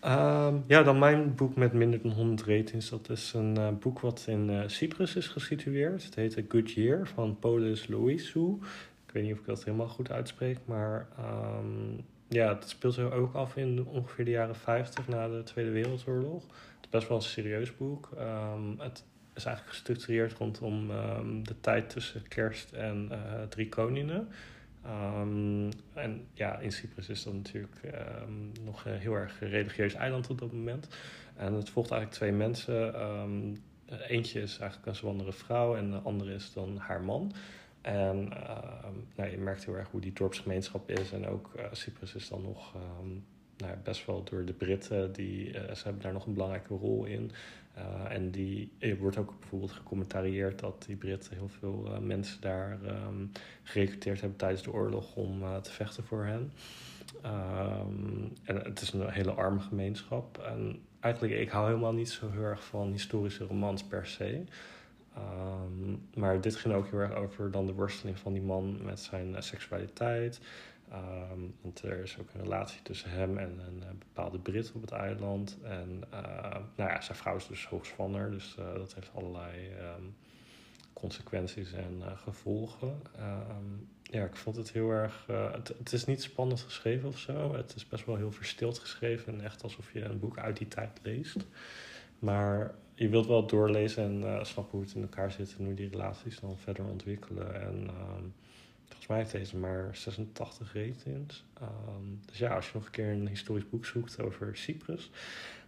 Ehm, 0.00 0.56
ja, 0.66 0.82
dan 0.82 0.98
mijn 0.98 1.34
boek 1.34 1.56
met 1.56 1.72
minder 1.72 2.02
dan 2.02 2.10
100 2.12 2.42
ratings. 2.48 2.90
Dat 2.90 3.08
is 3.08 3.32
een 3.32 3.56
eh, 3.56 3.68
boek 3.80 4.00
wat 4.00 4.24
in 4.26 4.50
eh, 4.50 4.60
Cyprus 4.66 5.16
is 5.16 5.26
gesitueerd. 5.28 6.04
Het 6.04 6.14
heet 6.14 6.38
A 6.38 6.42
Good 6.48 6.70
Year 6.70 7.06
van 7.06 7.38
Polis 7.38 7.86
Louisou. 7.86 8.58
Ik 9.06 9.12
weet 9.12 9.22
niet 9.22 9.32
of 9.32 9.38
ik 9.38 9.46
dat 9.46 9.64
helemaal 9.64 9.88
goed 9.88 10.10
uitspreek, 10.10 10.58
maar 10.64 11.08
ehm, 11.18 12.00
ja, 12.28 12.48
het 12.54 12.68
speelt 12.68 12.94
zich 12.94 13.12
ook 13.12 13.34
af 13.34 13.56
in 13.56 13.86
ongeveer 13.86 14.24
de 14.24 14.30
jaren 14.30 14.54
50 14.56 15.08
na 15.08 15.28
de 15.28 15.42
Tweede 15.42 15.70
Wereldoorlog. 15.70 16.42
Het 16.46 16.82
is 16.84 16.88
best 16.90 17.08
wel 17.08 17.16
een 17.16 17.22
serieus 17.22 17.76
boek. 17.76 18.08
Ehm, 18.18 18.78
het 18.78 19.04
is 19.34 19.44
eigenlijk 19.44 19.76
gestructureerd 19.76 20.32
rondom 20.32 20.90
ehm, 20.90 21.42
de 21.42 21.60
tijd 21.60 21.90
tussen 21.90 22.28
kerst 22.28 22.72
en 22.72 23.08
eh, 23.10 23.42
drie 23.48 23.68
koningen. 23.68 24.28
Ehm, 24.84 25.70
en 25.94 26.26
ja, 26.34 26.58
in 26.58 26.72
Cyprus 26.72 27.08
is 27.08 27.22
dat 27.22 27.34
natuurlijk 27.34 27.76
ehm, 27.82 28.64
nog 28.64 28.84
een 28.84 28.98
heel 28.98 29.14
erg 29.14 29.40
religieus 29.40 29.94
eiland 29.94 30.30
op 30.30 30.38
dat 30.38 30.52
moment. 30.52 30.88
En 31.36 31.52
het 31.52 31.70
volgt 31.70 31.90
eigenlijk 31.90 32.20
twee 32.20 32.32
mensen. 32.32 32.94
Eentje 34.08 34.40
is 34.40 34.58
eigenlijk 34.58 34.88
een 34.88 34.96
zwangere 34.96 35.32
vrouw 35.32 35.76
en 35.76 35.90
de 35.90 35.98
andere 35.98 36.34
is 36.34 36.52
dan 36.52 36.76
haar 36.76 37.02
man. 37.02 37.32
En 37.80 38.32
nou, 39.16 39.30
je 39.30 39.38
merkt 39.38 39.64
heel 39.64 39.76
erg 39.76 39.90
hoe 39.90 40.00
die 40.00 40.12
dorpsgemeenschap 40.12 40.90
is. 40.90 41.12
En 41.12 41.26
ook 41.26 41.54
eh, 41.54 41.64
Cyprus 41.72 42.14
is 42.14 42.28
dan 42.28 42.42
nog 42.42 42.74
nou, 43.62 43.76
best 43.82 44.06
wel 44.06 44.24
door 44.24 44.44
de 44.44 44.52
Britten. 44.52 45.12
Die, 45.12 45.58
eh, 45.58 45.74
ze 45.74 45.82
hebben 45.84 46.02
daar 46.02 46.12
nog 46.12 46.26
een 46.26 46.34
belangrijke 46.34 46.74
rol 46.74 47.04
in. 47.04 47.30
Eh, 47.74 48.14
en 48.14 48.30
die 48.30 48.72
er 48.78 48.96
wordt 48.96 49.16
ook 49.16 49.34
bijvoorbeeld 49.40 49.72
gecommentarieerd 49.72 50.58
dat 50.58 50.84
die 50.86 50.96
Britten 50.96 51.36
heel 51.36 51.48
veel 51.48 51.90
eh, 51.92 51.98
mensen 51.98 52.40
daar 52.40 52.78
ehm, 52.84 53.26
gerecruiteerd 53.62 54.20
hebben 54.20 54.38
tijdens 54.38 54.62
de 54.62 54.72
oorlog 54.72 55.16
om 55.16 55.42
te 55.62 55.70
vechten 55.70 56.04
voor 56.04 56.24
hen. 56.24 56.52
Ehm, 57.22 58.24
en 58.44 58.56
het 58.56 58.80
is 58.80 58.92
een 58.92 59.10
hele 59.10 59.30
arme 59.30 59.60
gemeenschap. 59.60 60.38
En 60.38 60.80
eigenlijk, 61.00 61.34
ik 61.34 61.50
hou 61.50 61.66
helemaal 61.66 61.92
niet 61.92 62.10
zo 62.10 62.30
heel 62.30 62.42
erg 62.42 62.64
van 62.64 62.90
historische 62.90 63.44
romans 63.44 63.84
per 63.84 64.06
se. 64.06 64.44
Ehm, 65.14 65.96
maar 66.14 66.40
dit 66.40 66.56
ging 66.56 66.74
ook 66.74 66.90
heel 66.90 66.98
erg 66.98 67.14
over 67.14 67.50
dan 67.50 67.66
de 67.66 67.72
worsteling 67.72 68.18
van 68.18 68.32
die 68.32 68.42
man 68.42 68.78
met 68.84 69.00
zijn 69.00 69.42
seksualiteit. 69.42 70.40
Ehm, 70.92 71.40
want 71.60 71.82
er 71.82 72.02
is 72.02 72.18
ook 72.18 72.28
een 72.34 72.42
relatie 72.42 72.82
tussen 72.82 73.10
hem 73.10 73.38
en 73.38 73.58
een 73.66 73.82
eh, 73.82 73.88
bepaalde 73.98 74.38
Brit 74.38 74.72
op 74.74 74.80
het 74.80 74.90
eiland. 74.90 75.58
En 75.62 76.02
eh, 76.10 76.56
nou 76.76 76.90
ja, 76.90 77.00
zijn 77.00 77.18
vrouw 77.18 77.36
is 77.36 77.46
dus 77.46 77.66
hoogzwanger, 77.66 78.30
dus 78.30 78.56
eh, 78.58 78.74
dat 78.74 78.94
heeft 78.94 79.10
allerlei 79.14 79.68
ehm, 79.68 80.02
consequenties 80.92 81.72
en 81.72 82.02
gevolgen. 82.16 83.02
Ehm, 83.16 83.64
ja, 84.02 84.24
ik 84.24 84.36
vond 84.36 84.56
het 84.56 84.72
heel 84.72 84.90
erg. 84.90 85.26
het, 85.26 85.68
het 85.68 85.92
is 85.92 86.04
niet 86.04 86.22
spannend 86.22 86.60
geschreven 86.60 87.08
of 87.08 87.18
zo. 87.18 87.54
Het 87.54 87.74
is 87.74 87.88
best 87.88 88.04
wel 88.06 88.16
heel 88.16 88.32
verstild 88.32 88.78
geschreven. 88.78 89.32
En 89.32 89.40
echt 89.40 89.62
alsof 89.62 89.92
je 89.92 90.02
een 90.02 90.18
boek 90.18 90.38
uit 90.38 90.56
die 90.56 90.68
tijd 90.68 91.00
leest. 91.02 91.46
Maar 92.18 92.74
je 92.94 93.08
wilt 93.08 93.26
wel 93.26 93.46
doorlezen 93.46 94.24
en 94.24 94.46
snappen 94.46 94.78
hoe 94.78 94.86
het 94.86 94.94
in 94.94 95.02
elkaar 95.02 95.30
zit 95.30 95.54
en 95.58 95.64
hoe 95.64 95.74
die 95.74 95.88
relaties 95.88 96.40
dan 96.40 96.58
verder 96.58 96.84
ontwikkelen. 96.84 97.60
En 97.62 97.90
volgens 99.06 99.06
mij 99.32 99.38
heeft 99.38 99.50
deze 99.52 99.56
maar 99.56 99.96
86 99.96 100.74
ratings. 100.74 101.44
Ehm, 101.60 101.68
dus 102.26 102.38
ja, 102.38 102.54
als 102.54 102.66
je 102.66 102.70
nog 102.74 102.84
een 102.84 102.90
keer 102.90 103.08
een 103.10 103.28
historisch 103.28 103.68
boek 103.68 103.86
zoekt 103.86 104.20
over 104.20 104.56
Cyprus. 104.56 105.10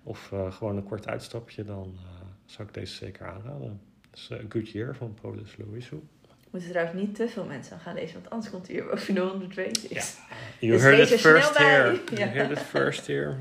Of 0.03 0.33
eh, 0.33 0.53
gewoon 0.53 0.77
een 0.77 0.85
kort 0.85 1.09
uitstapje, 1.09 1.65
dan 1.65 1.95
eh, 1.97 2.27
zou 2.45 2.69
ik 2.69 2.75
deze 2.75 2.95
zeker 2.95 3.27
aanraden. 3.27 3.81
Dus 4.11 4.31
uh, 4.33 4.39
Good 4.49 4.69
Year 4.69 4.95
van 4.95 5.19
Louisou. 5.23 6.03
We 6.23 6.61
moeten 6.61 6.71
trouwens 6.71 7.01
niet 7.01 7.15
te 7.15 7.29
veel 7.29 7.45
mensen 7.45 7.73
aan 7.75 7.81
gaan 7.81 7.95
lezen, 7.95 8.15
want 8.15 8.31
anders 8.31 8.51
komt 8.51 8.67
hij 8.67 8.77
hier 8.77 8.87
boven 8.87 9.15
de 9.15 9.21
100 9.21 9.55
ratings. 9.55 9.89
Ja. 9.89 10.03
You 10.61 10.73
Dus 10.73 10.83
heard 10.83 10.99
it 10.99 11.11
er 11.11 11.19
snel 11.19 11.33
first 11.33 11.59
bij. 11.59 11.65
here. 11.65 11.93
Ja. 12.11 12.17
You 12.17 12.29
heard 12.29 12.51
it 12.51 12.59
first 12.59 13.07
here. 13.07 13.37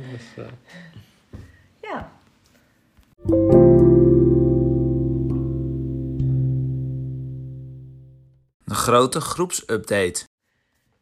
Grote 8.84 9.22
groepsupdate. 9.22 10.24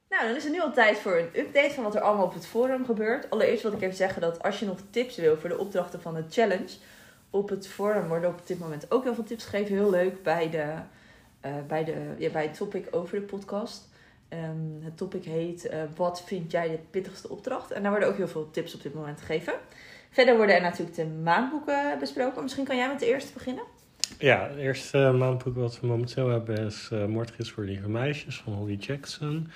Nou, 0.09 0.27
dan 0.27 0.35
is 0.35 0.43
het 0.43 0.53
nu 0.53 0.61
al 0.61 0.73
tijd 0.73 0.97
voor 0.97 1.17
een 1.17 1.39
update 1.39 1.73
van 1.73 1.83
wat 1.83 1.95
er 1.95 2.01
allemaal 2.01 2.25
op 2.25 2.33
het 2.33 2.47
forum 2.47 2.85
gebeurt. 2.85 3.29
Allereerst 3.29 3.63
wil 3.63 3.71
ik 3.71 3.81
even 3.81 3.95
zeggen 3.95 4.21
dat 4.21 4.43
als 4.43 4.59
je 4.59 4.65
nog 4.65 4.77
tips 4.89 5.15
wil 5.15 5.37
voor 5.37 5.49
de 5.49 5.57
opdrachten 5.57 6.01
van 6.01 6.13
de 6.13 6.23
challenge, 6.29 6.69
op 7.29 7.49
het 7.49 7.67
forum 7.67 8.07
worden 8.07 8.29
op 8.29 8.47
dit 8.47 8.59
moment 8.59 8.91
ook 8.91 9.03
heel 9.03 9.13
veel 9.13 9.23
tips 9.23 9.43
gegeven. 9.43 9.75
Heel 9.75 9.89
leuk 9.89 10.23
bij, 10.23 10.49
de, 10.49 10.73
eh, 11.39 11.51
bij, 11.67 11.83
de, 11.83 12.13
ja, 12.17 12.29
bij 12.29 12.43
het 12.43 12.57
topic 12.57 12.87
over 12.91 13.19
de 13.19 13.25
podcast. 13.25 13.89
Ehm, 14.29 14.83
het 14.83 14.97
topic 14.97 15.23
heet 15.23 15.65
eh, 15.65 15.79
Wat 15.95 16.23
vind 16.25 16.51
jij 16.51 16.69
de 16.69 16.79
pittigste 16.89 17.29
opdracht? 17.29 17.71
En 17.71 17.81
daar 17.81 17.91
worden 17.91 18.09
ook 18.09 18.17
heel 18.17 18.27
veel 18.27 18.51
tips 18.51 18.75
op 18.75 18.81
dit 18.81 18.93
moment 18.93 19.19
gegeven. 19.19 19.53
Verder 20.09 20.37
worden 20.37 20.55
er 20.55 20.61
natuurlijk 20.61 20.95
de 20.95 21.05
maandboeken 21.05 21.99
besproken. 21.99 22.41
Misschien 22.41 22.65
kan 22.65 22.77
jij 22.77 22.87
met 22.87 22.99
de 22.99 23.07
eerste 23.07 23.33
beginnen. 23.33 23.63
Ja, 24.17 24.47
het 24.47 24.57
eerste 24.57 24.97
uh, 24.97 25.17
maandboek 25.17 25.55
wat 25.55 25.79
we 25.79 25.87
momenteel 25.87 26.29
hebben 26.29 26.57
is 26.57 26.89
uh, 26.93 27.05
Moordgids 27.05 27.51
voor 27.51 27.63
lieve 27.63 27.89
meisjes 27.89 28.41
van 28.41 28.53
Holly 28.53 28.75
Jackson. 28.75 29.51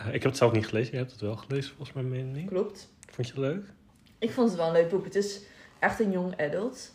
Uh, 0.00 0.06
ik 0.06 0.12
heb 0.12 0.22
het 0.22 0.36
zelf 0.36 0.52
niet 0.52 0.66
gelezen. 0.66 0.92
Je 0.92 0.98
hebt 0.98 1.10
het 1.10 1.20
wel 1.20 1.36
gelezen 1.36 1.74
volgens 1.74 1.92
mij, 1.92 2.02
meen 2.04 2.36
ik. 2.36 2.46
Klopt. 2.46 2.92
Vond 3.10 3.26
je 3.26 3.32
het 3.32 3.42
leuk? 3.42 3.64
Ik 4.18 4.30
vond 4.30 4.48
het 4.48 4.58
wel 4.58 4.66
een 4.66 4.72
leuk 4.72 4.88
boek. 4.88 5.04
Het 5.04 5.14
is 5.14 5.42
echt 5.78 6.00
een 6.00 6.10
young 6.10 6.40
adult. 6.40 6.94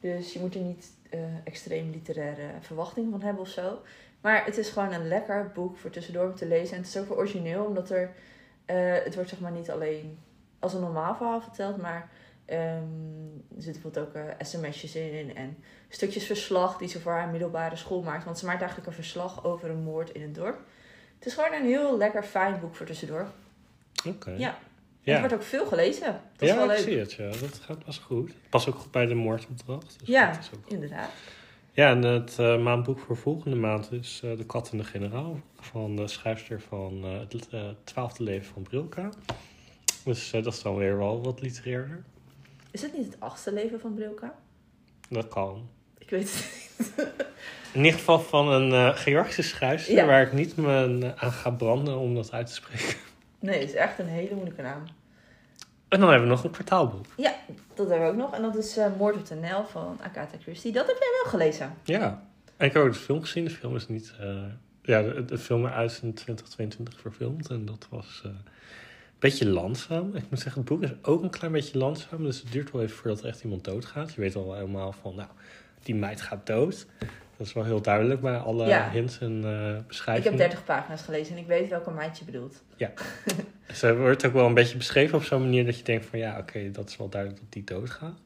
Dus 0.00 0.32
je 0.32 0.38
moet 0.38 0.54
er 0.54 0.60
niet 0.60 0.90
uh, 1.14 1.20
extreem 1.44 1.90
literaire 1.90 2.50
verwachtingen 2.60 3.10
van 3.10 3.22
hebben 3.22 3.42
of 3.42 3.48
zo. 3.48 3.82
Maar 4.20 4.44
het 4.44 4.56
is 4.56 4.68
gewoon 4.68 4.92
een 4.92 5.08
lekker 5.08 5.50
boek 5.54 5.76
voor 5.76 5.90
tussendoor 5.90 6.26
om 6.26 6.34
te 6.34 6.46
lezen. 6.46 6.76
En 6.76 6.82
het 6.82 6.88
is 6.88 6.98
ook 6.98 7.08
wel 7.08 7.18
origineel, 7.18 7.64
omdat 7.64 7.90
er... 7.90 8.10
Het 9.04 9.14
wordt 9.14 9.30
zeg 9.30 9.40
maar 9.40 9.52
niet 9.52 9.70
alleen 9.70 10.18
als 10.58 10.74
een 10.74 10.80
normaal 10.80 11.14
verhaal 11.16 11.40
verteld, 11.40 11.76
maar... 11.76 12.10
Um, 12.50 13.44
er 13.56 13.62
zitten 13.62 13.82
bijvoorbeeld 13.82 14.06
ook 14.06 14.24
uh, 14.24 14.32
sms'jes 14.38 14.94
in 14.94 15.36
en 15.36 15.56
stukjes 15.88 16.26
verslag 16.26 16.78
die 16.78 16.88
ze 16.88 17.00
voor 17.00 17.12
haar 17.12 17.28
middelbare 17.28 17.76
school 17.76 18.02
maakt. 18.02 18.24
Want 18.24 18.38
ze 18.38 18.44
maakt 18.44 18.58
eigenlijk 18.58 18.88
een 18.88 18.94
verslag 18.94 19.44
over 19.44 19.70
een 19.70 19.82
moord 19.82 20.10
in 20.10 20.22
het 20.22 20.34
dorp. 20.34 20.58
Het 21.18 21.26
is 21.26 21.34
gewoon 21.34 21.52
een 21.52 21.66
heel 21.66 21.96
lekker 21.96 22.22
fijn 22.22 22.60
boek 22.60 22.74
voor 22.74 22.86
tussendoor. 22.86 23.26
Oké. 23.98 24.08
Okay. 24.08 24.38
Ja. 24.38 24.58
Ja. 25.00 25.12
Het 25.12 25.20
wordt 25.20 25.34
ook 25.34 25.42
veel 25.42 25.66
gelezen. 25.66 26.20
Dat 26.36 26.48
ja, 26.48 26.54
is 26.54 26.54
wel 26.54 26.66
leuk. 26.66 26.78
ik 26.78 26.84
zie 26.84 26.98
het. 26.98 27.12
Ja. 27.12 27.26
Dat 27.26 27.60
gaat 27.60 27.84
pas 27.84 27.98
goed. 27.98 28.32
Pas 28.48 28.68
ook 28.68 28.74
goed 28.74 28.90
bij 28.90 29.06
de 29.06 29.14
moordopdracht. 29.14 29.98
Dus 29.98 30.08
ja, 30.08 30.38
ook... 30.54 30.70
inderdaad. 30.70 31.10
Ja, 31.72 31.90
en 31.90 32.02
het 32.02 32.36
uh, 32.40 32.62
maandboek 32.62 32.98
voor 32.98 33.16
volgende 33.16 33.56
maand 33.56 33.92
is 33.92 34.20
uh, 34.24 34.36
De 34.36 34.46
Kat 34.46 34.70
en 34.70 34.78
de 34.78 34.84
Generaal. 34.84 35.40
Van 35.60 35.96
de 35.96 36.08
schrijfster 36.08 36.60
van 36.60 37.02
Het 37.02 37.48
Twaalfde 37.84 38.22
Leven 38.22 38.52
van 38.52 38.62
Brilka. 38.62 39.10
Dus 40.04 40.30
dat 40.30 40.46
is 40.46 40.62
dan 40.62 40.76
weer 40.76 40.98
wel 40.98 41.22
wat 41.22 41.40
literairder. 41.40 42.04
Is 42.76 42.82
het 42.82 42.96
niet 42.96 43.06
het 43.06 43.20
achtste 43.20 43.52
leven 43.52 43.80
van 43.80 43.94
Brilka? 43.94 44.34
Dat 45.08 45.28
kan. 45.28 45.68
Ik 45.98 46.10
weet 46.10 46.32
het 46.32 46.70
niet. 46.78 46.92
In 47.72 47.84
ieder 47.84 47.98
geval 47.98 48.20
van 48.20 48.52
een 48.52 48.70
uh, 48.70 48.96
Georgische 48.96 49.42
schrijfster 49.42 49.94
ja. 49.94 50.06
waar 50.06 50.22
ik 50.22 50.32
niet 50.32 50.56
me 50.56 51.12
aan 51.16 51.32
ga 51.32 51.50
branden 51.50 51.98
om 51.98 52.14
dat 52.14 52.32
uit 52.32 52.46
te 52.46 52.52
spreken. 52.52 52.96
Nee, 53.38 53.60
het 53.60 53.68
is 53.68 53.74
echt 53.74 53.98
een 53.98 54.06
hele 54.06 54.34
moeilijke 54.34 54.62
naam. 54.62 54.82
En 55.88 56.00
dan 56.00 56.08
hebben 56.08 56.28
we 56.28 56.34
nog 56.34 56.44
een 56.44 56.50
kwartaalboek. 56.50 57.06
Ja, 57.16 57.34
dat 57.74 57.88
hebben 57.88 58.06
we 58.06 58.12
ook 58.12 58.18
nog. 58.18 58.34
En 58.34 58.42
dat 58.42 58.56
is 58.56 58.76
eh, 58.76 58.86
Moord 58.98 59.16
op 59.16 59.26
de 59.26 59.34
Nijl 59.34 59.64
van 59.64 59.98
Agatha 60.02 60.38
Christie. 60.40 60.72
Dat 60.72 60.86
heb 60.86 60.96
jij 60.98 61.20
wel 61.22 61.30
gelezen. 61.30 61.74
Ja. 61.84 62.22
En 62.56 62.66
ik 62.66 62.72
heb 62.72 62.82
ook 62.82 62.92
de 62.92 62.98
film 62.98 63.20
gezien. 63.20 63.44
De 63.44 63.50
film 63.50 63.76
is 63.76 63.88
niet... 63.88 64.14
eh, 64.20 64.42
ja, 64.82 65.02
de, 65.02 65.24
de 65.24 65.38
film 65.38 65.66
is 65.66 66.00
in 66.00 66.14
2022 66.14 67.00
verfilmd. 67.00 67.48
En 67.48 67.64
dat 67.64 67.86
was 67.90 68.22
eh, 68.24 68.30
beetje 69.18 69.48
langzaam. 69.48 70.14
Ik 70.14 70.24
moet 70.30 70.40
zeggen, 70.40 70.60
het 70.60 70.70
boek 70.70 70.82
is 70.82 70.90
ook 71.02 71.22
een 71.22 71.30
klein 71.30 71.52
beetje 71.52 71.78
langzaam. 71.78 72.22
Dus 72.22 72.40
het 72.40 72.52
duurt 72.52 72.70
wel 72.72 72.82
even 72.82 72.96
voordat 72.96 73.20
er 73.20 73.26
echt 73.28 73.42
iemand 73.42 73.64
doodgaat. 73.64 74.12
Je 74.14 74.20
weet 74.20 74.34
al 74.36 74.54
helemaal 74.54 74.92
van, 74.92 75.14
nou, 75.14 75.28
die 75.82 75.94
meid 75.94 76.20
gaat 76.20 76.46
dood. 76.46 76.86
Dat 77.36 77.46
is 77.46 77.52
wel 77.52 77.64
heel 77.64 77.80
duidelijk 77.82 78.20
bij 78.20 78.36
alle 78.36 78.66
Ja. 78.66 78.90
hints 78.90 79.18
en 79.18 79.40
eh 79.44 79.68
Ik 79.68 79.74
heb 79.74 79.86
beschrijvingen. 79.86 80.38
30 80.38 80.64
pagina's 80.64 81.02
gelezen 81.02 81.34
en 81.36 81.40
ik 81.40 81.46
weet 81.46 81.68
welke 81.68 81.90
meid 81.90 82.18
je 82.18 82.24
bedoelt. 82.24 82.62
Ze 83.74 83.96
wordt 83.96 84.26
ook 84.26 84.32
wel 84.32 84.46
een 84.46 84.54
beetje 84.54 84.76
beschreven 84.76 85.18
op 85.18 85.24
zo'n 85.24 85.40
manier 85.42 85.64
dat 85.64 85.78
je 85.78 85.84
denkt 85.84 86.06
van 86.06 86.18
ja, 86.18 86.38
oké, 86.38 86.70
dat 86.70 86.88
is 86.88 86.96
wel 86.96 87.08
duidelijk 87.08 87.40
dat 87.42 87.52
die 87.52 87.64
doodgaat. 87.64 88.18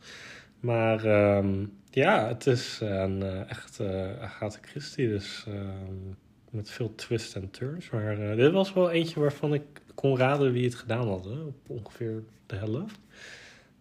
Maar 0.60 1.04
ehm, 1.04 1.64
ja, 1.90 2.28
het 2.28 2.46
is 2.46 2.78
een 2.80 3.22
eh, 3.22 3.50
echt 3.50 3.80
eh 3.80 4.22
Agatha 4.22 4.58
Christie, 4.62 5.08
dus 5.08 5.44
ehm, 5.48 6.14
met 6.50 6.70
veel 6.70 6.94
twists 6.94 7.34
en 7.34 7.50
turns. 7.50 7.90
Maar 7.90 8.36
dit 8.36 8.52
was 8.52 8.72
wel 8.72 8.90
eentje 8.90 9.20
waarvan 9.20 9.54
ik 9.54 9.62
kon 10.00 10.16
raden 10.18 10.52
wie 10.52 10.64
het 10.64 10.74
gedaan 10.74 11.08
had, 11.08 11.24
hè, 11.24 11.30
op 11.40 11.54
ongeveer 11.66 12.22
de 12.46 12.56
helft. 12.56 12.98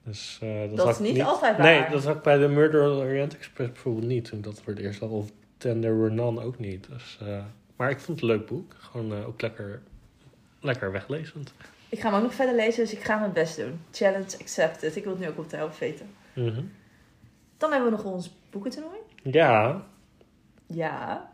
Dus, 0.03 0.39
eh, 0.41 0.59
dat 0.67 0.75
Dat 0.77 0.89
is 0.89 0.99
niet 1.11 1.21
altijd 1.21 1.57
waar. 1.57 1.65
Nee, 1.65 1.89
dat 1.89 2.03
had 2.03 2.15
ik 2.15 2.21
bij 2.21 2.37
de 2.37 2.47
Murder 2.47 2.89
on 2.91 2.97
the 2.97 3.03
Orient 3.03 3.35
Express 3.37 3.71
bijvoorbeeld 3.71 4.05
niet 4.05 4.25
toen 4.25 4.41
dat 4.41 4.61
voor 4.61 4.73
het 4.73 4.81
eerst 4.81 4.99
had. 4.99 5.09
Of 5.09 5.29
There 5.57 5.95
Were 5.95 6.09
None 6.09 6.41
ook 6.43 6.59
niet. 6.59 6.87
Dus, 6.89 7.17
eh, 7.21 7.43
maar 7.75 7.89
ik 7.89 7.99
vond 7.99 8.21
het 8.21 8.29
een 8.29 8.35
leuk 8.37 8.47
boek. 8.47 8.75
Gewoon 8.77 9.13
eh, 9.13 9.27
ook 9.27 9.41
lekker, 9.41 9.81
lekker 10.59 10.91
weglezend. 10.91 11.53
Ik 11.89 11.99
ga 11.99 12.07
hem 12.07 12.17
ook 12.17 12.23
nog 12.23 12.33
verder 12.33 12.55
lezen, 12.55 12.83
dus 12.83 12.93
ik 12.93 13.03
ga 13.03 13.17
mijn 13.19 13.33
best 13.33 13.57
doen. 13.57 13.79
Challenge 13.91 14.37
accepted. 14.41 14.95
Ik 14.95 15.03
wil 15.03 15.11
het 15.13 15.21
nu 15.21 15.27
ook 15.27 15.37
op 15.37 15.49
de 15.49 15.55
helft 15.57 15.79
weten. 15.79 16.05
Mhm. 16.33 16.61
Dan 17.57 17.71
hebben 17.71 17.91
we 17.91 17.95
nog 17.97 18.05
ons 18.13 18.35
boekentoernooi. 18.49 18.97
Ja, 19.23 19.83
Ja, 20.67 21.29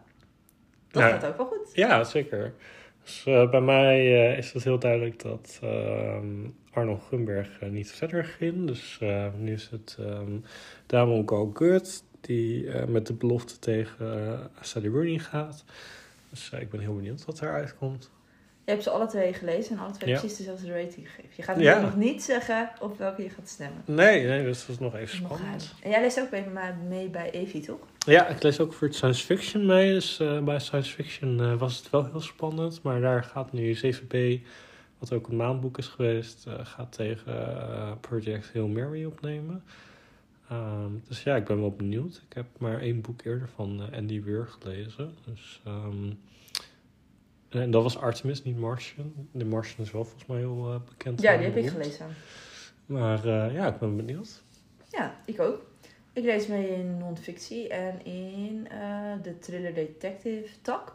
dat 0.91 1.03
Ja. 1.03 1.09
gaat 1.09 1.25
ook 1.25 1.37
wel 1.37 1.45
goed. 1.45 1.69
ja, 1.73 2.03
zeker. 2.03 2.53
Dus 3.05 3.25
eh, 3.25 3.49
bij 3.49 3.61
mij 3.61 4.29
eh, 4.31 4.37
is 4.37 4.53
het 4.53 4.63
heel 4.63 4.79
duidelijk 4.79 5.19
dat 5.21 5.59
ehm 5.61 6.47
Arnold 6.71 7.03
Gunberg 7.09 7.59
eh, 7.59 7.69
niet 7.69 7.91
verder 7.91 8.25
ging. 8.25 8.67
Dus 8.67 8.99
nu 9.37 9.53
is 9.53 9.69
het 9.69 9.97
ehm 9.99 10.37
Damon 10.85 11.29
Go 11.29 11.51
Good 11.53 12.03
die 12.21 12.69
met 12.87 13.07
de 13.07 13.13
belofte 13.13 13.59
tegen 13.59 14.39
Sally 14.61 14.87
Rooney 14.87 15.19
gaat. 15.19 15.63
Dus 16.29 16.49
ik 16.49 16.69
ben 16.69 16.79
heel 16.79 16.95
benieuwd 16.95 17.25
wat 17.25 17.41
eruit 17.41 17.75
komt. 17.77 18.11
Je 18.65 18.71
hebt 18.71 18.83
ze 18.83 18.89
alle 18.89 19.07
twee 19.07 19.33
gelezen 19.33 19.77
en 19.77 19.83
alle 19.83 19.93
twee 19.93 20.09
Ja. 20.09 20.19
precies 20.19 20.37
dezelfde 20.37 20.67
rating 20.71 21.09
gegeven. 21.09 21.29
Je 21.35 21.43
gaat 21.43 21.59
Ja. 21.59 21.81
nog 21.81 21.95
niet 21.95 22.23
zeggen 22.23 22.69
op 22.81 22.97
welke 22.97 23.23
je 23.23 23.29
gaat 23.29 23.49
stemmen. 23.49 23.81
Nee, 23.85 24.25
nee, 24.27 24.43
dus 24.43 24.59
dat 24.59 24.69
is 24.69 24.79
nog 24.79 24.95
even 24.95 25.17
spannend. 25.17 25.73
En 25.83 25.89
jij 25.89 26.01
leest 26.01 26.19
ook 26.21 26.29
mee, 26.87 27.09
bij 27.09 27.31
Evie, 27.31 27.61
toch? 27.61 27.79
Ja, 28.05 28.27
ik 28.27 28.43
lees 28.43 28.59
ook 28.59 28.73
voor 28.73 28.87
het 28.87 28.95
science 28.95 29.25
fiction 29.25 29.65
mee. 29.65 29.93
Dus 29.93 30.19
eh, 30.19 30.43
bij 30.43 30.59
science 30.59 30.93
fiction 30.93 31.39
eh, 31.41 31.57
was 31.57 31.77
het 31.77 31.89
wel 31.89 32.05
heel 32.05 32.21
spannend. 32.21 32.81
Maar 32.81 33.01
daar 33.01 33.23
gaat 33.23 33.51
nu 33.53 33.73
7b, 33.75 34.41
wat 34.99 35.13
ook 35.13 35.27
een 35.27 35.35
maandboek 35.35 35.77
is 35.77 35.87
geweest, 35.87 36.45
eh, 36.47 36.53
gaat 36.63 36.91
tegen 36.91 37.33
Project 38.01 38.49
Hail 38.53 38.67
Mary 38.67 39.05
opnemen. 39.05 39.63
Ehm, 40.49 40.91
dus 41.07 41.23
ja, 41.23 41.35
ik 41.35 41.45
ben 41.45 41.59
wel 41.59 41.71
benieuwd. 41.71 42.21
Ik 42.29 42.35
heb 42.35 42.45
maar 42.57 42.79
één 42.81 43.01
boek 43.01 43.21
eerder 43.23 43.49
van 43.55 43.81
Andy 43.93 44.23
Weir 44.23 44.47
gelezen. 44.59 45.15
Dus, 45.25 45.61
ehm, 45.65 46.11
en 47.61 47.71
dat 47.71 47.83
was 47.83 47.97
Artemis, 47.97 48.43
niet 48.43 48.57
Martian. 48.57 49.13
De 49.31 49.45
Martian 49.45 49.85
is 49.85 49.91
wel 49.91 50.03
volgens 50.03 50.25
mij 50.25 50.37
heel 50.37 50.73
eh, 50.73 50.79
bekend. 50.89 51.21
Ja, 51.21 51.37
die 51.37 51.45
heb 51.45 51.57
ik 51.57 51.69
gelezen. 51.69 52.05
Maar 52.85 53.25
eh, 53.25 53.53
ja, 53.53 53.67
ik 53.67 53.79
ben 53.79 53.95
benieuwd. 53.95 54.43
Ja, 54.89 55.15
ik 55.25 55.39
ook. 55.39 55.65
Ik 56.13 56.23
lees 56.23 56.47
mee 56.47 56.69
in 56.69 56.97
non-fictie 56.97 57.67
en 57.67 58.05
in 58.05 58.67
eh, 58.69 59.13
de 59.21 59.39
thriller 59.39 59.73
detective 59.73 60.61
tak. 60.61 60.87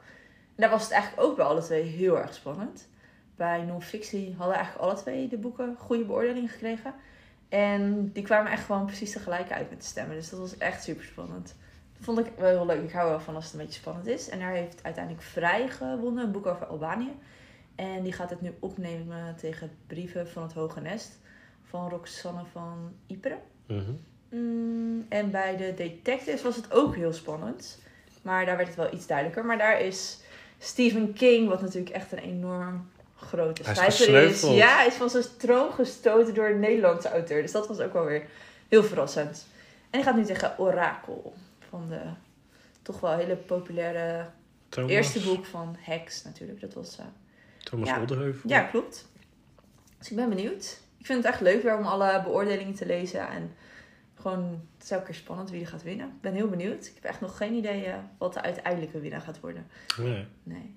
En 0.54 0.66
daar 0.66 0.70
was 0.70 0.82
het 0.82 0.92
eigenlijk 0.92 1.22
ook 1.22 1.36
bij 1.36 1.44
alle 1.44 1.62
twee 1.62 1.82
heel 1.82 2.18
erg 2.18 2.34
spannend. 2.34 2.88
Bij 3.36 3.62
non-fictie 3.62 4.34
hadden 4.38 4.56
eigenlijk 4.56 4.84
alle 4.84 4.96
twee 4.96 5.28
de 5.28 5.38
boeken 5.38 5.76
goede 5.78 6.04
beoordelingen 6.04 6.48
gekregen. 6.48 6.94
En 7.48 8.12
die 8.12 8.22
kwamen 8.22 8.52
echt 8.52 8.64
gewoon 8.64 8.86
precies 8.86 9.12
tegelijk 9.12 9.50
uit 9.50 9.70
met 9.70 9.80
de 9.80 9.86
stemmen. 9.86 10.16
Dus 10.16 10.30
dat 10.30 10.38
was 10.38 10.58
echt 10.58 10.82
super 10.82 11.04
spannend. 11.04 11.56
Vond 12.00 12.18
ik 12.18 12.26
wel 12.36 12.48
heel 12.48 12.66
leuk. 12.66 12.82
Ik 12.82 12.92
hou 12.92 13.08
wel 13.08 13.20
van 13.20 13.34
als 13.34 13.44
het 13.44 13.52
een 13.52 13.58
beetje 13.58 13.80
spannend 13.80 14.06
is. 14.06 14.28
En 14.28 14.38
daar 14.38 14.52
heeft 14.52 14.82
uiteindelijk 14.82 15.24
Vrij 15.24 15.68
gewonnen, 15.68 16.24
een 16.24 16.32
boek 16.32 16.46
over 16.46 16.66
Albanië. 16.66 17.12
En 17.74 18.02
die 18.02 18.12
gaat 18.12 18.30
het 18.30 18.40
nu 18.40 18.54
opnemen 18.58 19.36
tegen 19.36 19.70
Brieven 19.86 20.28
van 20.28 20.42
het 20.42 20.52
Hoge 20.52 20.80
Nest 20.80 21.18
van 21.64 21.88
Roxanne 21.88 22.42
van 22.52 22.92
Ypres. 23.06 23.38
Mhm. 23.66 23.90
Mm, 24.28 25.06
en 25.08 25.30
bij 25.30 25.56
de 25.56 25.74
detectives 25.74 26.42
was 26.42 26.56
het 26.56 26.72
ook 26.72 26.94
heel 26.94 27.12
spannend. 27.12 27.78
Maar 28.22 28.46
daar 28.46 28.56
werd 28.56 28.68
het 28.68 28.76
wel 28.76 28.92
iets 28.92 29.06
duidelijker. 29.06 29.44
Maar 29.44 29.58
daar 29.58 29.80
is 29.80 30.20
Stephen 30.58 31.12
King, 31.12 31.48
wat 31.48 31.60
natuurlijk 31.60 31.94
echt 31.94 32.12
een 32.12 32.18
enorm 32.18 32.90
grote 33.16 33.62
schrijver 33.64 34.22
is. 34.22 34.42
Ja, 34.42 34.76
hij 34.76 34.86
is 34.86 34.94
van 34.94 35.10
zijn 35.10 35.24
troon 35.36 35.72
gestoten 35.72 36.34
door 36.34 36.48
een 36.48 36.60
Nederlandse 36.60 37.10
auteur. 37.10 37.42
Dus 37.42 37.52
dat 37.52 37.68
was 37.68 37.80
ook 37.80 37.92
wel 37.92 38.04
weer 38.04 38.22
heel 38.68 38.84
verrassend. 38.84 39.46
En 39.90 40.00
hij 40.00 40.02
gaat 40.02 40.16
nu 40.16 40.24
tegen 40.24 40.58
Orakel. 40.58 41.34
Van 41.70 41.88
de 41.88 42.00
toch 42.82 43.00
wel 43.00 43.16
hele 43.16 43.36
populaire 43.36 44.26
Thomas, 44.68 44.90
eerste 44.90 45.20
boek 45.20 45.44
van 45.46 45.76
Hex 45.78 46.24
natuurlijk. 46.24 46.60
Dat 46.60 46.74
was... 46.74 46.98
eh, 46.98 47.04
Thomas 47.62 47.88
Ja. 47.88 48.00
Oldeheuvel. 48.00 48.50
ja, 48.50 48.62
klopt. 48.62 49.08
Dus 49.98 50.10
ik 50.10 50.16
ben 50.16 50.28
benieuwd. 50.28 50.80
Ik 50.98 51.06
vind 51.06 51.24
het 51.24 51.32
echt 51.32 51.40
leuk 51.40 51.62
weer 51.62 51.76
om 51.78 51.84
alle 51.84 52.22
beoordelingen 52.22 52.74
te 52.74 52.86
lezen. 52.86 53.28
En 53.28 53.54
gewoon, 54.14 54.60
het 54.74 54.84
is 54.84 54.90
elke 54.90 55.04
keer 55.04 55.14
spannend 55.14 55.50
wie 55.50 55.60
er 55.60 55.66
gaat 55.66 55.82
winnen. 55.82 56.06
Ik 56.06 56.20
ben 56.20 56.34
heel 56.34 56.48
benieuwd. 56.48 56.86
Ik 56.86 56.94
heb 56.94 57.04
echt 57.04 57.20
nog 57.20 57.36
geen 57.36 57.54
idee 57.54 57.84
eh, 57.84 57.98
wat 58.18 58.32
de 58.34 58.40
uiteindelijke 58.42 59.00
winnaar 59.00 59.20
gaat 59.20 59.40
worden. 59.40 59.66
Nee. 59.98 60.26
Nee. 60.42 60.76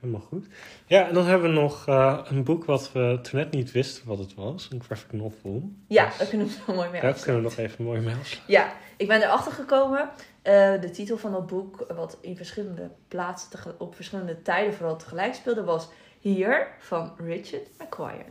Helemaal 0.00 0.20
goed. 0.28 0.46
Ja, 0.86 1.08
en 1.08 1.14
dan 1.14 1.26
hebben 1.26 1.48
we 1.54 1.60
nog 1.60 1.86
eh, 1.86 2.20
een 2.24 2.44
boek 2.44 2.64
wat 2.64 2.92
we 2.92 3.18
toen 3.22 3.40
net 3.40 3.50
niet 3.50 3.72
wisten 3.72 4.06
wat 4.06 4.18
het 4.18 4.34
was. 4.34 4.68
Een 4.72 4.82
graphic 4.82 5.12
novel. 5.12 5.70
Ja, 5.86 6.06
Dus 6.06 6.18
daar 6.18 6.26
kunnen 6.28 6.46
we 6.46 6.52
wel 6.66 6.76
mooi 6.76 6.90
mee 6.90 7.00
daar 7.00 7.14
kunnen 7.14 7.36
we 7.42 7.48
nog 7.48 7.56
even 7.56 7.84
mooi 7.84 8.00
mee 8.00 8.14
afsluiten. 8.14 8.52
Ja, 8.54 8.72
ik 8.96 9.08
ben 9.08 9.22
erachter 9.22 9.52
gekomen. 9.52 10.10
eh, 10.42 10.80
de 10.80 10.90
titel 10.90 11.16
van 11.18 11.32
dat 11.32 11.46
boek, 11.46 11.84
wat 11.96 12.18
in 12.20 12.36
verschillende 12.36 12.90
plaatsen, 13.08 13.50
tege- 13.50 13.74
op 13.78 13.94
verschillende 13.94 14.42
tijden 14.42 14.74
vooral 14.74 14.96
tegelijk 14.96 15.34
speelde, 15.34 15.64
was 15.64 15.88
Hier 16.20 16.68
van 16.78 17.12
Richard 17.16 17.68
McQuire. 17.78 18.24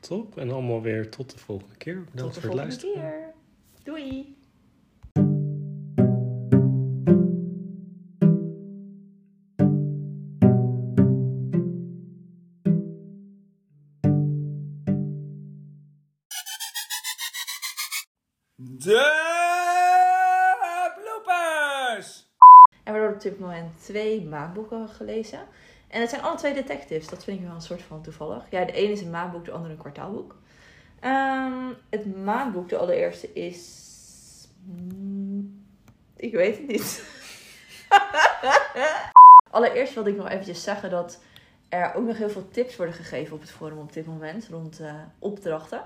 Top. 0.00 0.38
En 0.38 0.50
allemaal 0.50 0.82
weer 0.82 1.10
tot 1.10 1.30
de 1.30 1.38
volgende 1.38 1.76
keer. 1.76 1.94
Tot 1.94 2.10
Bedankt 2.14 2.34
de 2.34 2.40
voor 2.40 2.50
het 2.50 2.60
volgende 2.60 2.86
luisteren. 2.86 3.10
keer. 3.10 3.32
Doei! 3.84 4.36
Dit 23.38 23.46
moment 23.46 23.82
twee 23.82 24.24
maandboeken 24.24 24.88
gelezen. 24.88 25.40
En 25.88 26.00
het 26.00 26.10
zijn 26.10 26.22
alle 26.22 26.36
twee 26.36 26.54
detectives. 26.54 27.08
Dat 27.08 27.24
vind 27.24 27.38
ik 27.38 27.46
wel 27.46 27.54
een 27.54 27.60
soort 27.60 27.82
van 27.82 28.02
toevallig. 28.02 28.44
Ja, 28.50 28.64
de 28.64 28.72
ene 28.72 28.92
is 28.92 29.00
een 29.00 29.10
maandboek, 29.10 29.44
de 29.44 29.50
andere 29.50 29.72
een 29.72 29.78
kwartaalboek. 29.78 30.36
Ehm, 31.00 31.72
het 31.90 32.16
maandboek, 32.16 32.68
de 32.68 32.76
allereerste, 32.76 33.32
is... 33.32 34.48
mm, 34.64 35.64
ik 36.16 36.32
weet 36.32 36.56
het 36.56 36.66
niet. 36.66 37.04
Allereerst 39.50 39.94
wilde 39.94 40.10
ik 40.10 40.16
nog 40.16 40.28
eventjes 40.28 40.62
zeggen 40.62 40.90
dat 40.90 41.20
er 41.68 41.94
ook 41.94 42.06
nog 42.06 42.16
heel 42.16 42.30
veel 42.30 42.48
tips 42.48 42.76
worden 42.76 42.94
gegeven 42.94 43.34
op 43.34 43.40
het 43.40 43.50
forum 43.50 43.78
op 43.78 43.92
dit 43.92 44.06
moment. 44.06 44.48
Rond 44.50 44.80
eh, 44.80 44.94
opdrachten 45.18 45.82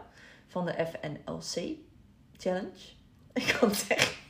van 0.49 0.67
de 0.67 0.87
FNLC 0.87 1.77
Challenge. 2.37 2.93
Ik 3.33 3.57
kan 3.59 3.69
het 3.69 3.79
zeggen. 3.79 4.21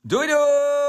Doei 0.00 0.26
doei! 0.26 0.83